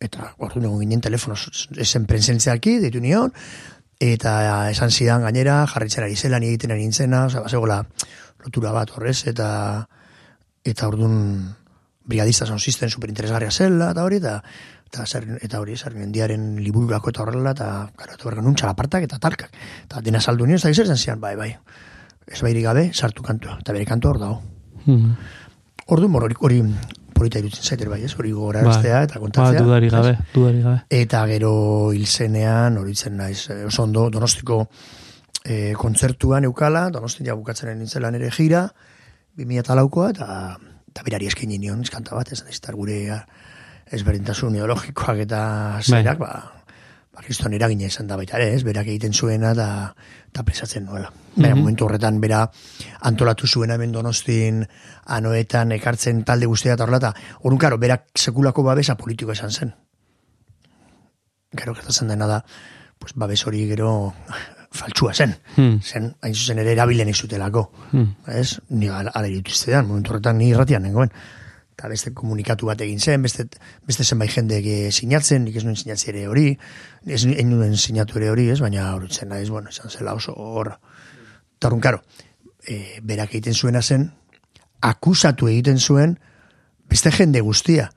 [0.03, 1.37] eta ordu egon ginen telefono,
[1.77, 3.33] esen presentziaki, ditu nion,
[4.03, 4.35] eta
[4.71, 7.83] esan zidan gainera, jarritzera izela, ni egiten ari nintzena, oza, bazegoela,
[8.43, 9.49] lotura bat horrez, eta
[10.63, 11.55] eta orduan
[12.07, 14.41] brigadista son system superinteresgarria zela, eta hori, eta
[14.93, 19.17] eta, zer, eta hori, zer, mendiaren libururako eta horrela, eta, karo, eta bergan txalapartak eta
[19.17, 19.55] talkak.
[19.87, 21.49] Eta dena saldu nio, eta izan zian, bai, bai.
[22.29, 23.57] Ez bairik gabe, sartu kantua.
[23.63, 24.41] Eta bere kantua hor dago.
[24.85, 25.15] Mhm.
[25.91, 26.59] Orduan, hori, hori
[27.13, 28.13] polita irutzen zaiter bai, ez?
[28.17, 28.71] Hori gora Bai.
[28.71, 29.59] bestea eta kontatzea.
[29.59, 30.83] Ba, dudari gabe, dudari gabe.
[30.89, 31.53] Eta gero
[31.95, 34.63] hilzenean, hori zen naiz, eh, oso ondo, donostiko
[35.43, 38.65] e, kontzertuan eukala, donostin ja bukatzen nintzela nere gira,
[39.39, 40.27] 2008koa, eta,
[40.93, 43.23] eta berari eskaini nion, eskanta bat, ez da, gure ah,
[43.93, 45.43] ezberdintasun ideologikoak eta
[45.83, 46.62] zerak, ba,
[47.13, 49.67] ba, kriston eragina izan da baita ere, ez, berak egiten zuena da,
[50.31, 51.11] eta presatzen nuela.
[51.35, 51.59] Baina Mhm.
[51.59, 52.49] momentu horretan bera
[53.01, 54.65] antolatu zuena hemen donostin
[55.05, 59.73] anoetan ekartzen talde guztia eta horrela, orduan, karo, berak sekulako babesa politiko esan zen.
[61.53, 62.43] Gero gertatzen dena da,
[62.97, 64.13] pues, babes hori gero
[64.71, 65.35] faltsua zen.
[65.55, 65.79] Hmm.
[65.81, 67.71] Zen, hain zuzen ere erabilen izutelako.
[67.91, 68.15] Hmm.
[68.27, 68.59] Ez?
[68.69, 69.27] Ni ala ala
[69.83, 71.11] momentu horretan ni irratian nengoen.
[71.73, 73.47] Eta beste komunikatu bat egin zen, beste,
[73.87, 76.51] beste zenbait jendek eh, sinatzen, nik ez nuen sinatzi ere hori,
[77.09, 78.59] ez nuen sinatu ere hori, ez?
[78.61, 80.77] Baina horitzen naiz, bueno, esan zela oso horra.
[81.57, 82.03] Eta horren, karo,
[82.67, 84.11] e, berak egiten zuena zen,
[84.85, 86.19] akusatu egiten zuen
[86.89, 87.89] beste jende guztia.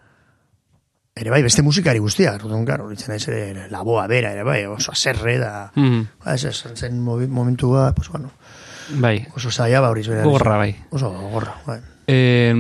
[1.17, 4.93] Ere bai, beste musikari guztia, orduan, karo, horitzen naiz ere laboa bera, ere bai, oso
[4.93, 6.03] aserre da, Mhm.
[6.25, 8.31] ba, ez, ez, zen momentua, pues, bueno,
[9.01, 9.27] Bai.
[9.37, 10.23] oso zaila, ba, hori zera.
[10.25, 10.77] Gogorra, bai.
[10.91, 11.81] Oso gogorra, bai.
[12.07, 12.55] Eh,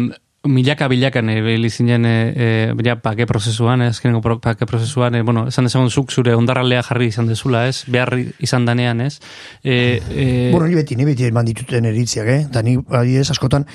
[0.49, 5.22] milaka bilakan ebili zinen eh, eh, ja, pake prozesuan, eh, azkenengo pro- pake prozesuan, eh,
[5.22, 7.84] bueno, esan dezagun zuk zure ondarralea jarri izan dezula, ez?
[7.86, 9.20] Behar izan danean, ez?
[9.64, 12.40] Eh, eh, Bueno, ni beti, ni beti eman dituten eritziak, eh?
[12.49, 13.66] Eta ni, adibidez, askotan,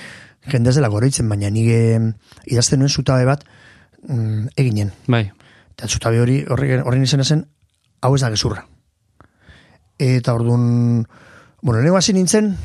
[0.52, 2.00] jende ez dela goroitzen, baina ni eh,
[2.46, 3.44] idazten nuen zutabe bat
[4.08, 4.92] mm, eginen.
[5.08, 5.32] bai.
[5.72, 7.46] Eta zutabe hori, horren, horren izena zen,
[8.02, 8.66] hau ez da gezurra.
[9.98, 11.06] Eta orduan,
[11.62, 12.56] bueno, lehenko hasi nintzen,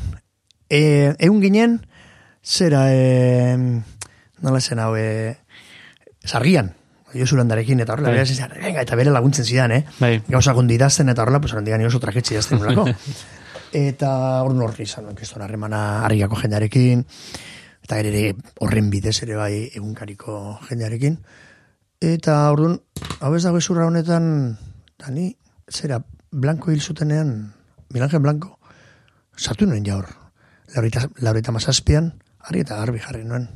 [0.69, 1.79] e, egun ginen,
[2.43, 3.57] zera, e,
[4.41, 5.37] nola zen hau, e,
[6.25, 6.73] sargian,
[7.13, 8.61] Josu Landarekin, eta horrela, Bai.
[8.61, 9.85] venga, eta bere laguntzen zidan, eh?
[9.99, 10.21] Bai.
[10.27, 12.87] Gauza gondi idazten, eta horrela, pues, handigan oso traketxe idazten nolako.
[13.71, 14.11] eta
[14.43, 17.05] orduan horri izan, kriston harremana harriako jendearekin,
[17.87, 21.17] eta ere horren bidez ere bai egunkariko jendearekin.
[22.03, 22.79] Eta orduan,
[23.21, 24.57] hau ez dago ezurra honetan,
[24.99, 25.31] da ni,
[25.71, 27.53] zera, Blanco hil zutenean,
[27.93, 28.57] Milangel Blanco,
[29.37, 30.09] sartu nuen ja hor,
[30.75, 32.11] laurita, laurita mazazpian,
[32.43, 33.47] harri eta garbi jarri nuen.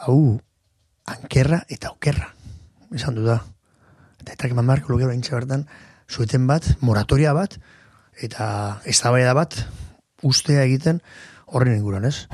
[0.00, 0.40] Hau,
[1.12, 2.30] ankerra eta okerra,
[2.96, 3.36] esan du da.
[4.22, 5.66] Eta eta keman beharko luke oraintxe bertan,
[6.08, 7.58] zueten bat, moratoria bat,
[8.16, 8.46] eta
[8.88, 9.58] eztabaida bat,
[10.24, 11.02] ustea egiten
[11.52, 12.24] horren inguruan, ez?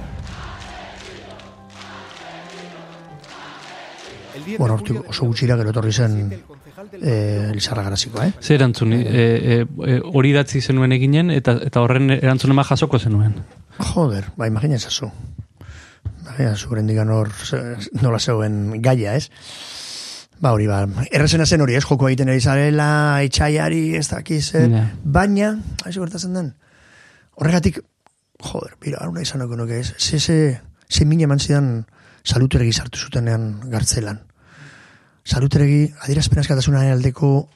[4.46, 6.16] Bueno, hortik oso gutxira gero etorri zen
[7.00, 8.32] eh, Lizarra Garazikoa, eh?
[8.38, 9.58] Ze erantzun, eh, eh,
[9.88, 13.40] eh, hori idatzi zenuen eginen, eta, eta horren erantzun ema jasoko zenuen.
[13.90, 14.78] Joder, ba, imagina
[16.26, 17.30] Imagina zazu, rendikan hor
[18.02, 19.30] nola zeuen gaia, ez?
[20.42, 20.82] Ba, hori, ba,
[21.14, 21.84] errezena zen hori, ez?
[21.86, 22.88] Joko egiten ari zarela,
[23.24, 24.66] itxaiari, ez dakiz, eh?
[24.68, 24.82] Ja.
[25.02, 25.54] baina,
[25.84, 26.50] haizu gertatzen den,
[27.38, 27.78] horregatik,
[28.42, 29.94] joder, bira, aruna izan oko nuke, ez?
[29.96, 30.60] Ze, ze,
[30.90, 31.86] ze mine eman zidan
[32.26, 34.20] saluteregi sartu zutenean gartzelan.
[35.24, 37.48] Saluteregi, adierazpen askatasunaren aldeko,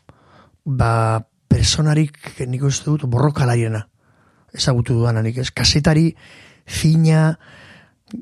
[0.65, 2.17] ba, personarik,
[2.47, 3.89] nik uste dut, borrokalariena
[4.57, 5.51] ezagutu dudanak, ez?
[5.51, 6.15] Kasetari
[6.65, 7.35] fina,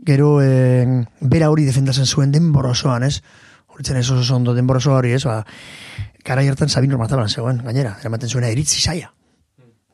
[0.07, 3.23] gero eh, bera hori defendatzen zuen denbora osoan, ez?
[3.69, 5.25] Horitzen ez oso ondo denbora osoa hori, ez?
[5.25, 5.45] Ba,
[6.25, 9.13] gara hartan Sabino Martaban zegoen, gainera, eramaten zuena eritzi saia.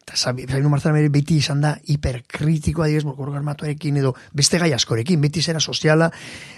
[0.05, 4.73] Eta Sabi- Sabino Martaban ere beti izan da hiperkritikoa, digez, borgor armatuarekin edo beste gai
[4.73, 6.11] askorekin, beti zera soziala,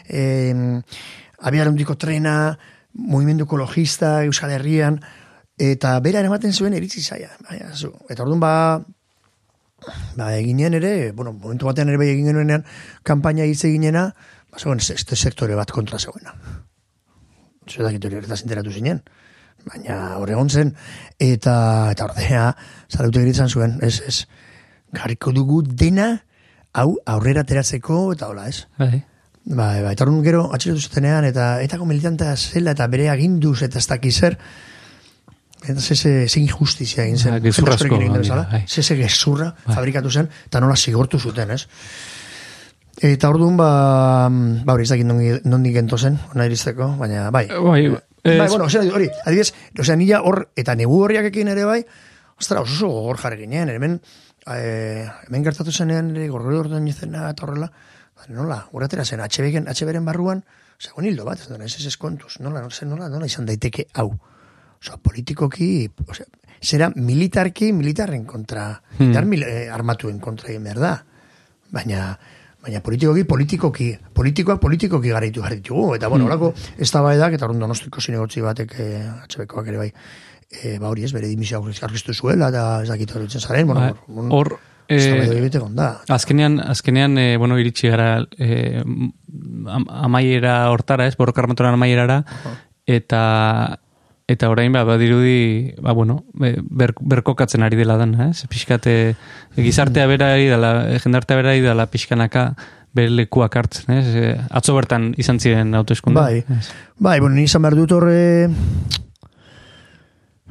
[0.09, 0.81] eh,
[1.43, 2.59] abiarundiko trena,
[2.97, 5.01] movimendu ekologista, Euskal Herrian,
[5.59, 8.53] eta bera eramaten zuen eritzi zu, eta orduan ba,
[10.17, 12.65] ba, eginen ere, bueno, momentu batean ere bai egin genuenean,
[13.07, 14.09] kanpaina hitz eginena,
[14.51, 16.35] ba, zegoen este sektore bat kontra zegoena.
[17.67, 19.03] Zedakit hori horretaz enteratu zinen.
[19.67, 20.77] Baina hor egon zen,
[21.19, 21.57] eta,
[21.91, 22.47] eta ordea,
[22.89, 24.27] zarautu egiten zuen, ez, ez,
[24.95, 26.13] garriko dugu dena,
[26.77, 28.67] hau aurrera ateratzeko, eta hola, ez?
[28.79, 29.03] Bai.
[29.47, 33.87] Ba, ba, eta gero, atxilotu zutenean, eta etako militantea zela, eta bere aginduz, eta ez
[33.87, 34.39] dakiz zer,
[35.67, 37.33] eta ze, ze, ze injustizia egin zen.
[37.37, 38.65] Ba, gezurra Jende askorekin egin asko, bezala, bai.
[38.69, 39.75] Ze, ze gezurra Bai.
[39.75, 41.67] fabrikatu zen, eta nola zigortu zuten, ez?
[42.97, 43.69] Eta orduan, ba,
[44.65, 45.05] ba hori, ez dakit
[45.45, 47.47] nondik, gento zen, ona iristeko, baina, bai.
[47.49, 51.67] Bai, bai, ez- bueno, osea, hori, adibidez, osea, nila hor, eta negu horriak ekin ere
[51.69, 51.83] bai,
[52.41, 54.01] ostra, oso gogor jarri ginen, hemen,
[54.49, 57.69] eh, hemen gertatu zenean, ere, gorgori orduan izena, eta horrela,
[58.17, 60.43] ba, nola, uratera zen, HB-ken, HB-ren barruan,
[60.81, 64.15] osea, hildo bat, ez da, ez ez kontuz, nola, nola, nola, nola izan daiteke hau.
[64.81, 66.27] Osea, politikoki, osea,
[66.63, 69.05] zera militarki, militarren kontra, Hmm.
[69.07, 71.05] militar mil, eh, armatuen kontra egin behar da.
[71.73, 72.17] baina
[72.63, 76.31] baina politikoki, politikoki, politikoak politikoki garaitu behar ditugu, eta bueno, Hmm.
[76.33, 79.93] orako ez da eta orduan donostiko zinegotzi batek, e, HBkoak ere bai,
[80.51, 84.23] e, ba hori ez, bere dimisio argiztu zuela, eta ez dakit horretzen zaren, bueno, Ba,
[84.35, 84.59] hor,
[84.89, 85.97] da eh, bai.
[86.09, 88.83] Azkenean, azkenean eh, bueno, iritsi gara eh,
[89.67, 92.25] am, amaiera hortara, ez, borrokarmatoran amaierara,
[92.87, 93.79] eta
[94.29, 98.43] eta orain ba, badirudi, ba, bueno, be- ber, berkokatzen ari dela dana, ez?
[98.51, 99.15] Pixkate,
[99.55, 102.49] gizartea bera ari dela, eh, jendartea bera ari dela pixkanaka
[102.97, 104.07] bere lekuak hartzen, ez?
[104.17, 106.19] Eh, Atzo bertan izan ziren autoeskunde.
[106.19, 106.43] Bai,
[106.99, 108.49] bai, bueno, ni izan behar dut horre...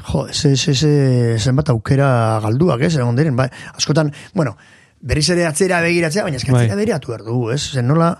[0.05, 4.53] Jo, ez, ez, ez, ez, zenbat aukera galduak, ez, egon diren, bai, askotan, bueno,
[5.01, 6.79] berriz ere atzera begiratzea, baina eskatzera Bai.
[6.83, 8.11] begiratu behar dugu, ez, Zer, nola,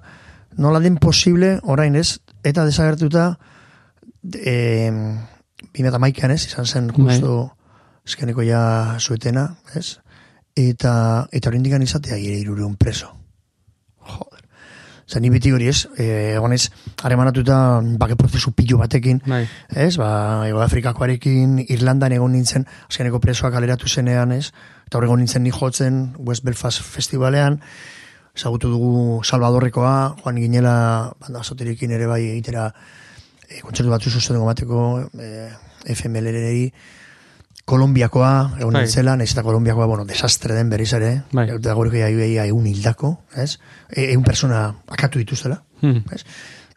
[0.58, 3.28] nola den posible, orain ez, eta desagertuta,
[4.34, 4.56] e,
[5.74, 7.36] 2008an ez, izan zen justo
[8.06, 9.98] eskeneko ja zuetena, ez,
[10.56, 13.12] eta, eta hori indikan izatea ere irureun preso.
[15.06, 16.72] Zer, ni biti hori ez, eh, egonez,
[17.06, 19.44] haremanatuta bake prozesu pillo batekin, Bai.
[19.70, 24.50] ez, ba, Ego Afrikakoarekin, Irlandan egon nintzen, azkeneko presoak aleratu zenean, ez,
[24.88, 27.60] eta hor egon nintzen ni jotzen, West Belfast Festivalean,
[28.36, 30.78] ezagutu dugu Salvadorrekoa, Juan Ginela,
[31.22, 32.72] banda basoterekin ere bai egitera,
[33.50, 35.50] e, kontzertu batzu zuzengo bateko, e,
[35.96, 36.72] FMLRI,
[37.66, 38.84] Kolombiakoa, egon Bai.
[38.86, 41.48] nintzela, nahiz eta Kolombiakoa, bueno, desastre den berriz ere, Bai.
[41.50, 42.10] eta gaurko ja
[42.46, 43.58] egun hildako, ez?
[43.90, 46.04] E, egun persona akatu dituztela, Hmm.
[46.14, 46.24] ez?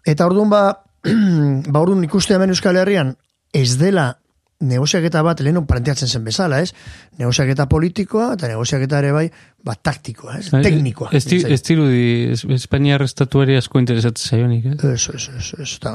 [0.05, 0.83] Eta orduan ba,
[1.73, 3.17] ba orduan ikuste hemen Euskal Herrian
[3.53, 4.19] ez dela
[4.61, 6.73] negoziaketa bat lehenu planteatzen zen bezala, ez?
[7.19, 9.27] Negoziaketa politikoa eta negoziaketa ere bai,
[9.65, 10.49] ba taktikoa, ez?
[10.51, 11.11] Teknikoa.
[11.15, 14.79] Ez, di- ez dirudi, es- Espainiar estatuari asko interesatzen zaionik, ez?
[14.85, 15.77] Ez, ez, ez, ez.
[15.79, 15.93] Eta,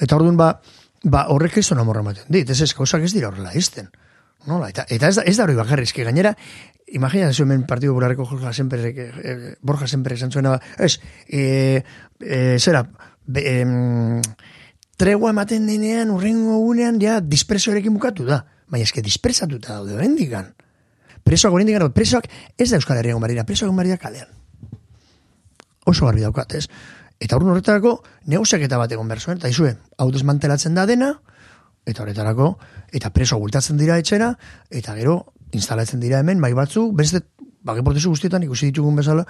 [0.00, 0.50] eta orduan ba,
[1.04, 3.88] ba horrek ez zona morra ematen dit, ez ez, gauzak ez dira horrela izten.
[4.48, 6.34] Nola, eta, eta ez da, ez da hori bakarri, eski gainera,
[6.94, 11.82] imagina hemen Partido Popularreko Borja Semperek, eh, Borja Semperek esan zuena, ba, ez, e,
[12.20, 12.84] e, zera,
[13.26, 14.20] be, em,
[14.98, 18.42] tregua ematen denean, urrengo unean, ja, dispresioarekin bukatu da.
[18.68, 20.50] Baina eske dispersatuta daude, bendikan.
[21.24, 22.28] Presoak oraindik presoak
[22.58, 24.28] ez da Euskal Herrian barira, presoak barira kalean.
[25.86, 26.66] Oso garbi daukat, ez?
[27.20, 27.94] Eta urrun horretarako
[28.26, 31.14] negoziaketa bat egon behar zuen, eta izue, hau desmantelatzen da dena,
[31.86, 32.52] eta horretarako,
[32.92, 34.34] eta preso gultatzen dira etxera,
[34.70, 35.18] eta gero
[35.52, 37.22] instalatzen dira hemen, bai batzu, beste,
[37.64, 39.24] bake prozesu guztietan ikusi ditugun bezala,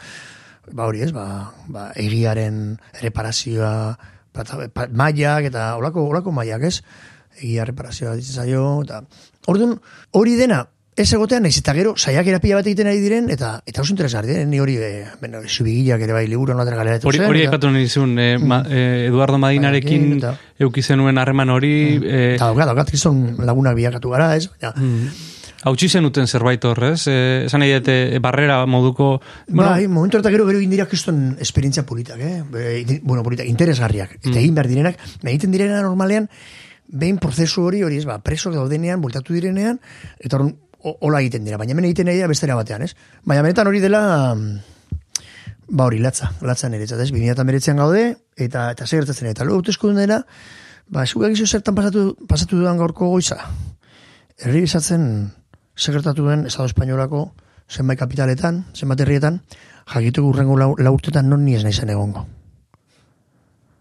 [0.73, 3.97] ba hori ez, ba, ba egiaren reparazioa,
[4.39, 6.78] plata, pa, mailak, eta olako, olako mailak ez,
[7.43, 9.03] egia reparazioa ditzen zaio, eta
[9.51, 9.76] orduan,
[10.18, 10.64] hori dena,
[10.99, 14.32] ez egotean, naiz eta gero, saiak erapila bat egiten ari diren, eta eta oso interesgarri
[14.32, 17.86] diren, ni hori, e, bueno, zubigiak ere bai, liburu nolatera galeratu Hori, hori aipatu nahi
[17.86, 21.72] zuen, eh, ma, eh, Eduardo Madinarekin Eta- euki zenuen harreman hori...
[22.03, 24.49] Eh, Eta daukat, daukat, kriston lagunak bilakatu gara, ez?
[24.51, 24.74] Baina,
[25.66, 29.20] Hautsi zenuten zerbait horrez, eh, esan nahi dute eh, barrera moduko...
[29.48, 32.44] Bueno, bai, momentu horretak gero gero egin dira kriston esperientzia politak, eh?
[32.84, 34.14] In- bueno, politak, interesgarriak.
[34.20, 34.38] Eta Mm.
[34.38, 36.28] egin behar direnak, egiten direna normalean,
[36.86, 39.80] behin prozesu hori, hori ez, ba, preso daudenean, bultatu direnean,
[40.20, 42.94] eta hor, hola egiten dira, baina hemen egiten dira bestera batean, ez?
[43.24, 44.61] Baina benetan hori dela, mm,
[45.70, 47.11] ba hori, latza, latza niretzat, ez?
[47.11, 49.61] 2008an gaude, eta, eta zer gertatzen, eta lo
[49.94, 50.24] dena,
[50.86, 53.36] ba, esugak izo zertan pasatu, pasatu dudan gaurko goiza.
[54.38, 55.32] Herri bizatzen
[55.79, 57.33] zer gertatu den Estado Espainolako
[57.68, 59.41] zenbait kapitaletan, zenbait herrietan,
[59.87, 62.26] jakitu urrengo lau, lau urtetan non ni ez naizen egongo.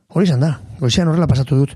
[0.08, 1.74] Hori izan da, goizean horrela pasatu dut.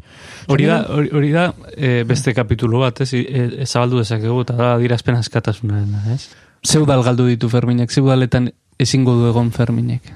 [0.49, 4.55] Hori da, hori, hori da eh, beste kapitulo bat, ez, eh, ez zabaldu dezakegu, eta
[4.57, 6.29] da dirazpen askatasunaren, ez?
[6.63, 10.13] Zeudal galdu ditu Ferminek, zeudaletan ezingo du egon Ferminek.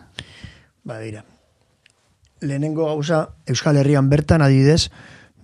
[0.85, 1.25] Ba, dira.
[2.41, 4.89] Lehenengo gauza, Euskal Herrian bertan adibidez,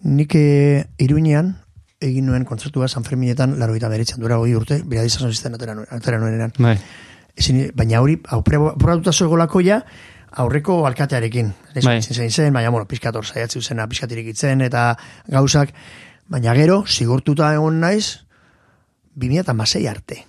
[0.03, 1.55] nik eh, iruinean,
[2.01, 5.77] egin nuen kontzertua San Ferminetan, laro eta beretzen dura hori urte, bera dizazan zizten atera
[5.89, 6.53] atera nuenean.
[6.57, 6.75] Bai.
[7.37, 9.81] Ezin, baina hori, aurratuta zoegolako ja,
[10.43, 11.53] aurreko alkatearekin.
[11.75, 11.83] Bai.
[11.85, 11.99] bai.
[12.01, 14.95] zein zen, baina, bueno, pizkat hor saiatzu zena, pizkat irikitzen, eta
[15.31, 15.73] gauzak,
[16.31, 18.25] baina gero, zigortuta egon naiz,
[19.21, 20.23] 2006 arte.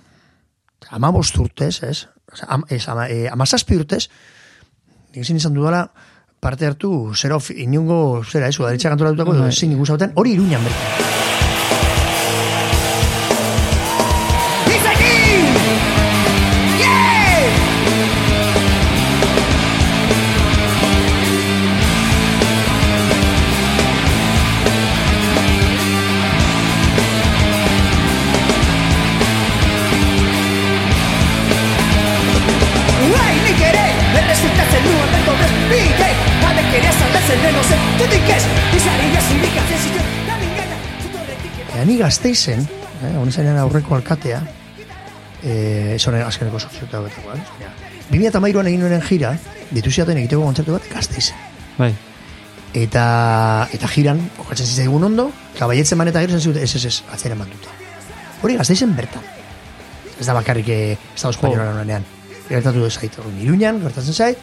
[0.91, 2.07] Ama bost urtez, ez?
[2.49, 4.07] Am, ez, ama, e, amazazpi urtez,
[5.15, 5.87] nik izan dudala,
[6.43, 9.41] parte hartu, zero, inungo, zera, ez, udaritza kantoratutako, Bai.
[9.45, 11.12] edo ezin ikusauten, hori iruñan bertan.
[42.13, 42.69] Gazteizen,
[43.01, 44.43] eh, honi zainan aurreko alkatea,
[45.43, 47.41] eh, ez horren azkeneko sortziota betako, eh?
[47.57, 47.71] Baina,
[48.11, 49.31] 2008an egin nuen jira,
[49.73, 51.39] dituziaten egiteko kontzertu bat gazteizen.
[51.79, 51.95] Bai.
[52.77, 53.05] Eta,
[53.73, 57.39] eta jiran, okatzen zitzaigun ondo, eta baietzen man eta gero zen ez, ez, ez, atzera
[57.39, 57.73] eman dute.
[58.43, 59.25] Hori gazteizen bertan.
[60.19, 62.05] Ez da bakarrik eh, Estado Espainola honean.
[62.51, 64.39] Gertatu zait, Iruñan, gertatzen zait,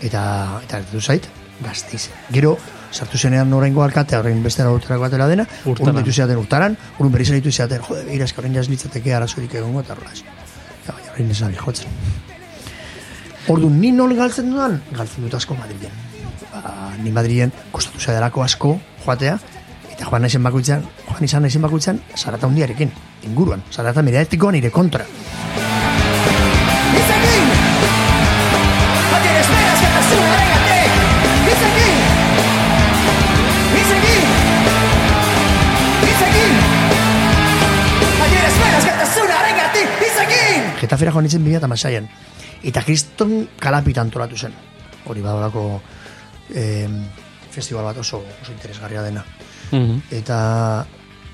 [0.00, 0.22] eta,
[0.62, 1.26] eta gertatu zait,
[1.66, 2.14] gazteizen.
[2.30, 2.54] Gero,
[2.92, 5.94] sartu zenean oraingo alkatea, orain beste urterako batera dena, Urtaran.
[5.94, 9.80] urun ditu zeaten urtaran, urun berriz ditu zeaten, jode, begira, eska orain jazlitzateke arazorik egongo,
[9.80, 10.12] eta horrela.
[10.86, 11.88] Ja, baina orain ez nabil jotzen.
[13.48, 14.78] Ordu, ni nol galtzen dudan?
[14.92, 15.96] Galtzen dut asko Madrilen.
[16.52, 18.76] Ba, ni Madrilen kostatu zaidarako asko
[19.06, 19.38] joatea,
[19.90, 22.92] eta joan naizen bakoitzan, joan izan naizen bakoitzan, zarata hundiarekin,
[23.26, 25.08] inguruan, zarata mediatikoa nire kontra.
[40.92, 42.06] Getafera joan nintzen 2006an.
[42.68, 44.52] Eta kriston kalapitan antolatu zen.
[45.08, 45.80] Hori badolako
[46.52, 46.84] eh,
[47.50, 49.24] festival bat oso, oso interesgarria dena.
[49.70, 50.02] Mhm.
[50.12, 50.84] Eta,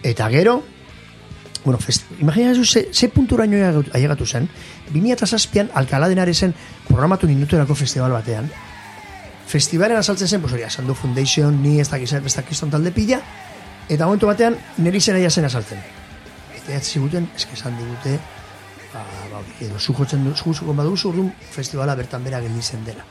[0.06, 0.62] eta gero,
[1.64, 4.48] bueno, fest, imagina zu, ze, ze punturaino ailegatu- zen,
[4.94, 6.54] 2007an Alcalá de Henarezen
[6.86, 8.48] programatu ninduterako festival batean,
[9.48, 13.20] festivalen azaltzen zen, pues hori, Sandu Foundation, ni ez dakiz, ez dakizton talde pila,
[13.88, 15.82] eta momentu batean niri zen zen azaltzen.
[16.54, 18.20] Eta ez ziguten, eske esan digute,
[18.92, 22.84] ba, ba, edo zu jotzen du, zu zuko baduzu, orduan festivala bertan bera geldi zen
[22.84, 23.04] dela.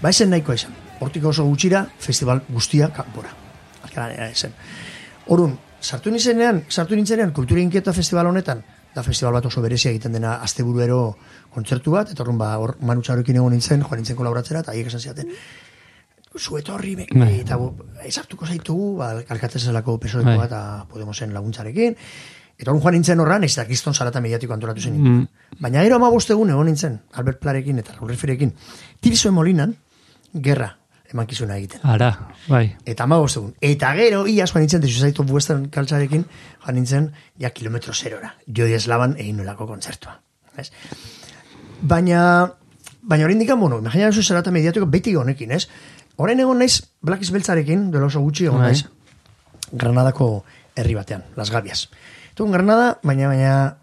[0.00, 0.74] Ba esen nahikoa izan.
[1.00, 3.30] Hortik oso gutxira, festival guztia kanpora.
[3.84, 4.52] Alkalanera esen.
[5.28, 8.62] Orun, sartu nizenean, sartu nintzenean, kultura inkieta festival honetan,
[8.94, 11.00] da festival bat oso berezia egiten dena asteburuero
[11.54, 15.04] kontzertu bat, eta orrun ba, hor manutxarokin egon nintzen, joan nintzen kolaboratzera, eta haiek esan
[15.04, 15.30] ziaten,
[16.38, 17.40] zu etorri, me, Bai.
[17.40, 17.70] eta bu,
[18.06, 20.36] ezartuko zaitugu, ba, alkatezelako pesoeko Bai.
[20.38, 21.96] bat, eta Podemosen laguntzarekin,
[22.60, 24.98] eta orrun joan nintzen horran, ez da kiston zarata mediatiko antolatu zen.
[25.00, 25.22] Mm.
[25.60, 28.52] Baina gero ama egun egon nintzen, Albert Plarekin eta Raúl Riferekin,
[29.00, 29.74] Tirso Molinan,
[30.34, 30.76] gerra
[31.10, 31.80] emankizuna egiten.
[31.82, 32.10] Ara,
[32.48, 32.76] bai.
[32.86, 33.54] Eta ama egun.
[33.60, 36.26] Eta gero, iaz joan nintzen, desu zaitu western kaltzarekin,
[36.64, 38.34] joan nintzen, ja kilometro zerora.
[38.46, 40.20] Jodi eslaban egin nolako kontzertua.
[40.58, 40.70] Ez?
[41.80, 42.22] Baina,
[43.02, 45.66] baina hori indikan, bueno, imagina zu zerata mediatiko beti honekin, ez?
[46.16, 48.72] Orain egon naiz, Black Beltzarekin, dela oso gutxi egon Bai.
[48.72, 48.84] naiz,
[49.72, 50.44] Granadako
[50.76, 51.88] herri batean, Las Gabias.
[52.40, 53.76] Egun Granada, baina, baina,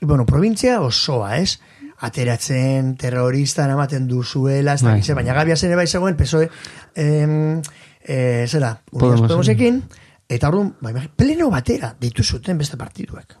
[0.00, 1.58] bueno, provintzia osoa, ez?
[2.06, 4.92] Ateratzen terrorista ematen duzuela, ez Bai.
[4.92, 6.46] dakize, baina Gabias ere bai zegoen, PSOE,
[6.94, 7.60] em,
[8.04, 9.20] eh, zera, Unidas Podemos.
[9.22, 9.82] Podemosekin,
[10.28, 13.34] eta orduan, bai, bai, pleno batera deitu zuten beste partiduek.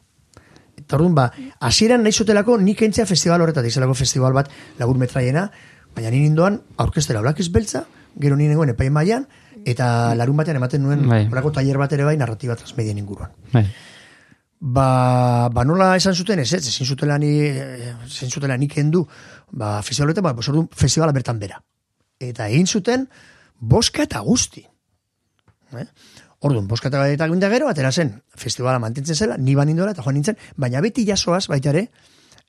[0.74, 1.30] Eta orduan, ba,
[1.60, 4.50] hasieran nahi zutelako nik entzea festival horretatik, zelako festival bat
[4.82, 5.52] lagur metraiena,
[5.94, 7.86] baina ni nindoan aurkestera Black Beltza,
[8.18, 9.28] gero ni nengoen epaien mailan,
[9.66, 11.26] eta larun batean ematen nuen, Bai.
[11.30, 13.32] horako taller bat ere bai, narratiba transmedien inguruan.
[13.52, 13.64] Bai.
[14.58, 19.04] Ba, ba nola esan zuten ez, ez, ezin zutela ni, eh, ezin zutela nik endu,
[19.50, 21.62] ba, festivaletan, ba, pues, orduan, festivala bertan bera.
[22.18, 23.06] Eta egin zuten,
[23.60, 24.64] boska eta guzti.
[25.78, 25.86] Eh?
[26.40, 30.38] Orduan, boska eta ginda gero, atera zen, festivala mantentzen zela, ni banindola eta joan nintzen,
[30.56, 31.88] baina beti jasoaz baita ere,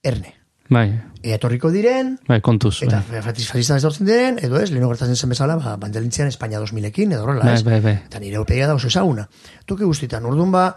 [0.02, 0.39] erne.
[0.70, 1.02] Bai.
[1.24, 2.78] Ea etorriko diren, Bai, kontuz.
[2.86, 3.22] eta Bai.
[3.26, 7.24] fascista ez dortzen diren, edo ez, leheno gertatzen zen bezala, ba, bandelintzian Espainia 2000ekin, edo
[7.26, 7.64] horrela, Bai, ez?
[7.64, 7.94] bai, bai.
[8.06, 9.28] Eta nire opegia da oso ezaguna.
[9.66, 10.76] Toki guztitan, orduan ba,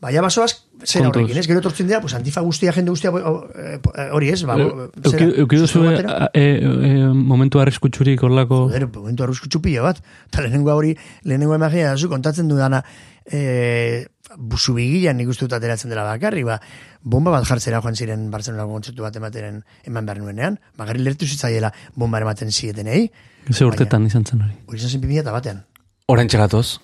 [0.00, 0.50] baina basoaz,
[0.84, 1.46] zera horrekin, ez?
[1.46, 3.78] Gero etortzen dira, pues, antifa guztia, jende guztia, bo- eh,
[4.12, 6.30] hori ez, ba, zera, Euki- Euki duzu sustu batera.
[6.34, 8.64] e, e, momentu arriskutsurik horlako...
[8.70, 10.02] Joder, momentu arruzkutsu pila bat.
[10.26, 12.82] Eta lehenengo hori, lehenengo imagina da zu, kontatzen dudana,
[13.24, 14.06] e,
[14.38, 16.58] busu bigilan nik uste dut ateratzen dela bakarri, ba,
[17.02, 21.72] bomba bat jartzera joan ziren Barcelonako kontzertu bat emateren eman behar nuenean, bagarri lertu zitzaiela
[21.94, 23.10] bomba ematen zietenei,
[23.52, 24.54] Ze urtetan izan zen hori.
[24.66, 25.62] hori izan zen 2000 eta batean.
[26.08, 26.78] Orain txegatoz.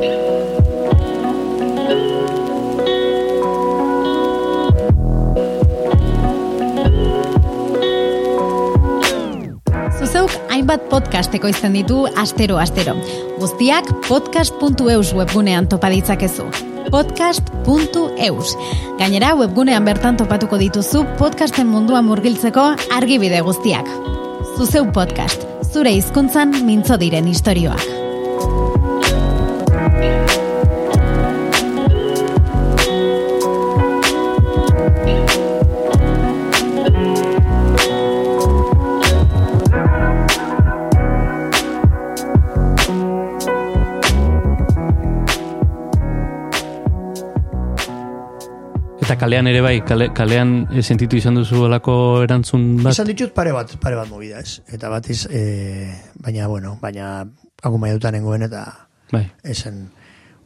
[0.00, 0.39] Zuzeuk
[10.60, 12.92] hainbat podcast ekoizten ditu astero astero.
[13.40, 16.44] Guztiak podcast.eus webgunean topa ditzakezu.
[16.90, 18.56] podcast.eus.
[18.98, 23.88] Gainera webgunean bertan topatuko dituzu podcasten munduan murgiltzeko argibide guztiak.
[24.58, 25.48] Zuzeu podcast.
[25.72, 27.99] Zure hizkuntzan mintzo diren istorioak.
[49.20, 51.94] Kalean ere bai, kale, kalean eh, sentitu izan duzu olako
[52.24, 52.92] erantzun bat.
[52.96, 54.60] Izan ditut pare bat, pare bat movida ez.
[54.72, 55.42] Eta bat iz, e,
[56.24, 57.26] baina, bueno, baina
[57.62, 58.64] hagu maia dutan nengoen eta
[59.12, 59.26] Bai.
[59.44, 59.90] esen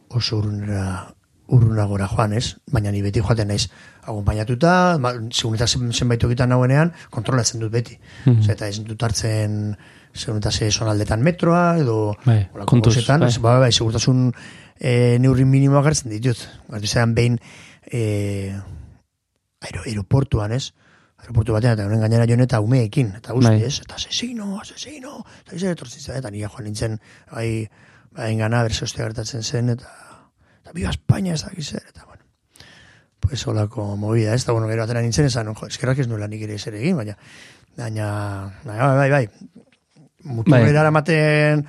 [0.09, 1.07] oso urunera
[1.47, 2.55] urrunagora joan, ez?
[2.73, 3.67] Baina ni beti joaten naiz
[4.09, 7.97] akompainatuta, ma- segun eta zen- zenbait tokitan nagoenean, kontrolatzen dut beti.
[8.25, 8.39] Mhm.
[8.41, 9.75] Osea, eta ez dut hartzen
[10.15, 13.29] segun eta ze zonaldetan metroa, edo Bai, kontuz, gauzetan, bai.
[13.29, 14.31] ez, bai, bai, segurtasun
[14.79, 16.39] e, neurri minimoa gertzen ditut.
[16.71, 17.37] Gertu zean behin
[17.91, 18.53] e,
[19.61, 20.73] aero, aeroportuan, ez?
[21.21, 23.63] Aeroportu batean, eta honen gainera joan eta umeekin, eta guzti, Bai.
[23.69, 23.79] ez?
[23.85, 26.99] Eta asesino, asesino, eta izan etortzen zen, eta nire joan nintzen,
[27.31, 27.49] bai,
[28.15, 29.91] bai, gana, berse ostia gertatzen zen, eta,
[30.61, 32.23] eta biba España ez dakiz zer, eta, bueno,
[33.19, 34.43] pues holako movida, ez?
[34.43, 37.17] Eta, bueno, gero atera nintzen, esan, jo, eskerrak ez nuela nik ere zer egin, baina,
[37.77, 38.07] baina,
[38.65, 39.27] bai, bai, bai, bai,
[40.25, 40.73] mutu Bai.
[40.73, 41.65] bai.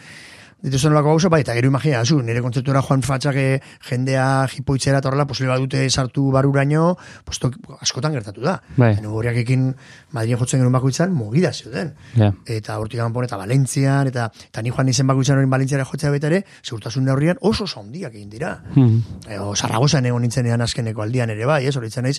[0.67, 4.99] Dituzen olako gauza, bai, eta gero imagina, zu, nire kontzeptura joan fatxak eh, jendea jipoitzera
[4.99, 8.57] eta horrela, posible badute sartu baruraino, pues, tok, askotan gertatu da.
[8.77, 8.93] Bai.
[8.97, 9.69] Eta horiak ekin
[10.17, 11.95] Madrien jotzen genuen bakoitzan, mogida zioten.
[12.17, 12.33] Ja.
[12.57, 16.31] Eta hortik kanpon eta Valentzian, eta, eta ni joan izen bakoitzan hori Valentziara jotzea baita
[16.33, 18.57] ere, segurtasun neurrian oso handiak egin dira.
[18.75, 19.31] Mhm.
[19.39, 22.19] Ego, Zarragozan egon nintzenean azkeneko aldian ere bai, ez, horitzen naiz,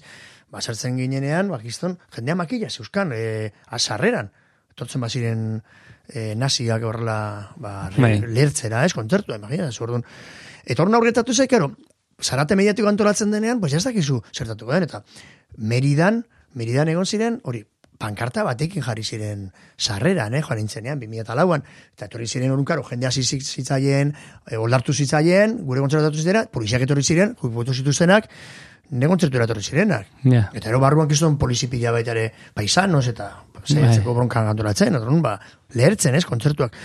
[0.51, 4.31] basartzen ginenean, bakizton, jendea makila zeuskan, e, azarreran,
[4.71, 5.43] etortzen baziren
[6.10, 8.20] e, naziak horrela, ba, Bai.
[8.22, 10.03] lertzera, ez, kontzertua, imagina, orduan.
[10.66, 11.72] Eta hor aurretatu zaik, karo,
[12.22, 15.03] zarate mediatiko antolatzen denean, pues ez dakizu zertatuko den, eta
[15.58, 17.64] Meridan, Meridan egon ziren, hori,
[17.97, 21.64] pankarta batekin jarri ziren sarreran, eh, joan nintzenean, 2008an,
[21.95, 24.14] eta etorri ziren orun karo, jende hasi zi- zitzaien,
[24.45, 28.30] e, oldartu zitzaien, gure kontzertatu zitera, poliziak etorri ziren, kuipotu zituztenak,
[28.91, 30.08] ne kontzertura etorri zirenak.
[30.24, 30.45] Ja.
[30.53, 33.32] Eta ero barruan kiston polizipila baita ere paisanos eta
[33.66, 35.38] zeiatzeko bronkan antolatzen, orduan ba,
[35.74, 36.76] lehertzen ez, kontzertuak.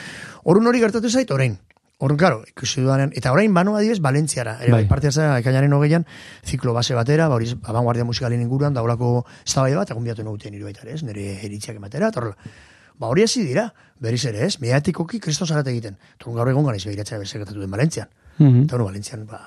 [0.44, 1.58] Orun hori gertatu zait, orain.
[2.02, 4.56] Orduan, karo, ikusi dudanen, eta orain banoa adibes Valentziara.
[4.64, 4.80] Ere, bai.
[4.82, 4.88] Bai.
[4.90, 6.06] parte hartzea, ekainaren hogeian,
[6.42, 10.66] ziklo base batera, ba, hori abanguardia musikalen inguruan, daulako eztabaida bat, egun biatu noguten iru
[10.66, 12.52] baita ez, nire eritziak ematera, eta horrela.
[12.98, 13.68] Ba, hori hasi dira,
[14.02, 15.94] berriz ere, ez, mediatikoki kriston zarate egiten.
[16.18, 18.10] Torun gaur egon ganaiz behiratzea bersekatatu den Valentzian.
[18.38, 18.64] Mhm.
[18.64, 19.40] Eta bueno, Valentzian, ba,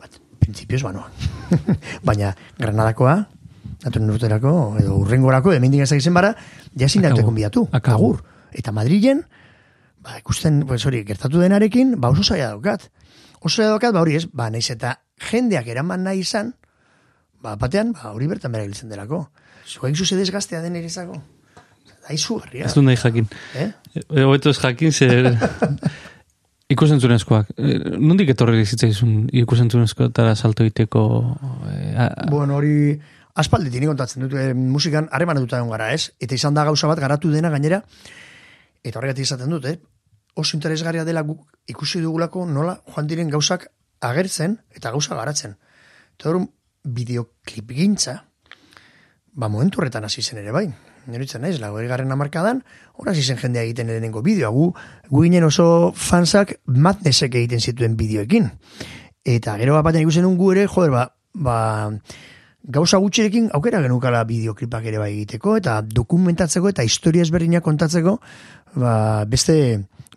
[0.00, 1.08] bat, prinsipioz banoa.
[2.10, 3.16] Baina, Granadakoa,
[3.84, 6.32] datoren urterako, edo urrengorako, hemendik ez izen bara,
[6.80, 7.68] jasin daute konbiatu.
[7.72, 8.14] Akabo.
[8.14, 8.22] Agur.
[8.54, 9.24] Eta Madrilen,
[10.04, 12.88] ba, ikusten, pues hori, gertatu denarekin, ba, oso zaila daukat.
[13.40, 14.96] Oso zaila daukat, ba, hori ez, ba, naiz eta
[15.30, 16.54] jendeak eraman nahi izan,
[17.42, 19.26] ba, batean, ba, hori bertan bera giltzen delako.
[19.68, 21.20] Zuek zuze desgaztea den ere izako.
[22.04, 22.68] Da, izugarria.
[22.68, 23.28] Ez du nahi jakin.
[23.56, 23.70] Eh?
[23.96, 25.32] E, Hobeto ez jakin, zer...
[26.74, 27.50] Ikusentzunezkoak.
[27.60, 31.02] E, Nondik etorri zitzaizun ikusentzunezkoetara salto iteko...
[31.68, 32.94] E, a, Bueno, hori
[33.34, 36.12] aspalditik nik kontatzen dut, eh, musikan harreman dut egon gara, ez?
[36.20, 37.82] Eta izan da gauza bat garatu dena gainera,
[38.82, 39.78] eta horregatik izaten dut, eh?
[40.34, 43.68] Oso interesgarria dela guk ikusi dugulako nola joan diren gauzak
[44.00, 45.56] agertzen eta gauza garatzen.
[46.18, 46.40] Eta hor,
[46.84, 48.18] bideoklip gintza,
[49.32, 50.66] ba, momentu horretan hasi zen ere bai.
[51.06, 52.62] Neritzen naiz, lago egarren amarkadan,
[52.94, 54.50] hor hasi zen jendea egiten lehenengo bideoa.
[54.50, 54.68] Gu,
[55.10, 58.50] gu ginen oso fansak madnesek egiten zituen bideoekin.
[59.24, 61.04] Eta gero bat batean ikusen gu ere, joder, ba,
[61.34, 61.56] ba,
[62.64, 68.18] gauza gutxirekin aukera genukala bideoklipak ere bai egiteko, eta dokumentatzeko eta historia ezberdinak kontatzeko,
[68.80, 69.56] ba, beste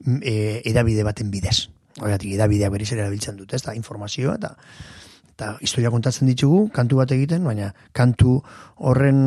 [0.06, 0.36] mm, e,
[0.66, 1.68] edabide baten bidez.
[2.00, 4.56] Horregatik, edabideak berriz ere erabiltzen dute, ez da, informazioa, eta
[5.38, 8.39] eta historia kontatzen ditugu, kantu bat egiten, baina kantu
[8.82, 9.20] horren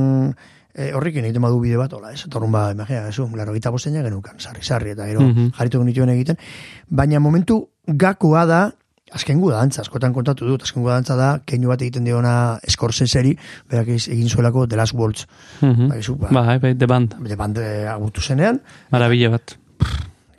[0.74, 2.24] e, horrekin egiten badu bide bat, hola, ez?
[2.26, 5.52] Eta horren ba, imagina, ez, laro gita bosteina genukan, sarri, sarri, eta gero Mhm.
[5.58, 6.36] jarritu genituen egiten.
[6.88, 8.72] Baina momentu gakoa da,
[9.12, 12.34] azken gu dantza, askotan kontatu dut, azken gu dantza da, keinu bat egiten diona
[12.68, 13.34] Scorseseri,
[13.70, 15.26] berak egin zuelako The Last Words.
[15.60, 15.88] Mhm.
[15.88, 17.16] Ba, gizu, ba, Bai, bai, The Band.
[17.26, 17.58] The Band
[17.94, 19.56] agutu zenean, Marabila bat.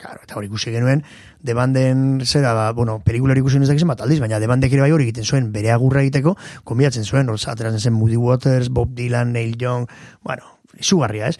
[0.02, 1.04] Claro, eta hori ikusi genuen,
[1.42, 4.82] de banden, zera, ba, bueno, pelikular ikusi ez dakizen bat aldiz, baina de bandek ere
[4.82, 8.96] bai hori egiten zuen, bere agurra egiteko, konbiatzen zuen, hor, ateratzen zen Moody Waters, Bob
[8.96, 9.86] Dylan, Neil Young,
[10.24, 11.38] bueno, izugarria, ez?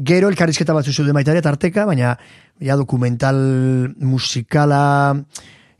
[0.00, 2.14] Gero elkarrizketa batzu zuen baita ere tarteka, baina
[2.60, 3.36] ja dokumental
[4.00, 4.80] musikala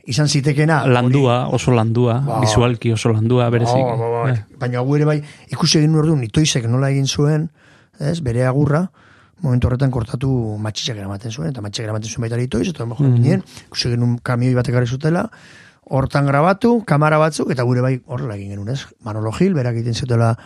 [0.07, 0.85] izan zitekena.
[0.87, 2.39] Landua, oso landua, Ba.
[2.41, 3.81] visualki oso landua, bereziki.
[3.81, 4.43] Ba, ba, ba, Eh.
[4.59, 7.49] Baina hau ere bai, ikusi egin orduan, itoizek nola egin zuen,
[7.99, 8.89] ez, bere agurra,
[9.41, 13.07] momentu horretan kortatu matxitxak eramaten zuen, eta matxitxak eramaten zuen baita ere itoiz, eta mejor
[13.07, 13.15] Mhm.
[13.23, 15.29] ginen, ikusi egin un kamioi batek zutela,
[15.89, 18.85] hortan grabatu, kamara batzuk, eta gure bai horrela egin genuen, ez?
[19.03, 20.37] Manolo Gil, berak egiten zutela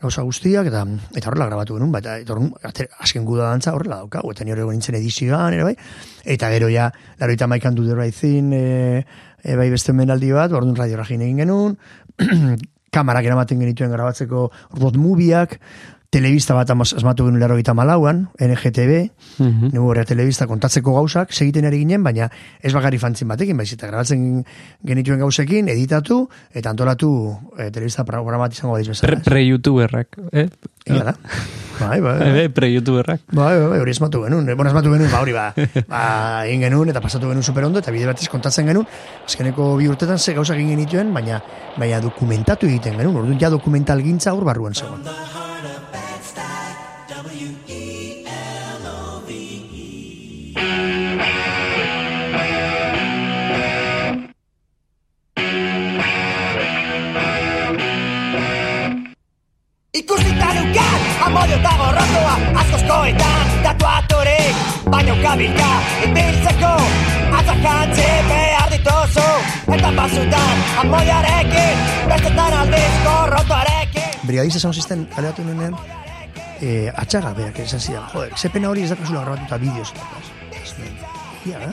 [0.00, 0.84] gauza guztiak, eta
[1.16, 4.64] eta horrela grabatu genuen, baita, eta horren, ate- azken guda dantza horrela daukagu, eta nire
[4.66, 5.74] nintzen edizioan, ere bai,
[6.24, 9.04] eta gero ja, laroita maikan du right thing, e,
[9.42, 11.78] e, bai beste menaldi bat, orduan radio egin genuen,
[12.94, 15.58] kamarak eramaten genituen grabatzeko road movieak,
[16.10, 18.92] telebista bat asmatu genuen laro gita malauan, NGTB.
[19.74, 22.30] Nugu horrea telebista kontatzeko gauzak, segiten ari ginen, baina
[22.64, 24.22] ez bakarri fantzin batekin, baiz eta grabatzen
[24.88, 26.22] genituen gauzekin, editatu,
[26.56, 27.10] eta antolatu
[27.58, 29.18] e, telebista programa bat izango badiz bezala.
[29.18, 30.46] Pre- Pre-youtuberrak, eh?
[30.88, 31.14] Ia da.
[31.78, 32.28] Bai, bai, bai.
[32.44, 33.26] Eh, Pre-youtuberrak.
[33.28, 34.48] Bai, bai, bai, hori esmatu genuen.
[34.48, 35.52] Eh, Bueno, esmatu genuen, ba, hori, ba,
[35.92, 36.02] ba,
[36.48, 38.88] egin genuen eta pasatu genuen superondo, eta bide batez kontatzen genuen,
[39.28, 41.42] azkeneko bi urtetan ze gauzak egin genituen, baina,
[41.76, 45.04] baina dokumentatu egiten genuen, orduan ja dokumental gintza hor barruan zegoen.
[59.98, 64.58] Ikusita nukat, amodio eta gorrotoa Askoskoetan, tatuaturik
[64.92, 65.70] Baina ukabilka,
[66.06, 66.70] ibiltzeko
[67.38, 69.24] Atzakantzi behar dituzu
[69.74, 71.80] Eta pasutan, amodioarekin
[72.12, 75.74] Bestetan aldiz gorrotoarekin Brigadiz esan zisten, kaleatu nuenean,
[76.60, 79.88] e, atxaga berak esan zidan, joder, ze pena hori ez dakazula grabatuta bideoz.
[81.48, 81.72] Ia da,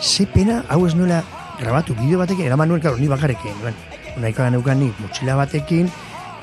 [0.00, 1.20] ze pena hau ez nuela
[1.58, 3.76] grabatu bideo batekin, eraman nuen, karo, ni bakarekin, nuen,
[4.16, 5.90] unaika neukan ni, motxila batekin,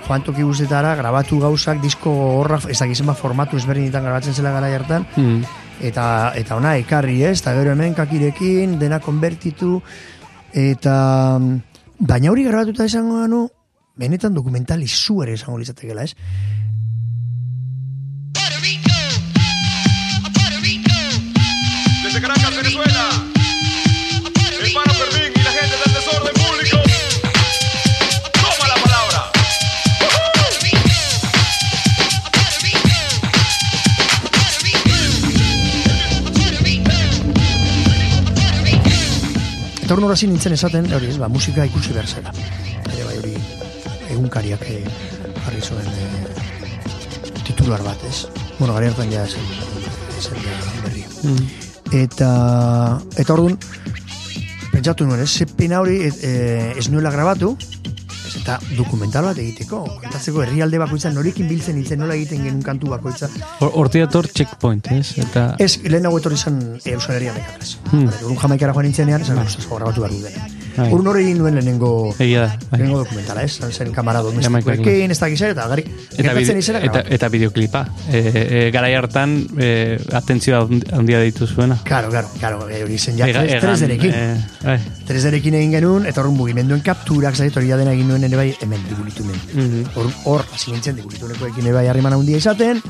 [0.07, 4.67] joan toki guztetara, grabatu gauzak, disko horra, ez dakizen ba formatu ezberdinetan grabatzen zela gara
[4.75, 5.43] hartan, Mm.
[5.81, 9.81] eta eta ona ekarri ez, eta gero hemen kakirekin, dena konbertitu,
[10.53, 11.39] eta
[11.99, 13.47] baina hori grabatuta esango ganu,
[13.99, 16.15] benetan dokumental izuere esango litzatekeela, ez?
[39.89, 42.29] Eta hor norazin nintzen esaten, hori ez, ba, musika ikusi behar zela.
[42.91, 43.31] Ere bai hori
[44.13, 44.83] egunkariak eh,
[45.39, 48.27] jarri zuen eh, titular bat, ez?
[48.59, 49.49] Bueno, gari hartan ja zen,
[50.21, 51.01] zen ja berri.
[51.23, 51.49] Mm.
[52.03, 52.29] Eta,
[53.17, 53.57] eta orduan,
[54.75, 56.35] pentsatu nuen, ez, ze pena hori e, e,
[56.77, 57.55] ez nuela grabatu,
[58.29, 62.93] ez, eta dokumental bat egiteko, kontatzeko herrialde bakoitza norekin biltzen nintzen nola egiten genuen kantu
[62.93, 63.31] bakoitza.
[63.59, 65.17] Hor- Horti dator checkpoint, ez?
[65.25, 65.49] Eta...
[65.59, 67.75] Ez, lehenago etorri zen e, Euskal Herria mekataz.
[67.91, 68.07] Hmm.
[68.23, 70.87] Urun jamaikara joan nintzenean, esan, grabatu behar dut Bai.
[70.93, 72.79] Urun hori egin nuen lehenengo, Egia da, bai.
[72.79, 73.57] lehenengo dokumentala, ez?
[73.59, 74.61] Zan zen kamara Jamaikarekin.
[74.85, 75.83] domestikoekin, ez da gizar, eta gari,
[76.17, 77.81] Eta, bide, izena eta, eta bideoklipa.
[78.11, 81.77] E, e, garai hartan, e, atentzioa handi- handia ditu zuena.
[81.83, 84.11] Claro, claro, claro, eh, hori zen ja, Ega- tres, tres derekin.
[84.13, 84.79] eh, bai.
[85.07, 88.55] Tres derekin egin genuen, eta horren mugimenduen kapturak, zait, hori dena egin nuen ere bai,
[88.61, 89.35] hemen, digulitumen.
[89.53, 89.85] Mhm.
[89.95, 92.81] Hor, hor, hasi nintzen, digulitunekoekin ere bai harriman handia izaten,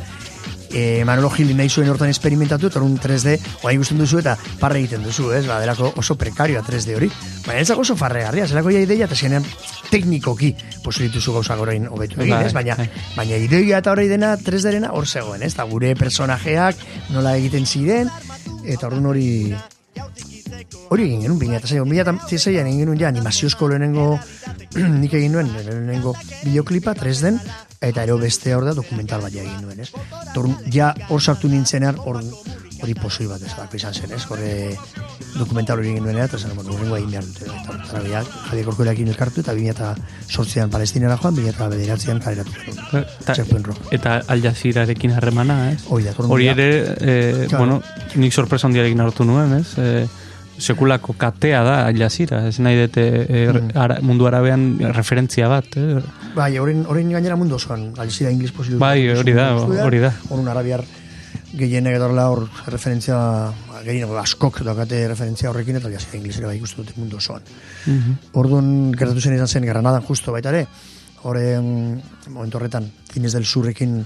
[0.72, 4.82] e, Manolo Gili nahi zuen hortan esperimentatu, eta horren 3D, oa ikusten duzu eta parre
[4.84, 5.46] egiten duzu, ez?
[5.48, 7.10] Ba, delako oso prekarioa 3D hori.
[7.48, 9.46] Baina ez dago oso farregarria, zelako ja ideia, eta zenean
[9.90, 10.54] teknikoki
[10.84, 12.54] posibilituzu gauzak orain hobetu egin, Bai, ez?
[12.54, 12.90] Baina, bai.
[13.16, 15.54] baina ideia eta hori dena 3D-rena hor zegoen, ez?
[15.54, 18.14] Eta gure personajeak nola egiten ziren,
[18.66, 19.30] eta orduan hori
[20.90, 24.20] hori egin genuen, bina eta zei, bina eta zeian egin genuen ja animaziozko lehenengo
[25.02, 27.36] nik egin nuen, lehenengo bideoklipa 3D
[27.82, 29.92] eta ero beste hor da dokumental bat egin nuen, ez?
[30.34, 32.20] Torun, ja hor sartu nintzenean, hor
[32.80, 34.22] hori posoi bat ez da, izan zen, ez?
[34.32, 34.76] Horre
[35.38, 38.68] dokumental hori egin nuen, eta zen, bueno, horrengo egin behar dute, eta horretara biak, Javier
[38.68, 39.94] Korkorekin elkartu, eta bina eta
[40.28, 42.52] sortzean palestinera joan, bina eta bederatzean kaleratu.
[43.00, 43.92] Eta, Checkpoint Rock.
[43.96, 45.84] eta Al Jazeerarekin harremana, ez?
[45.88, 47.58] Hori da, Hori ere, e, Claro.
[47.64, 47.82] bueno,
[48.16, 49.78] nik sorpresa handiarekin hartu nuen, ez?
[49.78, 50.08] E,
[50.60, 53.72] sekulako katea da Al Jazeera, ez nahi dute e, Mm.
[53.76, 56.00] ara, mundu arabean referentzia bat, eh?
[56.36, 58.78] Bai, horren, horren gainera mundu osoan, alizira ingles posible.
[58.80, 60.14] Bai, hori da, hori da.
[60.30, 60.84] Horren arabiar
[61.54, 63.18] gehienek edorla hor referentzia,
[63.84, 67.42] gehien askok dakate referentzia horrekin, eta alizira inglesera bai ikustu dute mundu osoan.
[67.86, 68.16] Mhm.
[68.34, 70.68] Orduan gertatu zen izan zen Granadan justo baita ere,
[71.24, 74.06] horren momentu horretan Ines del Surrekin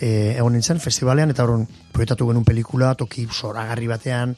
[0.00, 4.34] e, egon nintzen festivalean, eta horren proiektatu genuen pelikula, toki zoragarri batean,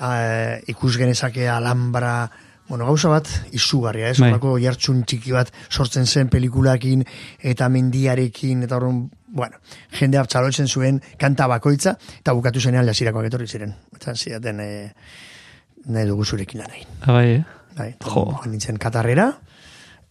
[0.00, 2.30] a, ikus genezake alambra,
[2.70, 4.18] bueno, gauza bat izugarria, ez?
[4.22, 4.30] Bai.
[4.30, 7.02] Horako jartxun txiki bat sortzen zen pelikulakin
[7.52, 9.58] eta mendiarekin, eta horren, bueno,
[9.98, 13.74] jende txalotzen zuen kanta bakoitza, eta bukatu zenean jasirakoak etorri ziren.
[13.98, 14.70] Eta zidaten, e,
[15.90, 16.94] nahi dugu zurekin lan egin.
[17.02, 17.42] Ah, bai, eh?
[17.76, 18.24] Bai, jo.
[18.46, 19.30] nintzen katarrera,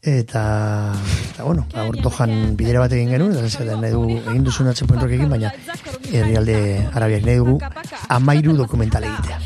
[0.01, 0.93] Eta,
[1.33, 4.69] eta bueno, ba, gaur dojan bidera bat egin genuen, eta zaten nahi dugu, egin duzun
[4.71, 5.51] atxe egin, baina
[6.13, 7.59] herrialde arabiak nahi dugu
[8.07, 9.39] amairu dokumental egitea.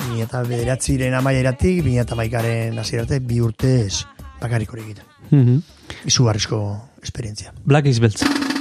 [0.00, 4.06] Bina eta bederatziren amaieratik, bina eta maikaren azirarte, bi urtez
[4.40, 5.04] bakarrik hori egiten.
[5.30, 5.62] Mm -hmm.
[6.06, 7.52] Izugarrizko esperientzia.
[7.66, 8.55] Black is beltz.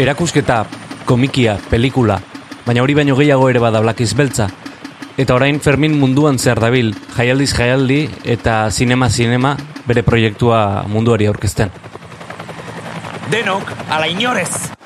[0.00, 0.64] Erakusketa,
[1.04, 2.16] komikia, pelikula,
[2.64, 4.48] baina hori baino gehiago ere bada Black beltza.
[5.18, 11.70] Eta orain Fermin munduan zehar dabil, jaialdiz jaialdi eta sinema sinema bere proiektua munduari aurkezten.
[13.30, 14.81] Denok, ala inorez!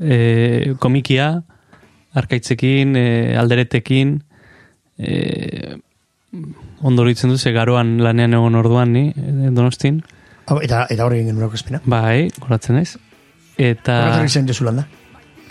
[0.00, 1.42] E, komikia,
[2.16, 4.16] arkaitzekin, e, alderetekin,
[4.98, 5.76] e,
[6.82, 10.00] ondo horitzen duze garoan lanean egon orduan ni, e, donostin.
[10.50, 11.82] Eta, eta hori genuen espina.
[11.84, 12.96] Bai, goratzen naiz.
[13.60, 14.00] Eta...
[14.00, 14.86] Horretak izan jesu landa.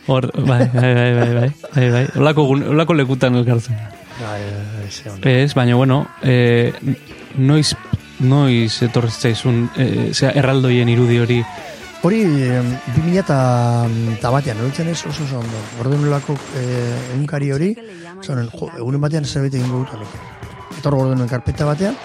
[0.09, 2.03] Hor, bai, bai, bai, bai, bai, bai, bai.
[2.17, 3.77] Olako, olako lekutan elkartzen.
[4.19, 4.41] Bai,
[4.73, 5.29] bai, ze ondo.
[5.29, 6.73] Ez, baina, bueno, e,
[7.37, 7.75] noiz,
[8.19, 11.39] noiz etorri zaizun, e, zera, erraldoien irudi hori,
[12.01, 13.37] Hori, em, 2000 eta,
[14.15, 15.59] eta batean, horitzen ez oso oso ondo.
[15.81, 17.73] Orden nolako eh, egunkari hori,
[18.23, 20.13] zonen, jo, egunen batean zerbait egingo dut honek.
[20.77, 21.97] Eta hor gordenen karpeta batean,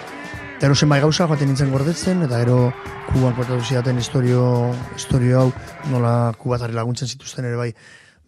[0.56, 2.72] eta gero zenbait gauza joaten nintzen gordetzen, eta gero
[3.12, 4.48] kuban kontatu zidaten historio,
[4.96, 5.52] historio hau,
[5.92, 7.68] nola kubatari laguntzen zituzten ere bai,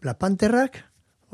[0.03, 0.79] Black Pantherrak,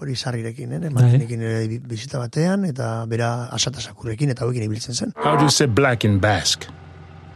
[0.01, 5.13] hori sarrirekin, ere, Martinekin ere bi- bizita batean, eta bera asatasakurrekin, eta hauekin ibiltzen zen.
[5.21, 6.73] How do you say black in Basque?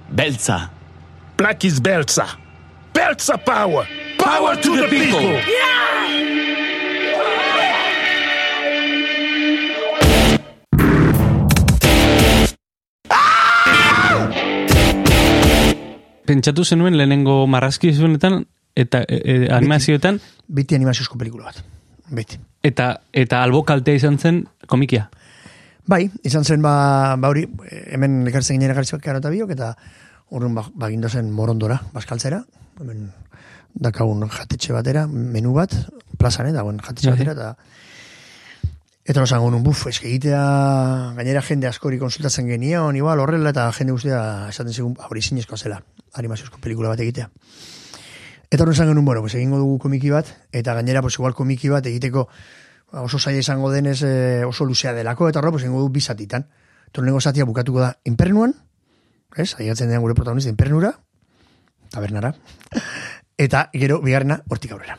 [0.09, 0.71] Beltza.
[1.37, 2.46] Black is Belza.
[3.07, 3.87] Belza power.
[4.19, 5.39] Power to the people.
[16.27, 21.63] pentsatu zenuen lehenengo marrazki zuenetan, eta e, e, animazioetan, Beti animaziozko pelikula bat.
[22.11, 22.41] Beti.
[22.67, 25.07] eta, eta albokaltea izan zen komikia.
[25.87, 27.47] Bai, izan zen ba, ba hori,
[27.87, 29.77] hemen ekartzen ginen ekartzak eta biok, eta
[30.35, 32.43] horren ba, bagindu zen morondora, baskaltzera,
[32.81, 33.11] hemen
[33.75, 35.75] dakagun jatetxe batera, menu bat,
[36.19, 37.55] plazan, dagoen jatetxe batera, eta
[39.07, 40.39] Eta no zango nun, buf, eske egitea,
[41.15, 44.19] gainera jende askori konsultatzen genion, igual horrela, eta jende guztia
[44.51, 45.79] esaten zigun, ba, hori zinezkoa zela,
[46.19, 47.29] animaziozko pelikula bat egitea.
[48.51, 51.71] Eta horren zango nun, bueno, pues egingo dugu komiki bat, eta gainera, pues igual komiki
[51.71, 55.85] bat egiteko ba, oso zaila izango denez eh, oso luzea delako, eta horra, pues egingo
[55.85, 56.49] dugu bizatitan.
[56.89, 58.59] Eta horrengo zatia bukatuko da inpernuan,
[59.37, 60.97] ez, aigatzen den gure protagonista inpernura,
[61.91, 62.35] tabernara,
[63.39, 64.99] eta gero bigarrena hortik aurrera.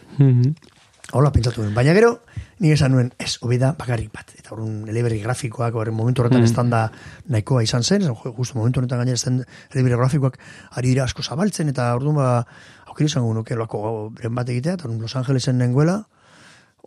[1.13, 1.73] Hola, pentsatu nuen.
[1.73, 2.21] Baina gero,
[2.59, 4.33] ni esan nuen, ez, hobi da bakarrik bat.
[4.37, 6.47] Eta horren eleberri grafikoak, horren momentu horretan Mhm.
[6.47, 6.51] mm.
[6.51, 6.91] estanda
[7.31, 8.01] nahikoa izan zen,
[8.35, 10.37] justu momentu horretan gainera esten eleberri grafikoak
[10.71, 12.45] ari dira asko zabaltzen, eta orduan ba,
[12.87, 16.07] aukera izango nuke loako beren bat egitea, eta Los Angelesen nengoela,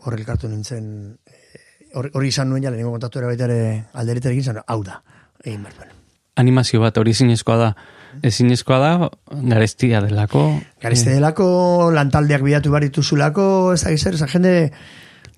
[0.05, 4.45] horre elkartu nintzen, eh, hor- hori izan nuen ja, lehenengo kontatu ere baita ere aldereterekin,
[4.45, 5.03] zan, hau da,
[5.45, 5.89] egin behar.
[6.37, 7.75] Animazio bat hori zinezkoa da.
[8.23, 9.11] Ezinezkoa da,
[9.53, 10.43] garestia delako.
[10.83, 13.45] Garezte delako, lantaldeak bidatu behar dituzulako,
[13.75, 14.73] ez da gizar, esa jende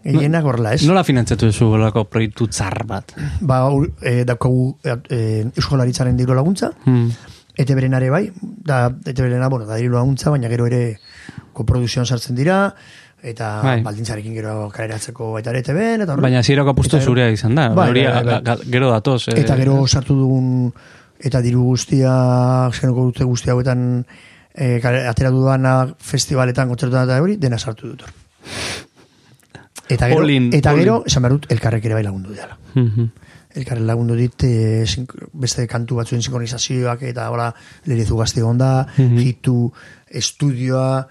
[0.02, 0.82] gehienak horrela, ez?
[0.88, 3.12] Nola finantzatu duzu olako proiektu tzar bat?
[3.40, 7.10] ba, hor, e, daukagu e, euskolaritzaren diru laguntza, Hmm.
[7.54, 10.98] ete berenare bai, da, ete berena, bueno, da diru laguntza, baina gero ere
[11.52, 12.74] koprodukzioan sartzen dira,
[13.22, 13.76] eta Bai.
[13.84, 16.26] baldintzarekin gero kaleratzeko baita ere ETV-en, eta horrela.
[16.26, 17.68] Baina hasierako apustu zurea izan da.
[17.68, 18.56] Bai, bai, bai, bai.
[18.72, 19.28] gero datoz.
[19.28, 20.72] eh, Eta gero sartu dugun,
[21.22, 22.12] eta diru guztia,
[22.74, 24.04] zenoko dute guzti hauetan,
[24.54, 28.02] e, kale- atera dudana festivaletan, kontzertuetan eta hori, dena sartu dut.
[29.88, 32.58] Eta gero, All in, eta all gero, esan behar dut, elkarrek ere bai lagundu dela.
[32.74, 33.10] Mhm.
[33.52, 34.84] elkarren lagundu dit e,
[35.36, 37.50] beste kantu batzuen sinkronizazioak eta hola
[37.84, 39.18] lerizu gazte onda, Mhm.
[39.18, 39.70] hitu,
[40.08, 41.06] estudioa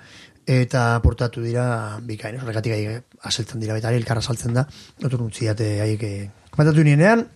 [0.48, 4.66] eta portatu dira bikain, horregatik gai aseltzen dira eta elkarra saltzen da,
[5.06, 7.28] otur nutziate haiek eh, komentatu nienean,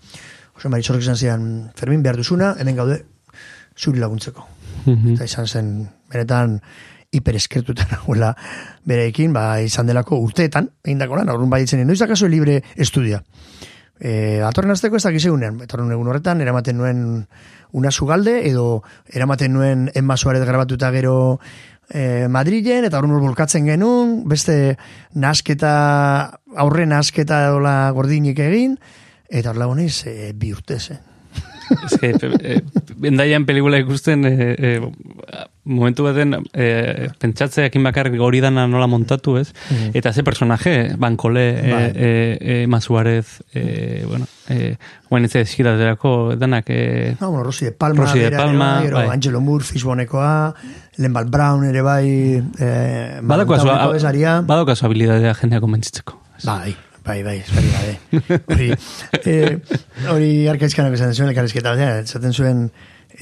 [0.55, 1.45] oso maritxorrek izan zian
[1.75, 3.01] Fermin behar duzuna, hemen gaude
[3.77, 4.47] zuri laguntzeko.
[4.85, 5.15] Mhm.
[5.15, 5.71] Eta izan zen,
[6.11, 6.59] benetan,
[7.15, 8.33] hipereskertutan nagoela
[8.87, 13.21] bereekin, ba, izan delako urteetan, egindako lan, aurrun baditzen, noiz akaso libre estudia.
[13.95, 17.05] E, atorren azteko ez dakizeunean, etorren egun horretan, eramaten nuen
[17.75, 21.39] una sugalde, edo eramaten nuen Emma Suarez grabatuta gero
[21.87, 24.75] e, Madrilen, eta horren bolkatzen genuen, beste
[25.15, 25.75] nasketa,
[26.59, 28.75] aurre nasketa dola gordinik egin,
[29.29, 30.99] eta horrela goneiz, e, bi urte zen.
[31.65, 32.11] Ez que,
[32.45, 32.61] eh,
[33.09, 34.81] endaian pelikula ikusten, eh, eh,
[35.65, 39.51] momentu baten, eh, pentsatzeakin bakarrik hori dana nola montatu, ez?
[39.71, 39.89] Mhm.
[39.97, 41.91] Eta ze personaje, Bankole, eh, Bai.
[41.95, 44.75] eh, eh, Masuarez, eh, bueno, eh,
[45.09, 48.79] guen ez eskiraterako, danak, eh, No, bueno, Rosy de Palma, Rosy de bera ere Palma,
[48.81, 49.09] bai, bai.
[49.09, 50.53] Angelo Moore, Fishbonekoa,
[50.97, 54.41] Lembal Brown ere bai, eh, Badaukazu, Mountaineko besaria.
[54.41, 56.21] badaukazu habilidadea jendea konbentzitzeko.
[56.43, 58.39] Bai, bai, bai, esperi gabe.
[58.53, 58.69] Hori,
[59.25, 59.57] eh,
[60.11, 62.63] hori arkaizkanak esan zuen elkarrizketa batean, esaten zuen,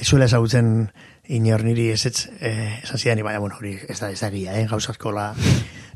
[0.02, 0.90] zuela ezagutzen
[1.34, 4.56] inor niri ez ez, eh, esan zidan, baina, bueno, hori ez da, ez da egia,
[4.60, 5.30] eh, gauzatko la,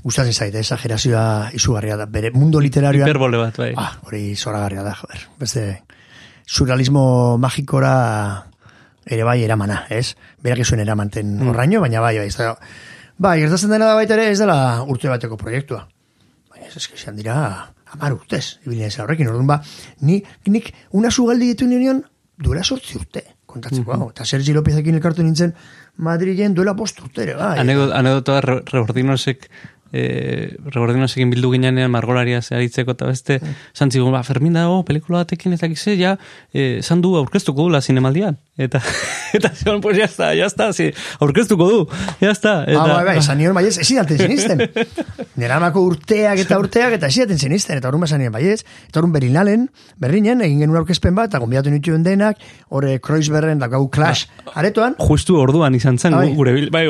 [0.05, 3.07] gustatzen zaite, exagerazioa izugarria da, bere mundo literarioa.
[3.09, 3.73] Hiperbole bat, bai.
[3.77, 5.25] Ah, hori zoragarria da, joder.
[5.41, 5.65] Beste,
[6.47, 8.45] surrealismo magikora
[9.09, 10.15] ere bai eramana, ez?
[10.45, 11.49] Berak zuen eramanten Mm.
[11.51, 12.55] horraino, baina bai, bai, ez da,
[13.19, 15.87] bai, gertatzen dena da baita ere ez dela urte bateko proiektua.
[16.53, 17.37] Baina ez eski izan dira
[17.93, 19.63] amar urtez, ibili horrekin, orduan ba,
[20.01, 22.03] ni, nik una sugaldi ditu nion
[22.39, 24.01] duela sortzi urte, kontatzeko, Mhm.
[24.01, 24.11] hau.
[24.11, 25.55] eta Sergi Lopezekin elkartu nintzen
[25.97, 27.59] Madrilen duela bost urte ere, bai.
[27.59, 29.49] Anekdota re- rebordinosek
[29.91, 33.41] eh, rebordinosekin bildu ginean margolaria zeharitzeko eta beste,
[33.75, 36.19] esan zigun, ba, Fermin dago, pelikula batekin ez dakize, ja,
[36.53, 38.37] eh, esan du aurkeztuko dula zinemaldian.
[38.59, 38.81] Eta,
[39.39, 40.91] eta zion, pues, ya está, ya está, si,
[41.21, 41.89] aurkeztuko du,
[42.21, 42.65] ya está.
[42.65, 44.65] Eta, Ah, bai, bai, esan nion baiez, ezin alten zenizten.
[45.41, 47.79] Neramako urteak eta urteak eta ezin alten zenizten.
[47.79, 48.65] Eta horren basan nion baiez.
[48.89, 49.69] Eta horren berinalen,
[50.03, 52.43] berrinen, egin genuen aurkezpen bat, eta gombiatu nituen denak,
[52.75, 54.27] horre Kreuzberren, dakau Clash,
[54.59, 54.99] aretoan.
[54.99, 56.33] Justu orduan izan zen, Bai.
[56.35, 56.85] gure, bil- bai,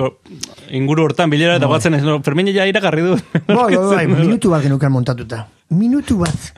[0.73, 3.19] inguru hortan bilera eta batzen ez, no, Fermin ja iragarri du.
[3.47, 5.45] Bai, bai, bai, minutu bat genukan montatuta.
[5.69, 6.53] Minutu bat.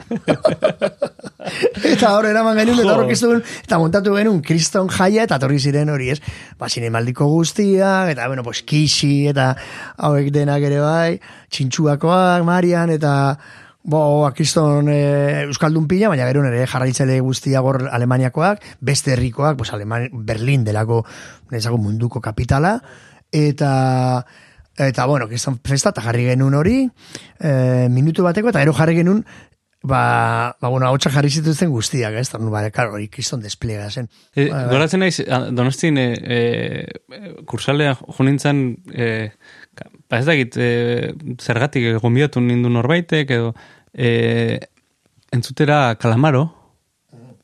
[1.92, 5.58] eta hor eraman genuen, eta horrek ez duen, eta montatu genuen kriston jaia, eta torri
[5.58, 6.20] ziren hori ez,
[6.60, 9.48] ba, zinemaldiko guztiak, eta, bueno, pues, kisi, eta
[10.06, 11.18] hauek denak ere bai,
[11.50, 13.14] txintxuakoak, Marian, eta,
[13.82, 14.02] bo,
[14.36, 15.00] kriston e,
[15.48, 21.02] Euskaldun pila, baina gero nire jarraitzaile guztiak hor Alemaniakoak, beste herrikoak, pues, Aleman, Berlin delako,
[21.50, 22.76] nezako munduko kapitala,
[23.34, 23.72] eta,
[24.88, 26.80] eta, bueno, kriston festa, eta jarri genuen hori,
[27.40, 27.52] e,
[27.92, 29.24] minutu bateko, eta gero jarri genuen,
[29.82, 32.28] ba, ba bueno, hau jarri zituzten guztiak, ez?
[32.28, 34.08] Eta, ba, karo, hori kriston desplega zen.
[34.34, 34.64] E, bai.
[34.72, 39.30] goratzen naiz, a- donostin, e, e, kursalea junintzen, e,
[40.08, 43.54] ba ez dakit, e, zergatik gonbidatu nindu norbaitek, edo,
[43.94, 44.58] e,
[45.32, 46.48] entzutera kalamaro,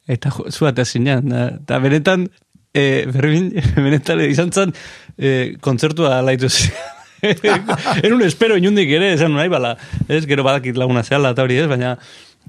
[0.06, 2.28] eta jo- zu eta zinean, eta benetan,
[2.74, 3.52] e, berbin,
[3.86, 4.74] benetan izan zen,
[5.16, 6.52] e, kontzertua laitu en
[8.12, 9.76] un espero inundik ere, esan nahi bala,
[10.08, 11.96] ez, gero badakit laguna zehala eta hori ez, baina,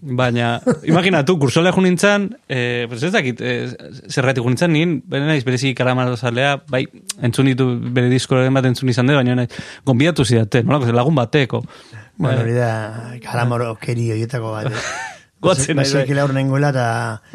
[0.02, 0.50] baina,
[0.86, 3.68] imaginatu, kursolea jo nintzen, eh, pues ez dakit, eh,
[4.10, 6.86] zerratik jo nintzen, nien, bere naiz, berezi kalamaro zalea, bai,
[7.22, 9.52] entzun ditu bere diskoren bat entzun izan dut, baina naiz,
[9.86, 11.64] gonbidatu zidate, nolako, lagun bateko.
[12.18, 12.72] Bueno, Eh, hori da,
[13.22, 14.74] kalamoro keri horietako bat.
[15.40, 16.02] Goatzen nahi, bai.
[16.02, 16.86] Basekila hor nengoela, eta...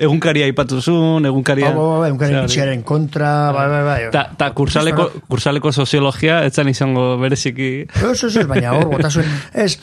[0.03, 1.69] Egunkaria aipatu zuen, egunkaria...
[1.71, 3.99] Ba, ba, ba, egunkaria Osea, itxiaren kontra, bai, bai, bai.
[4.15, 7.69] Ta, ta kursaleko, kursaleko soziologia, etzan izango bereziki...
[8.01, 9.31] Eso, eso, baina hor, bota zuen.
[9.55, 9.77] Ez,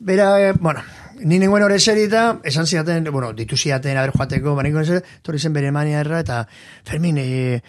[0.00, 0.80] bera, eh, bueno,
[1.20, 5.52] ni nengoen hori zerita, esan ziaten, bueno, ditu ziaten, aber joateko, baniko zer, torri zen
[5.52, 6.40] bere mania erra, eta
[6.88, 7.60] Fermin, e,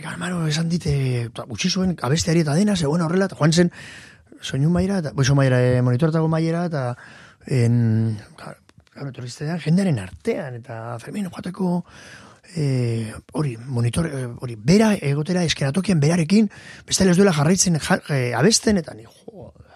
[0.00, 3.72] Garmaro, esan dite, utzi zuen, abesteari eta dena, zegoen horrela, eta joan zen,
[4.40, 6.96] soinu maira, eta, boizo maira, e, monitortako maira, eta,
[7.46, 8.61] en, claro,
[8.92, 11.84] claro, torri zitean, jendearen artean, eta Fermin, joateko,
[12.56, 16.50] eh, hori, monitor, eh, hori, bera egotera eskenatokian berarekin,
[16.86, 19.68] beste ez duela jarraitzen ja, eh, abesten, eta ni, joder,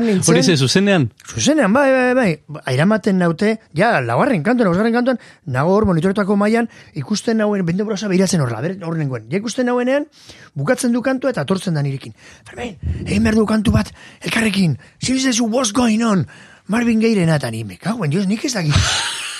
[0.00, 1.10] nintzen, Hori ze, zuzenean?
[1.26, 6.68] Zuzenean, bai, bai, bai, airamaten naute, ja, laugarren kantuan, lausgarren kantuan, nago hor monitoretako mailan
[6.94, 9.28] ikusten nauen, bende brosa behiratzen horla, ber, hor nengoen.
[9.32, 10.06] Ja ikusten nauenean,
[10.54, 12.14] bukatzen du kantua eta atortzen da nirekin.
[12.48, 13.92] Fermin, egin behar du kantu bat,
[14.22, 16.26] elkarrekin, zibizezu, what's going on?
[16.72, 18.74] Marvin Gayrena, eta ni, me cago en Dios, nik ez dakit.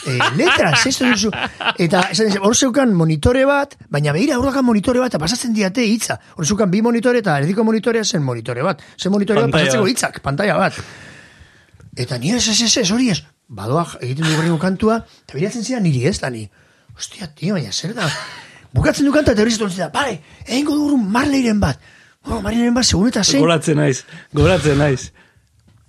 [0.03, 1.29] E, letras, ez duzu.
[1.79, 6.17] Eta esan hor zeukan monitore bat, baina behira aurrakan monitore bat, eta pasatzen diate hitza.
[6.35, 8.83] Hor zeukan bi monitore eta erdiko monitorea zen monitore bat.
[8.99, 10.81] Zen monitore bat pasatzeko hitzak, pantalla bat.
[11.95, 13.21] Eta ni ez, ez, ez, hori ez.
[13.47, 16.49] Badoa egiten du gorrengo kantua, eta biratzen zidan niri ez, ni.
[16.99, 18.11] Ostia, tio, baina zer da.
[18.75, 20.19] Bukatzen du kanta, zitzen da, pare,
[20.49, 21.79] egingo dugu Marleiren bat.
[22.27, 23.43] Oh, Marleiren bat, segun eta zein.
[23.47, 24.03] Goratzen naiz,
[24.35, 25.13] goratzen naiz.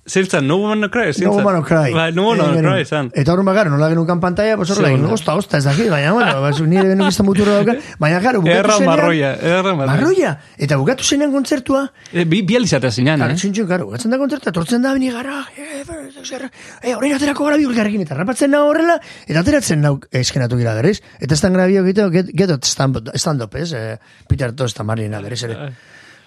[0.06, 1.32] Zertzan, no woman no cry, No zertzan.
[1.32, 1.94] Woman No Cry.
[1.94, 2.74] Bai, no woman no genuen.
[2.74, 3.10] cry, zan.
[3.16, 5.14] Eta horren bagaro, nola genukan pantalla, pues horrela, Segunda.
[5.14, 8.58] osta, osta, ez dakit, baina, bueno, baina, nire genuk izan muturra dauka, baina, garo, bukatu
[8.60, 9.94] Erra zenean, marroia, erra marroia.
[9.94, 13.36] marroia, eta bukatu zenean kontzertua, E, bi, bi alizatea Claro, eh?
[13.40, 15.86] txintxun, karo, gatzen da kontzerta, tortzen da bini gara, eh,
[16.26, 16.50] zer,
[16.82, 21.00] eh, orain aterako gara biurgarrekin, eta rapatzen nago horrela, eta ateratzen nau eskenatu gira berriz,
[21.22, 23.98] eta estan grabio egiteko, get, get out stand, stand up, ez, eh,
[24.28, 25.72] Peter Tost eta Marina berriz ere.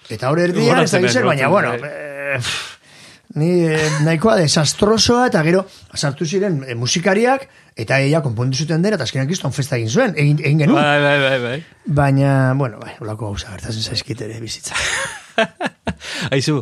[0.09, 2.39] Eta hor erdian, ez da naiz, baina, bueno, eh,
[3.35, 7.47] ni eh, nahikoa desastrosoa, eta gero, sartu ziren eh, musikariak,
[7.77, 10.81] eta eia konpondu zuten dena, eta azkenak izton festa egin zuen, egin, egin genuen.
[10.81, 11.57] Bai, bai, bai, bai.
[11.99, 14.77] Baina, bueno, bai, olako gauza gertatzen zaizkit ere bizitza.
[16.35, 16.61] Aizu,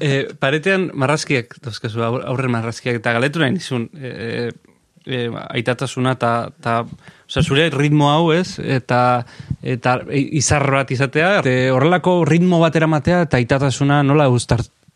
[0.00, 4.50] e, paretean marrazkiak, dozkazu, aur- aurren marrazkiak, eta galetu nahi nizun, e,
[5.06, 5.22] e,
[5.54, 6.82] aitatasuna, eta, eta
[7.30, 9.22] Osea, zure ritmo hau ez, eta,
[9.62, 14.26] eta izar bat izatea, e, horrelako ritmo bat eramatea, eta aitatasuna nola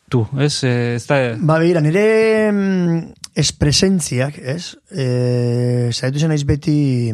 [0.04, 0.64] gustartu, ez?
[0.64, 4.76] E, ez da, Ba, begira, nire mm, espresentziak, ez?
[4.90, 7.12] E, Zaitu zen naiz beti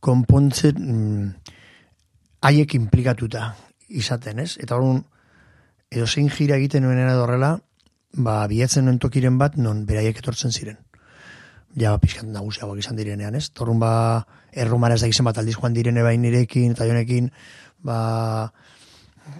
[0.00, 1.34] konpontzen mm,
[2.42, 3.54] haiek implikatuta
[3.88, 4.56] izaten, ez?
[4.58, 5.04] Eta orduan,
[5.90, 7.58] edo zein jira egiten nuen edo horrela,
[8.16, 10.78] ba, bilatzen nuen tokiren bat, non beraiek etortzen ziren.
[11.76, 13.50] Ja, ba, pixkat nagusiagoak izan direnean, ez?
[13.52, 17.30] Torrun ba, erromara ez da izan bat aldiz joan direne bain nirekin, eta jonekin,
[17.84, 18.50] ba,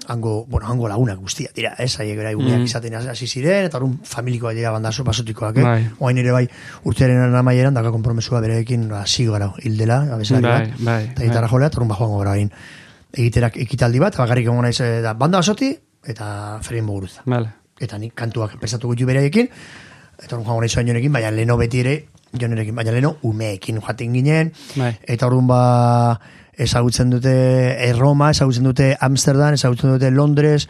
[0.08, 1.98] hango, bueno, hango lagunak guztia, dira, ez?
[2.00, 2.64] Haiek bera eguneak Mm.
[2.64, 5.62] izaten hasi ziren, eta orrun familikoa dira bandazo, basotikoak, eh?
[5.62, 5.88] Bai.
[5.98, 6.48] Oain ere bai,
[6.84, 11.28] urtearen amaieran, daka kompromesua berekin, ba, zigo gara, hildela, abeslari Bai, bat, bai, eta bai.
[11.28, 12.50] gitarra jolea, eta orrun ba joango gara hain
[13.16, 15.76] egiterak ekitaldi bat, bakarrik egon naiz, eh, da, banda basoti,
[16.06, 17.22] eta ferin muguruza.
[17.26, 17.48] Vale.
[17.80, 19.48] Eta nik kantuak prestatu gutu beraiekin,
[20.22, 21.96] eta orrun joango naiz joanekin, baina leno beti ere,
[22.36, 24.98] jonerekin, baina leno umeekin joaten ginen, Bai.
[25.02, 26.20] eta orduan ba
[26.56, 27.32] ezagutzen dute
[27.88, 30.68] Erroma, ezagutzen dute Amsterdam, ezagutzen dute Londres,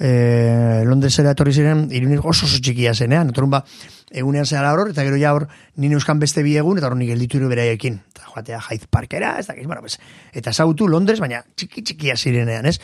[0.00, 3.62] eh, Londresera etorri ziren, irunik oso oso txikia zenean, eta orduan ba,
[4.10, 5.46] egunean zehara hor, eta gero ja hor,
[5.76, 9.36] nire euskan beste bi egun, eta hor nik gelditu ere beraiekin, eta joatea Hyde Parkera,
[9.38, 10.00] ez dakiz, bueno, pues,
[10.32, 12.78] eta ezagutu Londres, baina txiki txikia zirenean, ez?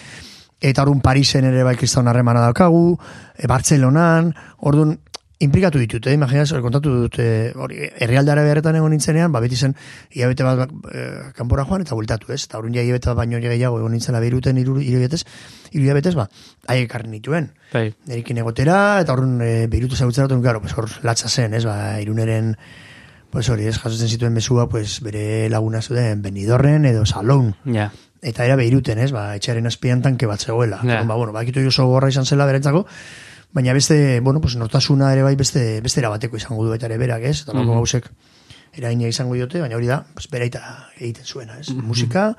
[0.60, 2.96] Eta orduan Parisen ere bai kriston harremana daukagu,
[3.36, 4.30] e, Bartzelonan,
[4.68, 4.96] orduan
[5.38, 6.14] implikatu ditut, eh?
[6.16, 9.74] imaginaz, kontatu dut, eh, hori, herrialdara beharretan egon nintzenean, ba, beti zen,
[10.10, 12.46] hilabete bat eh, kanpora joan, eta bultatu, ez?
[12.46, 15.24] Eta ja hilabete bat baino gehiago egon nintzela beruten iru hilabetez,
[15.72, 16.28] hiru hilabetez, ba,
[16.72, 17.50] haiek karri nituen.
[17.72, 17.90] Bai.
[18.08, 21.66] Nerekin egotera, eta orduan e, behirutu zagutzera, eta claro, pues, hor latza zen, ez?
[21.68, 22.54] Ba, iruneren,
[23.30, 27.52] pues hori, ez, jasotzen zituen mesua, pues, bere laguna zuten Benidorren edo Salon.
[27.66, 27.90] Ja.
[28.22, 29.12] Eta era behiruten, ez?
[29.12, 30.80] Ba, etxearen azpian tanke bat zegoela.
[30.80, 31.02] Ja.
[31.04, 32.86] Ba, bueno, bakitu oso gorra izan zela berentzako,
[33.52, 37.22] baina beste, bueno, pues, nortasuna ere bai beste, beste erabateko izango du baita ere berak,
[37.22, 37.42] ez?
[37.42, 38.10] Eta mm gauzek
[38.76, 40.62] eragina izango diote, baina hori da, pues, beraita
[40.98, 41.70] egiten zuena, ez?
[41.72, 42.34] Musika,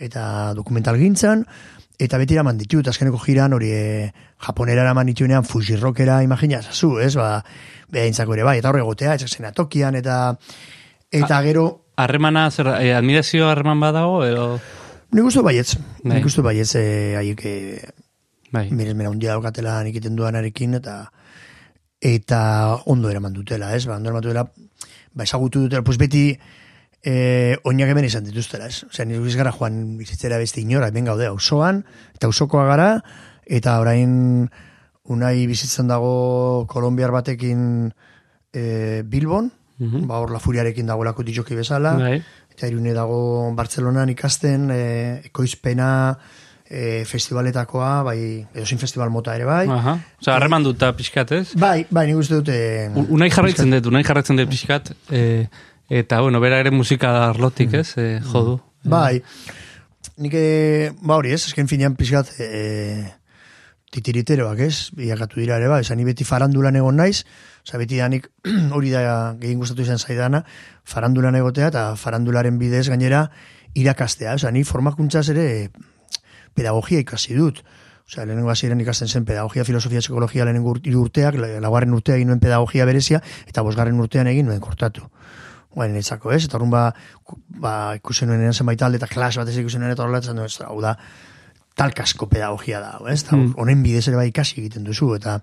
[0.00, 1.44] eta dokumental gintzan,
[1.98, 4.12] eta beti eraman ditut, azkeneko jiran hori e,
[4.46, 7.14] japonera eraman dituenean Fuji Rockera imagina, zazu, ez?
[7.20, 7.44] Ba,
[7.92, 10.36] behaintzako ere bai, eta horre egotea, etxak zena tokian, eta
[11.12, 14.46] eta gero, Harremana, zer, eh, admirazio harreman badago, edo...
[15.14, 16.16] Nik uste baietz, Bai.
[16.16, 17.90] nik uste baietz, eh, haiek eh,
[18.54, 18.68] Bai.
[18.70, 20.98] miresmena hundia daukatela nik egiten duanarekin, eta
[22.04, 22.40] eta
[22.86, 23.86] ondo eraman dutela, ez?
[23.88, 24.44] Ba, ondo eraman dutela,
[25.14, 26.26] ba, ezagutu dutela, pues beti
[27.04, 28.84] eh, oinak hemen izan dituztela, ez?
[28.88, 32.88] Osea, nire gara joan bizitzera beste inora, hemen gaude, auzoan eta auzokoa gara,
[33.44, 34.48] eta orain
[35.04, 37.92] unai bizitzen dago kolombiar batekin
[38.54, 40.06] eh, Bilbon, Mhm.
[40.06, 42.22] ba, hor la furiarekin dagoelako ditzoki bezala, Bai.
[42.54, 46.16] eta irune dago Bartzelonan ikasten, e, ekoizpena,
[46.68, 48.18] e, festivaletakoa, bai,
[48.54, 49.66] edozin festival mota ere bai.
[49.68, 49.98] Aha.
[50.20, 51.46] Osa, harreman duta pixkat, ez?
[51.60, 52.56] Bai, bai, nik uste dute...
[52.96, 55.46] U- Unai jarraitzen dut, unai jarraitzen dut pixkat, eh,
[55.90, 57.90] eta, bueno, bera ere musika arlotik, ez?
[58.00, 58.58] Eh, jodu.
[58.84, 59.20] Bai,
[60.20, 63.04] nik, eh, ba hori ez, esken finean pixkat, e,
[63.94, 67.22] titiriteroak ez, bilakatu dira ere, ba, esan ni beti farandulan egon naiz,
[67.62, 68.26] oza, beti danik
[68.76, 69.04] hori da
[69.40, 70.42] gehien gustatu izan zaidana,
[70.84, 73.28] farandulan egotea, eta farandularen bidez gainera
[73.78, 75.46] irakastea, oza, ni formakuntzaz ere
[76.54, 77.62] pedagogia ikasi dut,
[78.04, 82.40] Osea, lehenengo hasieran ikasten zen pedagogia, filosofia, psikologia lehenengo urteak, la- laugarren urtea egin nuen
[82.40, 85.06] pedagogia berezia, eta bosgarren urtean egin nuen kortatu.
[85.74, 86.44] Guain netzako, ez?
[86.44, 86.82] Eta orrun ba,
[87.48, 90.80] ba ikusen nuen zenbait talde eta klas batez ikusen nuen eta horrela, esan duen, hau
[90.84, 90.92] da,
[91.74, 93.22] talkasko pedagogia da, ez?
[93.24, 93.54] Eta Mm.
[93.56, 95.40] honen bidez ere bai ikasi egiten duzu, eta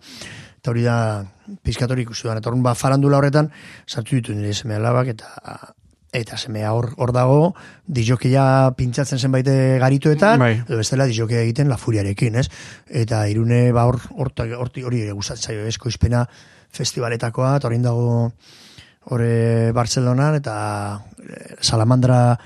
[0.61, 1.25] eta hori da
[1.63, 2.38] pizkatori ikustu da.
[2.38, 3.49] Eta orrun ba, farandula horretan,
[3.88, 5.73] sartu ditu nire seme alabak, eta
[6.11, 7.53] eta semea hor, hor dago,
[7.88, 9.47] dijokia pintzatzen zenbait
[9.79, 10.53] garituetan, Bai.
[10.67, 12.49] edo bestela dijokia egiten la furiarekin, ez?
[12.88, 16.25] Eta irune ba hor horti hori ere gustatzen zaio esko izpena
[16.71, 18.31] festivaletakoa, eta orain dago
[19.11, 20.55] hore Bartzelonan eta
[21.23, 22.38] eh, Salamandra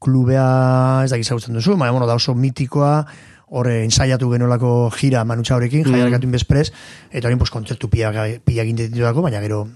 [0.00, 3.04] klubea ez dakit zagutzen duzu, baina bueno, da oso mitikoa,
[3.52, 5.92] hore ensaiatu genolako jira manutxa horekin, Mm.
[5.92, 6.70] jaiarakatu inbezprez,
[7.10, 9.66] eta horien pues, kontzertu pila gintetituako, baina gero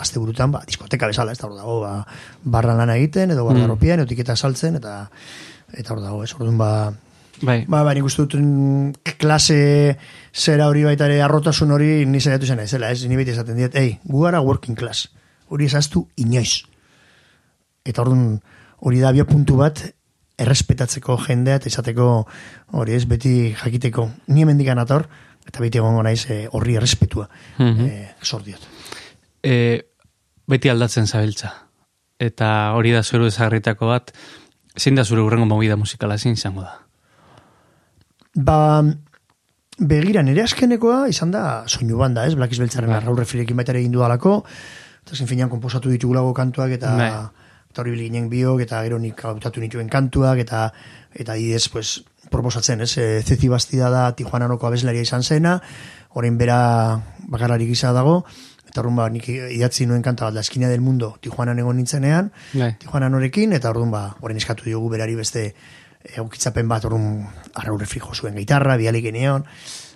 [0.00, 2.06] azte burutan, ba, diskoteka bezala, ez da hor dago, ba,
[2.44, 4.00] barran lana egiten, edo barra Mm.
[4.00, 5.10] etiketa saltzen, eta
[5.72, 6.92] eta hor dago, ez, orduan ba,
[7.42, 7.64] Bai.
[7.66, 9.96] Ba, ba, nik uste dut mm, klase
[10.34, 13.06] zera hori baita ere arrotasun hori ni saiatu zen ezela, ez?
[13.08, 15.08] Ni beti esaten diet, ei, gu gara working class.
[15.48, 16.66] Hori esaztu inoiz.
[17.84, 18.42] Eta orduan
[18.84, 19.80] hori da bio puntu bat
[20.40, 22.10] errespetatzeko jendea eta izateko
[22.80, 25.08] hori ez beti jakiteko ni hemendik ator
[25.48, 27.28] eta beti egongo naiz eh, horri errespetua.
[27.58, 27.86] Mhm.
[27.86, 28.60] Eh, zor diot.
[29.42, 29.89] e,
[30.50, 31.54] beti aldatzen zabiltza.
[32.20, 34.12] Eta hori da zure ezagritako bat,
[34.76, 36.74] zein da zure urrengo movida musikala zein izango da?
[38.34, 38.58] Ba,
[39.80, 42.36] begira, nire askenekoa izan da soinu banda, ez?
[42.38, 44.40] Black Beltzaren arraur refirekin baita egin dudalako,
[45.04, 47.10] eta zen finean komposatu ditugulago kantuak, eta Bai.
[47.70, 50.68] eta hori ginen biok, eta gero nik hautatu nituen kantuak, eta
[51.14, 52.92] eta idez, pues, proposatzen, ez?
[52.98, 55.56] E, Ceci Bastida da Tijuananoko abeslaria izan zena,
[56.14, 57.00] orain bera
[57.32, 58.24] bakarari gisa dago,
[58.70, 62.30] eta orduan ba, nik idatzi nuen kanta bat, La Esquina del Mundo, Tijuanan egon nintzenean,
[62.54, 62.76] Bai.
[62.78, 65.54] Tijuanan horekin, eta orduan ba, orain eskatu diogu berari beste
[66.16, 69.44] eukitzapen bat orrun arraure fijo zuen gitarra, bialik geneon.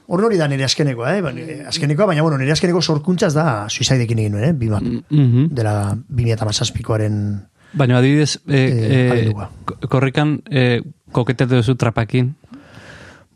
[0.06, 1.22] Hor hori da nire askenekoa, eh?
[1.24, 4.52] Ba, nire askenekoa, baina bueno, nire askeneko sorkuntzaz da suizaidekin egin nuen, eh?
[4.52, 5.46] Bima, Mhm.
[5.55, 9.51] dela 2008koaren Baina adibidez, e, Eh, e, abendua.
[9.64, 12.34] ko- korrikan e, koketetu duzu trapakin.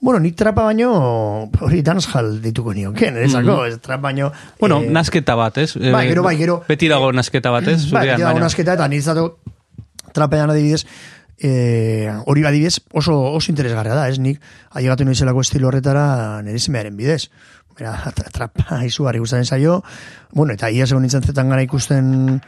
[0.00, 3.66] Bueno, ni trapa baino hori dancehall dituko nioke, niretzako, Mhm.
[3.72, 4.30] ez trap baino...
[4.60, 5.74] Bueno, eh, nasketa bat, ez?
[5.76, 6.62] Bai, gero, bai, gero.
[6.68, 7.90] Beti dago nasketa bat, ez?
[7.90, 9.38] Bai, beti dago baina- nasketa eta niretzako
[10.14, 10.84] trapean adibidez,
[11.40, 16.96] eh, hori adibidez oso, oso interesgarria da, ez nik ailegatu noizelako estilo horretara nire semearen
[16.96, 17.28] bidez.
[17.78, 19.82] Bera, tra, trapa izugarri gustaren zaio,
[20.32, 22.40] bueno, eta ia segun nintzen zetan gara ikusten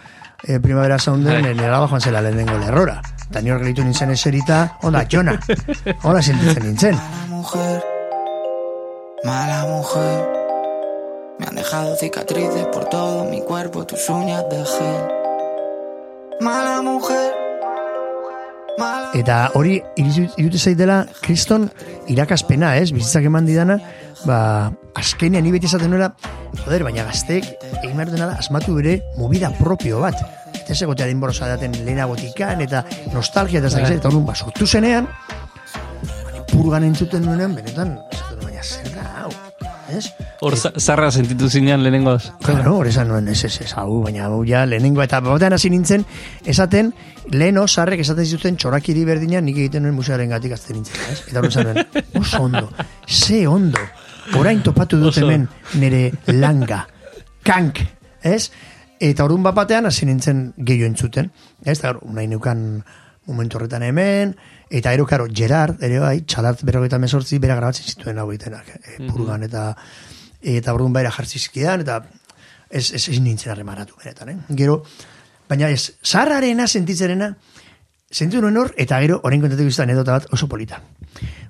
[0.46, 1.54] eh, primavera sounden, Bai.
[1.54, 3.00] nire alaba joan zela lehenengo lerrora.
[3.30, 5.36] Eta ni hor gelitu nintzen eserita, onda, jona,
[6.02, 6.98] hola sentitzen nintzen.
[7.40, 7.82] Mujer,
[9.24, 10.28] mala mujer.
[11.38, 15.02] Me han dejado cicatrices por todo mi cuerpo, tus uñas de gel.
[16.40, 17.32] Mala mujer,
[19.12, 21.66] Eta hori irizu- irute zaitela kriston
[22.08, 22.92] irakaspena, ez?
[22.92, 23.76] Bizitzak eman didana,
[24.24, 26.14] ba, azkenean ni beti esaten nuela,
[26.64, 27.44] joder, baina gazteek
[27.82, 30.16] egin behar dena da asmatu bere movida propio bat.
[30.54, 35.10] Eta ez egotea denborosa daten lehenagotikan, eta nostalgia eta zakiz, eta orduan, ba, sortu zenean,
[36.50, 39.30] purgan entzuten nuenean, benetan, esaten baina zer da, hau,
[39.96, 40.10] ez?
[40.40, 42.30] Hor za- zarra sentitu zinean lehenengoz.
[42.44, 45.70] Claro, hor esan nuen, ez, ez, ez, hau, baina hau ja, lehenengo, eta batean hasi
[45.70, 46.04] nintzen,
[46.48, 46.92] esaten,
[47.30, 51.22] leheno, sarrek esaten zituzten txorakiri berdina, nik egiten nuen musearen gatik azten nintzen, ez?
[51.28, 51.84] Eta hor esan nuen,
[52.20, 52.70] oso ondo,
[53.06, 53.82] ze ondo,
[54.38, 55.48] orain topatu dut hemen
[55.80, 56.84] nire langa,
[57.46, 57.82] kank,
[58.22, 58.50] ez?
[59.00, 61.30] Eta orduan bat batean hasi nintzen gehiago entzuten,
[61.64, 61.78] ez?
[61.78, 62.82] Eta gaur, nahi neukan
[63.30, 64.34] momentu horretan hemen,
[64.70, 69.02] eta ero, karo, Gerard, ere bai, txalart berrogeita mesortzi, bera grabatzen zituen hau egitenak, e,
[69.02, 69.08] Mhm.
[69.12, 69.76] purgan, eta
[70.42, 72.04] eta orduan baira jartzizkidan, eta
[72.70, 74.36] ez, ez, ez nintzen harremanatu benetan, eh?
[74.56, 74.84] Gero,
[75.48, 77.36] baina ez, zaharrarena sentitzerena,
[78.10, 80.80] sentitu nuen hor, eta gero, orain kontatu izan anedota bat oso polita.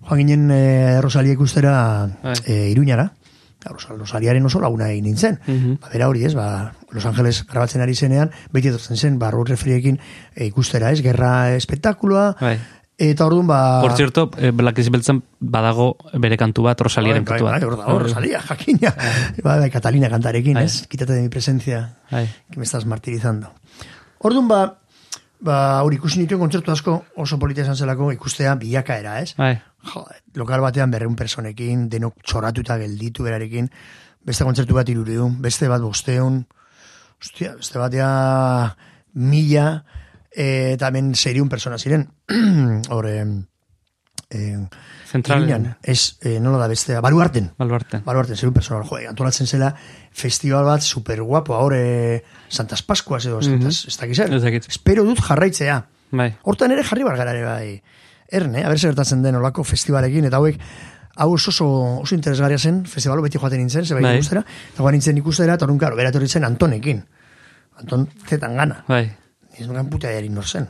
[0.08, 2.34] Joan ginen e, Rosalia ikustera Bai.
[2.46, 3.12] e, iruñara,
[3.60, 5.38] Eta Rosal- Rosaliaren oso laguna egin nintzen.
[5.46, 5.74] Mhm.
[5.82, 9.48] Ba, bera hori ez, ba, Los Angeles grabatzen ari zenean, beti etortzen zen, ba, Road
[9.50, 9.98] Refriekin
[10.34, 12.54] e, ikustera ez, gerra espektakulua, Bai.
[13.00, 13.80] Eta orduan, ba...
[13.80, 17.54] Por cierto, eh, Black Eyed Beltzen badago bere kantu bat, Rosaliaren Bai, kantu bat.
[17.56, 18.92] bai, hor dago, Rosalia, jakina.
[19.42, 20.86] Bai, bai, Catalina kantarekin, ez?
[20.86, 22.26] Quítate de mi presencia, Bai.
[22.50, 23.54] que me estás martirizando.
[24.20, 24.60] Orduan, ba,
[25.40, 29.32] ba, hori ikusi nituen kontzertu asko oso polita izan zelako ikustea bilakaera, ez?
[29.40, 29.54] Bai.
[30.36, 33.70] Lokal batean berreun personekin, denok txoratuta gelditu berarekin,
[34.22, 36.42] beste kontzertu bat irureun, beste bat bosteun,
[37.20, 38.10] ostia, beste batea
[39.14, 39.84] mila,
[40.30, 42.08] eh, eta hemen seriun persona ziren.
[42.94, 43.24] Hor, eh,
[44.30, 44.58] eh,
[45.10, 45.74] Zentralen.
[45.82, 47.50] Ez, eh, nola da bestea, baluarten.
[47.58, 48.04] Baluarten.
[48.04, 49.72] Baluarten, zerun personal, joe, antolatzen zela
[50.12, 51.80] festival bat super guapo, ahora
[52.48, 54.32] Santas Pascuas edo, Santas, ez dakit zer.
[54.34, 54.68] Ez dakit.
[54.68, 55.80] Espero dut jarraitzea.
[56.12, 56.30] Bai.
[56.42, 57.82] Hortan ere jarri bargara ere bai.
[58.30, 60.60] Erne, aber zer gertatzen den olako festivalekin, eta hauek,
[61.16, 61.66] hau oso, oso,
[62.04, 64.14] oso interesgarria zen, festivalo beti joaten nintzen, zebai Bai.
[64.20, 67.02] ikustera, eta guan nintzen ikustera, eta orduan, karo, bera etorri zen Antonekin.
[67.82, 68.84] Anton zetan gana.
[68.86, 69.08] Bai.
[69.60, 70.68] Ez nukan puta erin nor zen.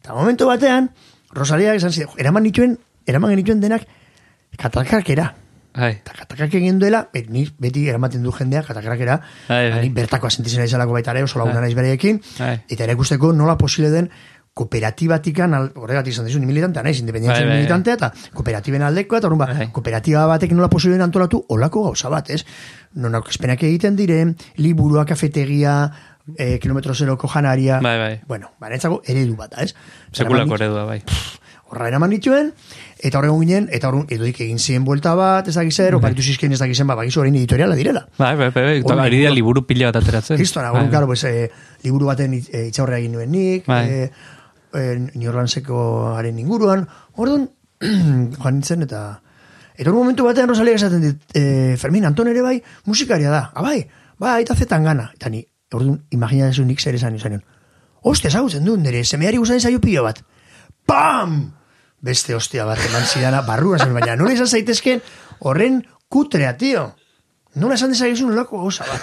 [0.00, 0.90] Eta momentu batean,
[1.30, 3.86] Rosalia esan "Jo, eraman nituen, eraman genituen denak,
[4.56, 5.34] katakrakera.
[5.76, 5.90] Bai.
[6.00, 9.82] Eta katakrak egin duela, bet, ni beti eramaten du jendea katakrakera, Bai, bai.
[9.82, 11.66] ni bertakoa sentitzen naizalako baita ere, oso laguna Bai.
[11.68, 12.62] naiz bereekin, Bai.
[12.68, 14.08] eta ere ikusteko nola posible den
[14.54, 19.28] kooperatibatikan, horregatik izan dizu, ni militantea naiz, independentzia Bai, bai, militantea, eta kooperatiben aldekoa, eta
[19.28, 22.46] orduan ba, kooperatiba batek nola posible den antolatu, olako gauza bat, ez?
[22.94, 24.22] Non aurkezpenak egiten dire,
[24.56, 25.76] liburua, kafetegia,
[26.38, 28.20] eh, kilometro zeroko janaria, Bai, bai.
[28.26, 29.74] bueno, ba, netzako eredu bat, da, ez?
[30.12, 31.02] Sekulako eredua, bai.
[31.68, 32.52] horra eraman dituen,
[33.02, 35.98] eta horregun ginen, eta horren edoik egin zien buelta bat, ez dakizer, Bai.
[35.98, 38.04] oparitu zizkien ez dakizen, ba, bakizu horrein editoriala direla.
[38.18, 38.76] Bai, bai, bai, bai.
[38.84, 40.36] Hori, Ari dira liburu pila bat ateratzen.
[40.38, 40.88] Kristona, Bai.
[40.90, 41.50] karo, pues, eh,
[41.82, 43.84] liburu baten itxaurrea egin nuen nik, Bai.
[43.90, 44.10] eh,
[44.74, 47.50] eh, New haren inguruan, orduan,
[48.40, 49.20] joan nintzen, eta
[49.76, 53.62] eta orduan momentu batean Rosalia esaten dit, eh, Fermin, Anton ere bai, musikaria da, ah,
[53.62, 53.86] bai,
[54.18, 57.40] bai, eta zetan gana, eta ni, orduan, imagina desu nik zer esan izan,
[58.06, 60.20] Ostia, ezagutzen du, nire, semeari guztain zaio pilo bat.
[60.86, 61.52] Pam!
[62.06, 65.00] Beste ostia bat eman zidana, barrura zen, baina nola izan zaitezken
[65.40, 66.92] horren kutrea, tio.
[67.56, 69.02] Nola esan dezakezun nolako gauza bat.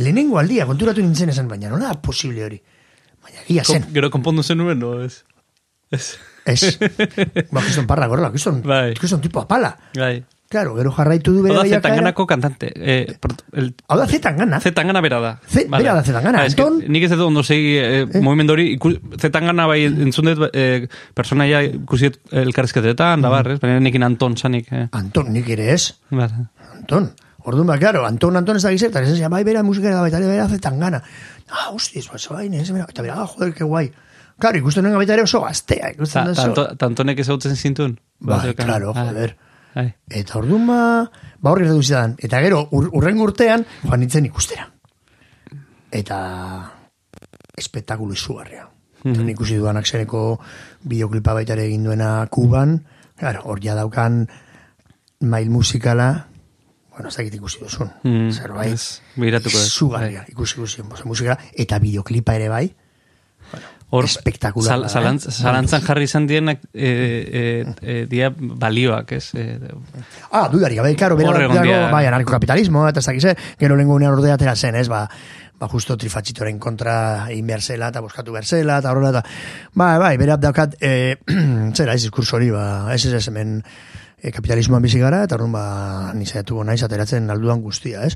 [0.00, 2.58] Lehenengo aldia, konturatu nintzen esan, baina nola da posible hori.
[3.22, 3.84] Baina gia zen.
[3.84, 4.96] Kom- Gero konpondu zen nuen, no?
[5.04, 5.20] Ez.
[5.92, 6.16] Ez.
[6.46, 6.78] Ez.
[7.52, 8.94] ba, kriston parra gorrela, kriston, Bai.
[8.98, 9.76] kriston tipo apala.
[9.94, 10.24] Bai.
[10.50, 11.76] Claro, gero jarraitu du bere Hau da.
[11.78, 12.72] Zetanganako kantante.
[12.74, 13.06] Eh,
[13.54, 13.68] el...
[13.86, 14.58] Hau da Zetangana.
[14.58, 15.30] Zetangana bera da.
[15.46, 18.64] Ze- bera da Zetangana, Ah, eske Anton- Nik ez dut ondo segi eh, mugimendu hori,
[18.74, 23.36] iku- Zetangana bai entzun dut eh, personaia ikusi dut elkarrizketetan, da Mhm.
[23.36, 23.60] bar, ez?
[23.60, 24.72] Baina nekin Anton sanik.
[24.72, 24.88] Eh.
[24.90, 25.94] Anton, nik ere ez.
[26.10, 26.30] Bar.
[26.74, 27.12] Anton.
[27.44, 30.48] Orduan, ba, claro, Anton, Anton ez da esan zian, bai, bera musikera da baita, bera
[30.48, 31.00] zetan gana.
[31.48, 33.92] Ah, hostiz, ba, zabain, ez, bera, eta bera, ah, joder, que guai.
[34.38, 36.66] Claro, ikusten nuen baita ere oso gaztea, ikusten da oso.
[36.76, 38.00] tantonek ezautzen zintun?
[38.18, 39.12] Bai, claro, Ah,
[39.74, 39.86] Bai.
[40.08, 40.80] Eta orduan ba,
[41.40, 42.16] ba horri gertatu zidan.
[42.18, 44.66] Eta gero, ur, urren urtean, joan nintzen ikustera.
[45.90, 46.18] Eta
[47.58, 48.66] espektakulu izugarria.
[49.04, 49.14] Mhm.
[49.14, 50.40] Eta ikusi duan aksereko
[50.84, 52.80] bideoklipa baita ere egin duena Kuban,
[53.18, 54.26] claro, hor ja daukan
[55.20, 56.26] mail musikala,
[56.90, 57.90] bueno, ez dakit ikusi duzun.
[58.02, 62.66] Mm, Zerbait, ez, begiratuko dut, izugarria, ikusi ikusi, bosa, musikala, eta bideoklipa ere bai,
[63.90, 65.32] Hor, espektakularra zalantz, eh?
[65.34, 67.42] zalantzan jarri izan dienak e, e,
[67.82, 69.32] e, dia balioak, ez?
[69.34, 69.58] E,
[70.30, 71.32] Ah, dudari, gabe, karo, bera,
[71.90, 75.02] bai, anarkokapitalismo, eta ez dakiz, eh, gero lengo unean ordea atera zen, ez, ba,
[75.58, 76.94] ba, justo trifatxitoren kontra
[77.32, 79.24] egin behar zela, eta boskatu behar zela, eta horrela, eta,
[79.74, 81.18] bai, bai, bera daukat, e,
[81.78, 83.58] zera, ez diskurso hori, ba, ez ez hemen
[84.22, 88.14] e, kapitalismoan bizi gara, eta orduan, ba, nizaiatu naiz ateratzen alduan guztia, ez?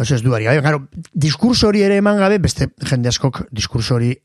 [0.00, 4.16] Ez ez duari, bai, gero, diskurso hori ere eman gabe, beste jende askok diskurso hori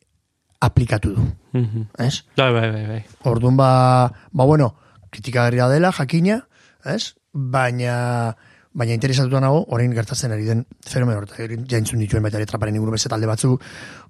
[0.59, 1.23] aplikatu du,
[1.53, 1.87] Mhm.
[1.97, 2.23] ez?
[2.37, 3.05] Bai, bai, bai, bai.
[3.23, 4.75] Orduan ba, ba bueno,
[5.09, 6.47] kritikagarria dela, jakina,
[6.85, 7.15] ez?
[7.33, 8.35] Baina,
[8.73, 11.35] baina interesatuta nago, orain gertatzen ari den fenomeno horta,
[11.67, 13.57] jaintzun dituen baita traparen inguru beste talde batzu,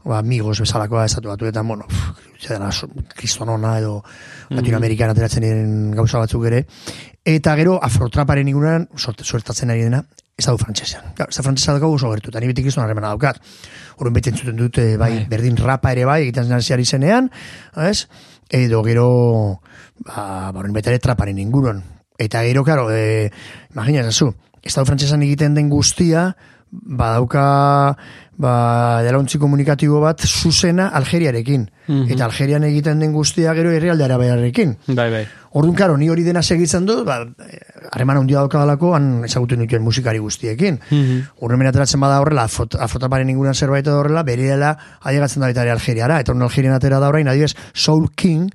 [0.04, 4.04] ba, migos bezalakoa esatu batu, eta, bueno, pff, dena, so- kristonona edo
[4.50, 6.66] Latinoamerikan ateratzen diren gauza batzuk ere,
[7.24, 10.04] eta gero afrotraparen inguruan, suertatzen ari dena,
[10.40, 11.04] du frantsesean.
[11.28, 13.42] Ez da frantsesa daukagu oso gertu, eta ni beti kriston harremana daukat.
[14.00, 17.30] Horren beti entzuten dute, bai, berdin rapa ere bai, egiten hasiari zenean,
[17.76, 18.08] ez?
[18.50, 19.08] Edo gero,
[20.08, 21.84] ba, ba horren baita ere traparen inguruan.
[22.20, 23.30] Eta gero, karo, e,
[23.76, 24.32] imagina, zazu,
[24.64, 26.34] Estado frantsesan egiten den guztia,
[26.72, 27.96] badauka
[28.40, 31.66] ba, delauntzi komunikatibo bat zuzena Algeriarekin.
[31.88, 32.12] Mhm.
[32.14, 34.76] Eta Algerian egiten den guztia gero herrialde arabearekin.
[34.88, 35.26] Bai, bai.
[35.52, 37.20] Orduan, karo, ni hori dena segitzen dut, ba,
[37.92, 40.80] harreman handia daukadalako, han ezagutu nituen musikari guztiekin.
[40.90, 41.24] Mhm.
[41.42, 46.20] Urren ateratzen bada horrela, afrot, afrotaparen inguruan zerbait horrela, bereela ailegatzen da baita Algeriara.
[46.20, 48.50] Eta horren Algerian atera da orain, adibidez, Soul King,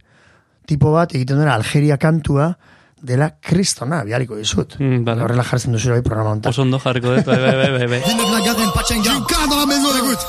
[0.66, 2.57] tipo bat, egiten duena Algeria kantua,
[3.05, 4.78] dela kristona, bialiko dizut.
[4.81, 5.24] Mm, vale.
[5.26, 6.55] Horrela jartzen duzu bai programa honetan.
[6.55, 8.02] Oso ondo jarriko dut, bai, bai, bai, bai.
[8.06, 9.10] Villeneuve la Garenne, Pachenga.
[9.10, 10.26] Jinka dans la maison, écoute.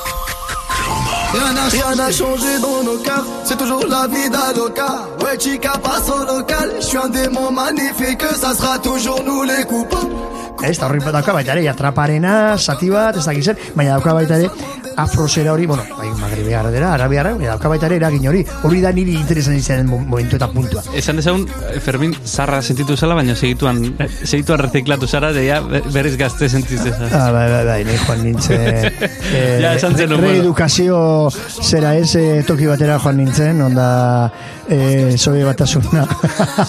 [1.36, 5.08] Rien n'a changé dans nos cœurs, c'est toujours la vie d'Aloca.
[5.22, 9.64] Ouais, chica passe au local, je suis un démon magnifique, ça sera toujours nous les
[9.64, 10.14] coupables.
[10.62, 14.38] Ez, eta horri dauka baita ere, atraparena, zati bat, ez dakiz zer, baina dauka baita
[14.40, 14.48] ere,
[14.96, 18.92] afrosera hori, bueno, bai, magribeara dela, arabiara, baina dauka baita ere eragin hori, hori da
[18.92, 20.82] niri interesan izan mo- momentu eta puntua.
[20.96, 25.60] Esan dezagun, eh, Fermin zarra sentitu zela, baina segituan, eh, segituan reziklatu zara, de ja
[25.60, 27.26] be- berriz gazte sentitzen zara.
[27.26, 28.60] Ah, bai, bai, bai, nahi joan nintzen,
[29.34, 30.32] eh, Ja, esan zenuen, bueno.
[30.32, 31.30] reedukazio
[31.62, 34.32] zera ez, eh, toki batera joan nintzen, onda,
[34.68, 36.06] eh, sobe batasuna.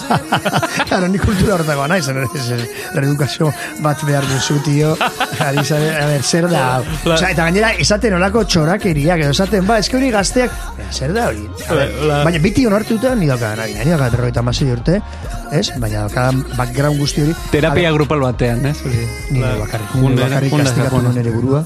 [0.88, 1.56] claro, ni kultura
[1.88, 4.96] naiz, ez, ez, reedukazio bat behar duzu, tio,
[5.40, 6.84] a ber, zer da, hau?
[7.04, 11.28] Osea, eta gainera, esaten olako txorakeriak, edo esaten, ba, eske hori gazteak, "Baina, zer da
[11.28, 11.44] hori?
[12.24, 15.00] Baina biti onartuta, ni dauka, nahi, ni dauka berrogeita hamasei urte,
[15.52, 15.70] ez?
[15.78, 17.36] Baina dauka background guzti hori.
[17.50, 18.76] Terapia grupal batean, ez?
[18.84, 19.06] Hori.
[19.30, 21.64] Ni Ba, bakarrik, ni bakarrik kastikatu ere burua.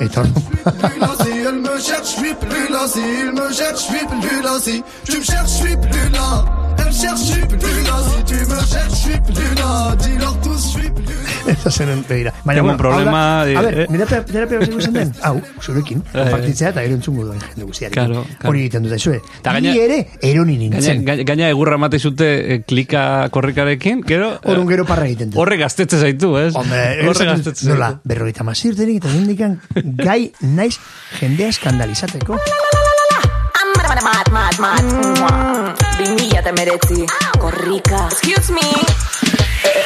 [0.00, 2.88] Eta si elle me cherche, je suis plus là.
[2.88, 4.58] Si il me cherche, je suis plus là.
[4.60, 7.58] Si tu me cherches, je suis plus là me cherche, je suis plus.
[7.58, 9.54] Si tu me cherches, je suis plus.
[9.98, 11.32] Dis-leur tous, je suis plus luna.
[11.52, 12.32] Eta zen begira.
[12.44, 13.44] Baina, bueno, problema...
[13.44, 13.56] De...
[13.56, 15.12] a ver, eh, mirate, mirate, mirate, mirate, den?
[15.22, 15.98] Hau, zurekin.
[15.98, 16.12] Eh.
[16.12, 17.94] Konfartitzea eta gero entzungo duen eh, jende guztiari.
[17.94, 18.50] Claro, claro.
[18.50, 19.20] Hori egiten dut ezue.
[19.60, 21.04] Ni ere, eroni nintzen.
[21.06, 24.32] Gaina, gaina egurra mate zute eh, klika korrekarekin, gero...
[24.44, 25.40] Horun gero parra egiten dut.
[25.42, 26.52] Horre gaztetze zaitu, ez?
[26.58, 27.74] Hombre, horre gaztetze zaitu.
[27.74, 29.58] Nola, berroita mazir denik eta dindikan
[30.02, 30.76] gai naiz
[31.20, 32.38] jendea skandalizateko.
[32.38, 34.76] La, la, la, la,
[35.20, 35.71] la
[36.02, 37.06] bimila eta meretzi
[37.38, 38.66] Korrika Excuse me.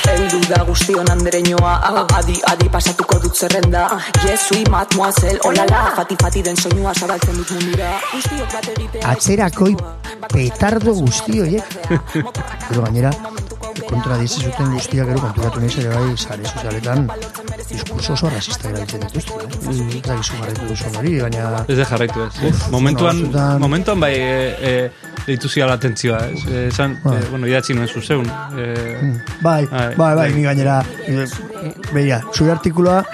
[0.08, 1.74] Eldu da guztion andereñoa
[2.16, 3.86] Adi, adi pasatuko dut zerrenda.
[4.24, 7.92] Jesu imat moazel, olala Fati, fati den soinua zabaltzen dut mundura.
[9.12, 9.74] Atzerakoi
[10.32, 11.62] petardo guzti, oie?
[12.68, 13.12] Gero gainera,
[13.88, 17.08] kontra dizi zuten guztia gero konturatu naiz ere bai sare sozialetan
[17.70, 19.34] diskurso oso rasista erabiltzen dituzte.
[19.34, 19.98] Eh?
[19.98, 21.64] Ez da gizu jarraitu duzun hori, baina...
[21.68, 22.32] Ez de jarraitu ez.
[22.50, 24.72] Uf, momentuan, bueno, batzutan- momentuan bai e, e,
[25.26, 26.44] deitu ziala atentzioa, ez?
[26.46, 27.16] Eh, Esan, Bai.
[27.18, 28.26] eh, bueno, idatzi nuen zuzeun.
[28.56, 29.12] Eh,
[29.42, 30.32] Bai, Bai, bai, bai, bai.
[30.34, 31.26] ni gainera, eh,
[31.92, 33.04] begira, zure artikuloa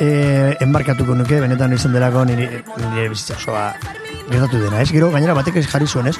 [0.00, 3.74] eh, enbarkatuko nuke, benetan izan delako nire, nire bizitza osoa
[4.30, 4.90] gertatu dena, ez?
[4.94, 6.16] Gero, gainera batek ez jarri zuen, ez?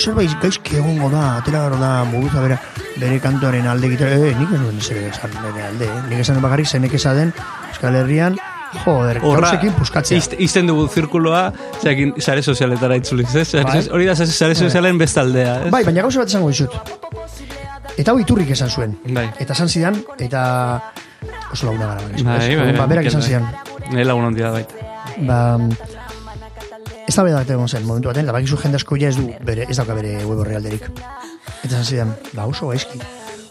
[0.00, 2.56] Zerbait gaizki egongo da, atera gero da, muguza bera,
[2.96, 6.00] bere kantuaren alde egitera, eh, nik ez nuen zer esan bere alde, eh?
[6.10, 7.32] Nik esan bakarrik zenek esaden,
[7.70, 8.38] Euskal Herrian,
[8.84, 10.18] joder, gauzekin puskatzea.
[10.18, 13.52] Izte- Izten dugu zirkuloa, zeakin sare sozialetara itzuliz, ez?
[13.64, 13.82] Bai.
[13.90, 15.70] Hori da sare sozialen bestaldea, ez?
[15.74, 16.70] Bai, baina gauza bat esango dizut.
[17.98, 18.94] Eta hau iturrik esan zuen.
[19.12, 19.26] Bai.
[19.42, 20.42] Eta esan zidan, eta
[21.52, 22.00] oso laguna gara.
[22.22, 23.28] Bai, bai, Ba, berak Mikel, esan bai.
[23.28, 23.90] zidan.
[23.90, 24.74] Nire lagun ondia baita.
[25.26, 25.58] ba,
[27.10, 29.64] ez da bedak egon zen momentu baten, da bakizu jende asko ja ez du bere,
[29.66, 30.84] ez dauka bere web orrialderik.
[31.64, 33.00] Eta zan zidan, ba oso gaizki,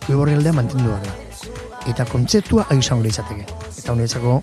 [0.08, 1.16] web orrialdea mantendu da.
[1.92, 3.44] Eta kontzeptua agizan gure izateke.
[3.82, 4.38] Eta honetzako,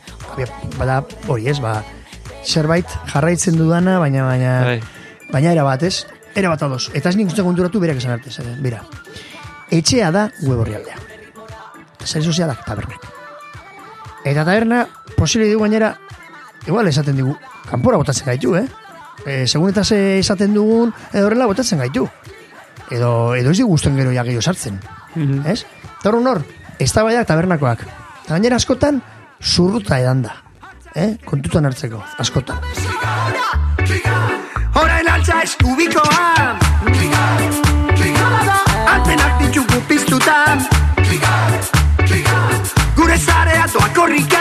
[0.77, 0.99] bada
[1.33, 1.79] hori ez, ba,
[2.45, 4.79] zerbait jarraitzen dudana, baina, baina, Bai.
[5.33, 5.95] baina era bat ez,
[6.37, 6.91] era bat ados.
[6.93, 8.85] Eta ez nik uste konturatu berak esan arte, zer, bera.
[9.73, 11.01] Etxea da web orrialdea.
[12.05, 13.09] Zari sozialak tabernak.
[14.27, 14.85] Eta taberna,
[15.17, 15.95] posible dugu gainera,
[16.67, 17.39] igual esaten digu,
[17.71, 18.69] kanpora botatzen gaitu, eh?
[19.27, 22.07] E, segun eta ze esaten dugun, edo horrela botatzen gaitu.
[22.91, 24.79] Edo, edo ez digusten gero ja gehiago sartzen.
[25.45, 25.65] Ez?
[25.99, 26.43] Eta hor hor,
[26.79, 27.83] ez da baiak tabernakoak.
[28.23, 29.03] Eta gainera askotan,
[29.43, 30.37] zurruta edan da.
[30.95, 31.17] Eh?
[31.25, 32.63] Kontutan hartzeko, askotan.
[34.77, 36.59] Orain altza eskubikoan
[38.93, 40.65] Antenak ditugu piztutan
[42.97, 44.36] Gure zarea doa korrikan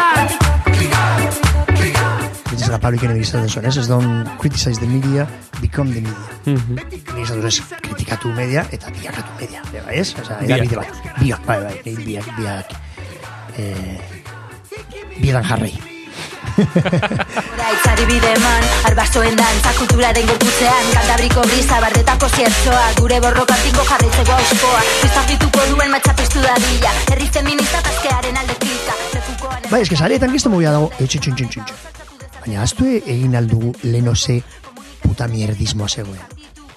[2.65, 3.75] Ez da Pablo Ikene egizaten zuen, ez?
[3.77, 5.27] Ez don't criticize the media,
[5.61, 6.55] become the media.
[7.13, 9.61] Egizaten zuen, ez kritikatu media eta biakatu media.
[9.69, 10.15] Eba, ez?
[10.17, 10.49] Osa, Biak.
[10.49, 10.87] edabide bat.
[11.19, 12.73] Biak, bai, bai, nei biak, biak.
[13.61, 13.99] Eh,
[15.21, 15.75] biedan jarrei.
[16.55, 24.37] Itzari bide eman, arbasoen dantza kulturaren gorputzean Kantabriko brisa, bardetako ziertzoa Gure borrokan tinko jarraitzeko
[24.37, 30.53] auskoa Biztapituko duen matxapistu dadila Herri feminista tazkearen alde klika Lekukoan Bai, eske sareetan gizte
[30.53, 31.94] mugia dago, etxe txun txun txun txun.
[32.45, 34.35] Baina aztu egin aldugu leno ze
[35.01, 36.19] puta mierdismoa zegoen.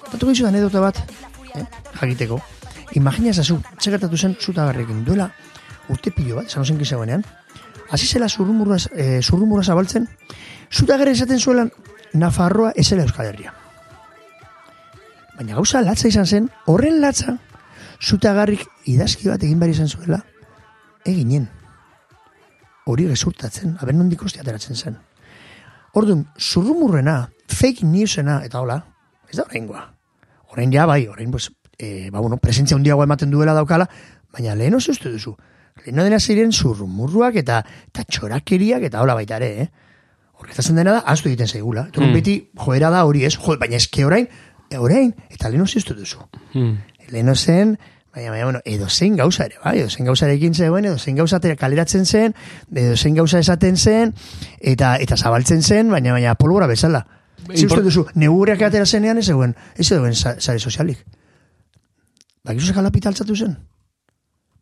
[0.09, 0.97] Tatu gizu anedota bat,
[1.53, 1.65] eh?
[1.99, 2.39] jakiteko.
[2.97, 5.27] Imagina ezazu, txegertatu zen zutagarrekin duela
[5.93, 7.23] urte pilo bat, esan ozen zegoenean.
[7.91, 10.07] Hasi zela zurrumurra, eh, zurrumurra zabaltzen,
[10.71, 11.71] zutagarre esaten zuelan
[12.13, 13.53] Nafarroa esela Euskal Herria.
[15.37, 17.37] Baina gauza latza izan zen, horren latza,
[18.01, 20.23] zutagarrik idazki bat egin behar izan zuela,
[21.05, 21.45] eginen
[22.89, 24.97] hori gezurtatzen, aber nondik ateratzen zen.
[25.93, 28.79] Orduan, zurrumurrena, fake newsena, eta hola,
[29.29, 29.85] ez da horrengoa.
[30.51, 33.89] Horrein ja, bai, horrein, pues, e, ba, bueno, presentzia handiagoa ematen duela daukala,
[34.33, 35.35] baina lehen oso uste duzu.
[35.85, 39.69] Lehen dena ziren zurrumurruak eta, eta txorakeriak eta hola baita ere, eh?
[40.39, 41.87] Horretatzen dena da, astu egiten zaigula.
[41.89, 42.13] Eta Mm.
[42.13, 44.27] beti, joera da hori ez, jo, baina eske orain,
[44.77, 46.19] orain, eta lehen oso uste duzu.
[46.53, 46.77] Hmm.
[47.09, 47.77] Lehen zen,
[48.13, 51.39] baina, baina, bueno, edo zein gauza ere, bai, edo zein gauzarekin zegoen, edo zein gauza
[51.39, 52.33] kaleratzen zen,
[52.73, 54.13] edo zein gauza esaten zen,
[54.59, 57.05] eta eta zabaltzen zen, baina, baina, polbora bezala.
[57.39, 61.05] Zi uste Import- duzu, negureak atera zenean ez zegoen, ez zegoen sa- sare sozialik.
[62.43, 63.57] Bakizu zekalapita altzatu zen?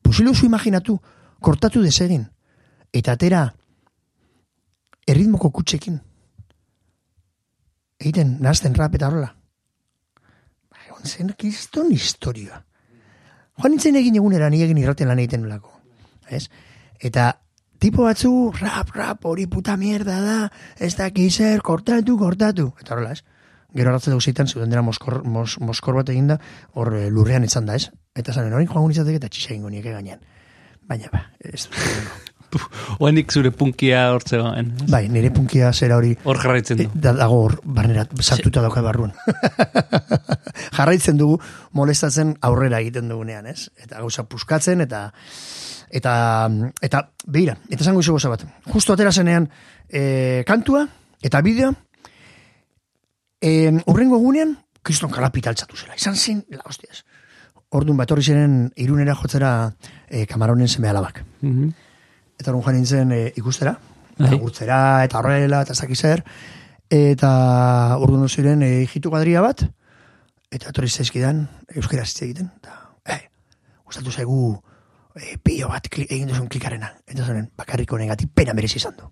[0.02, 1.00] Posible zu imaginatu,
[1.42, 2.28] kortatu desegin,
[2.94, 3.54] eta atera
[5.08, 6.00] erritmoko kutsekin.
[8.00, 9.34] Egiten, nazten rap eta horrela.
[10.70, 12.64] Ba, egon zen, kriston historia.
[13.58, 15.74] Joan nintzen egin egunera ni egin irraten lan egiten nolako.
[16.30, 16.46] Ez?
[17.02, 17.32] Eta
[17.82, 20.38] tipo batzu, rap, rap, hori puta mierda da,
[20.78, 22.72] ez da zer, kortatu, kortatu.
[22.82, 23.24] Eta horrela, ez?
[23.76, 26.40] Gero hartzen dugu zitan, zuden dena moskor, mos, moskor bat eginda,
[26.74, 27.90] hor eh, lurrean izan da, ez?
[28.16, 30.22] Eta zanen, hori joan izateke eta txixa ingo nieke gainean.
[30.88, 31.68] Baina, ba, ez
[33.04, 34.74] Oenik zure punkia hortzegoen.
[34.84, 34.90] ez?
[34.92, 36.14] Bai, nire punkia zera hori...
[36.24, 36.84] Hor jarraitzen du.
[36.88, 39.14] Eh, Da, dago hor, barnera, sartuta dauka barruan.
[40.78, 41.38] Jarraitzen dugu,
[41.78, 43.70] molestatzen aurrera egiten dugunean, ez?
[43.84, 45.10] Eta gauza puskatzen, eta...
[45.88, 46.14] Eta,
[46.84, 47.00] eta
[47.32, 48.42] beira, eta zango izo goza bat.
[48.74, 49.46] Justo atera zenean
[49.88, 50.82] e, kantua,
[51.24, 51.70] eta bideo,
[53.40, 54.52] e, urrengo egunean,
[54.84, 55.96] kriston kalapita altzatu zela.
[55.96, 57.06] Izan zen, la hostias.
[57.72, 59.54] Orduan bat horri ziren irunera jotzera
[60.10, 61.24] e, kamaronen seme alabak.
[61.42, 61.72] Mhm.
[62.38, 63.74] Eta orduan joan nintzen e, ikustera,
[64.18, 64.28] Bai.
[64.28, 66.24] eta gurtzera, eta horrela, eta ez dakit zer,
[66.94, 67.32] eta
[67.98, 69.66] orduan ziren e, hijitu gadria bat,
[70.54, 71.46] eta etorri zaizkidan,
[71.76, 72.78] euskera hitz egiten, eta,
[73.14, 73.22] eh,
[73.86, 74.56] gustatu zaigu,
[75.18, 79.10] e, pio bat kli, egin duzun klikarena, eta zonen, bakarrik honegatik pena merezi izan du.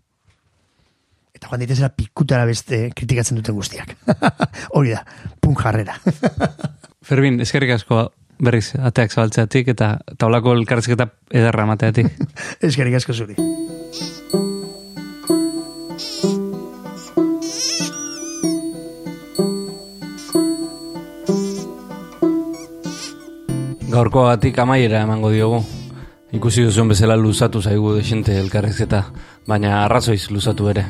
[1.35, 3.97] Eta joan ditezela pikutara beste kritikatzen duten guztiak.
[4.77, 5.01] Hori da,
[5.41, 5.97] punk jarrera.
[7.09, 8.05] Fermin, eskerrik asko
[8.39, 12.11] berriz ateak zabaltzeatik eta taulako elkarrizketa ederra emateatik.
[12.67, 13.35] Eskerrik asko zuri.
[23.95, 25.61] Gaurkoagatik amaiera emango diogu.
[26.35, 29.05] Ikusi duzuen bezala luzatu zaigu desente elkarrizketa,
[29.47, 30.83] baina arrazoiz luzatu ere.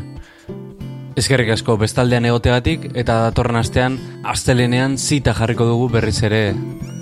[1.15, 3.95] Eskerrik asko bestaldean egoteagatik eta datorren astean
[4.33, 6.41] astelenean zita jarriko dugu berriz ere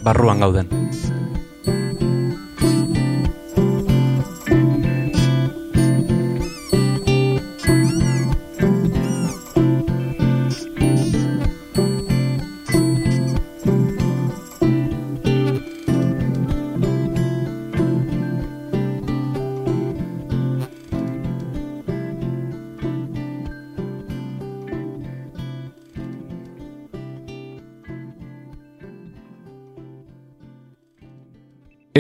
[0.06, 0.70] barruan gauden.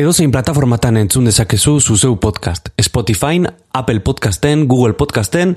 [0.03, 2.73] Edozein plataformatan entzun dezakezu zuzeu podcast.
[2.81, 3.39] Spotify,
[3.71, 5.53] Apple Podcasten, Google Podcasten,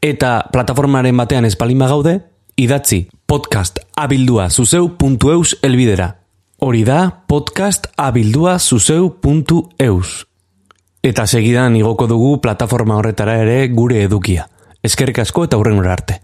[0.00, 2.14] eta plataformaren batean espalima gaude,
[2.56, 6.08] idatzi podcast abildua zuzeu.eus elbidera.
[6.64, 10.16] Hori da podcast abildua zuzeu.eus.
[11.02, 14.48] Eta segidan igoko dugu plataforma horretara ere gure edukia.
[14.82, 16.22] Eskerrik asko eta hurren arte.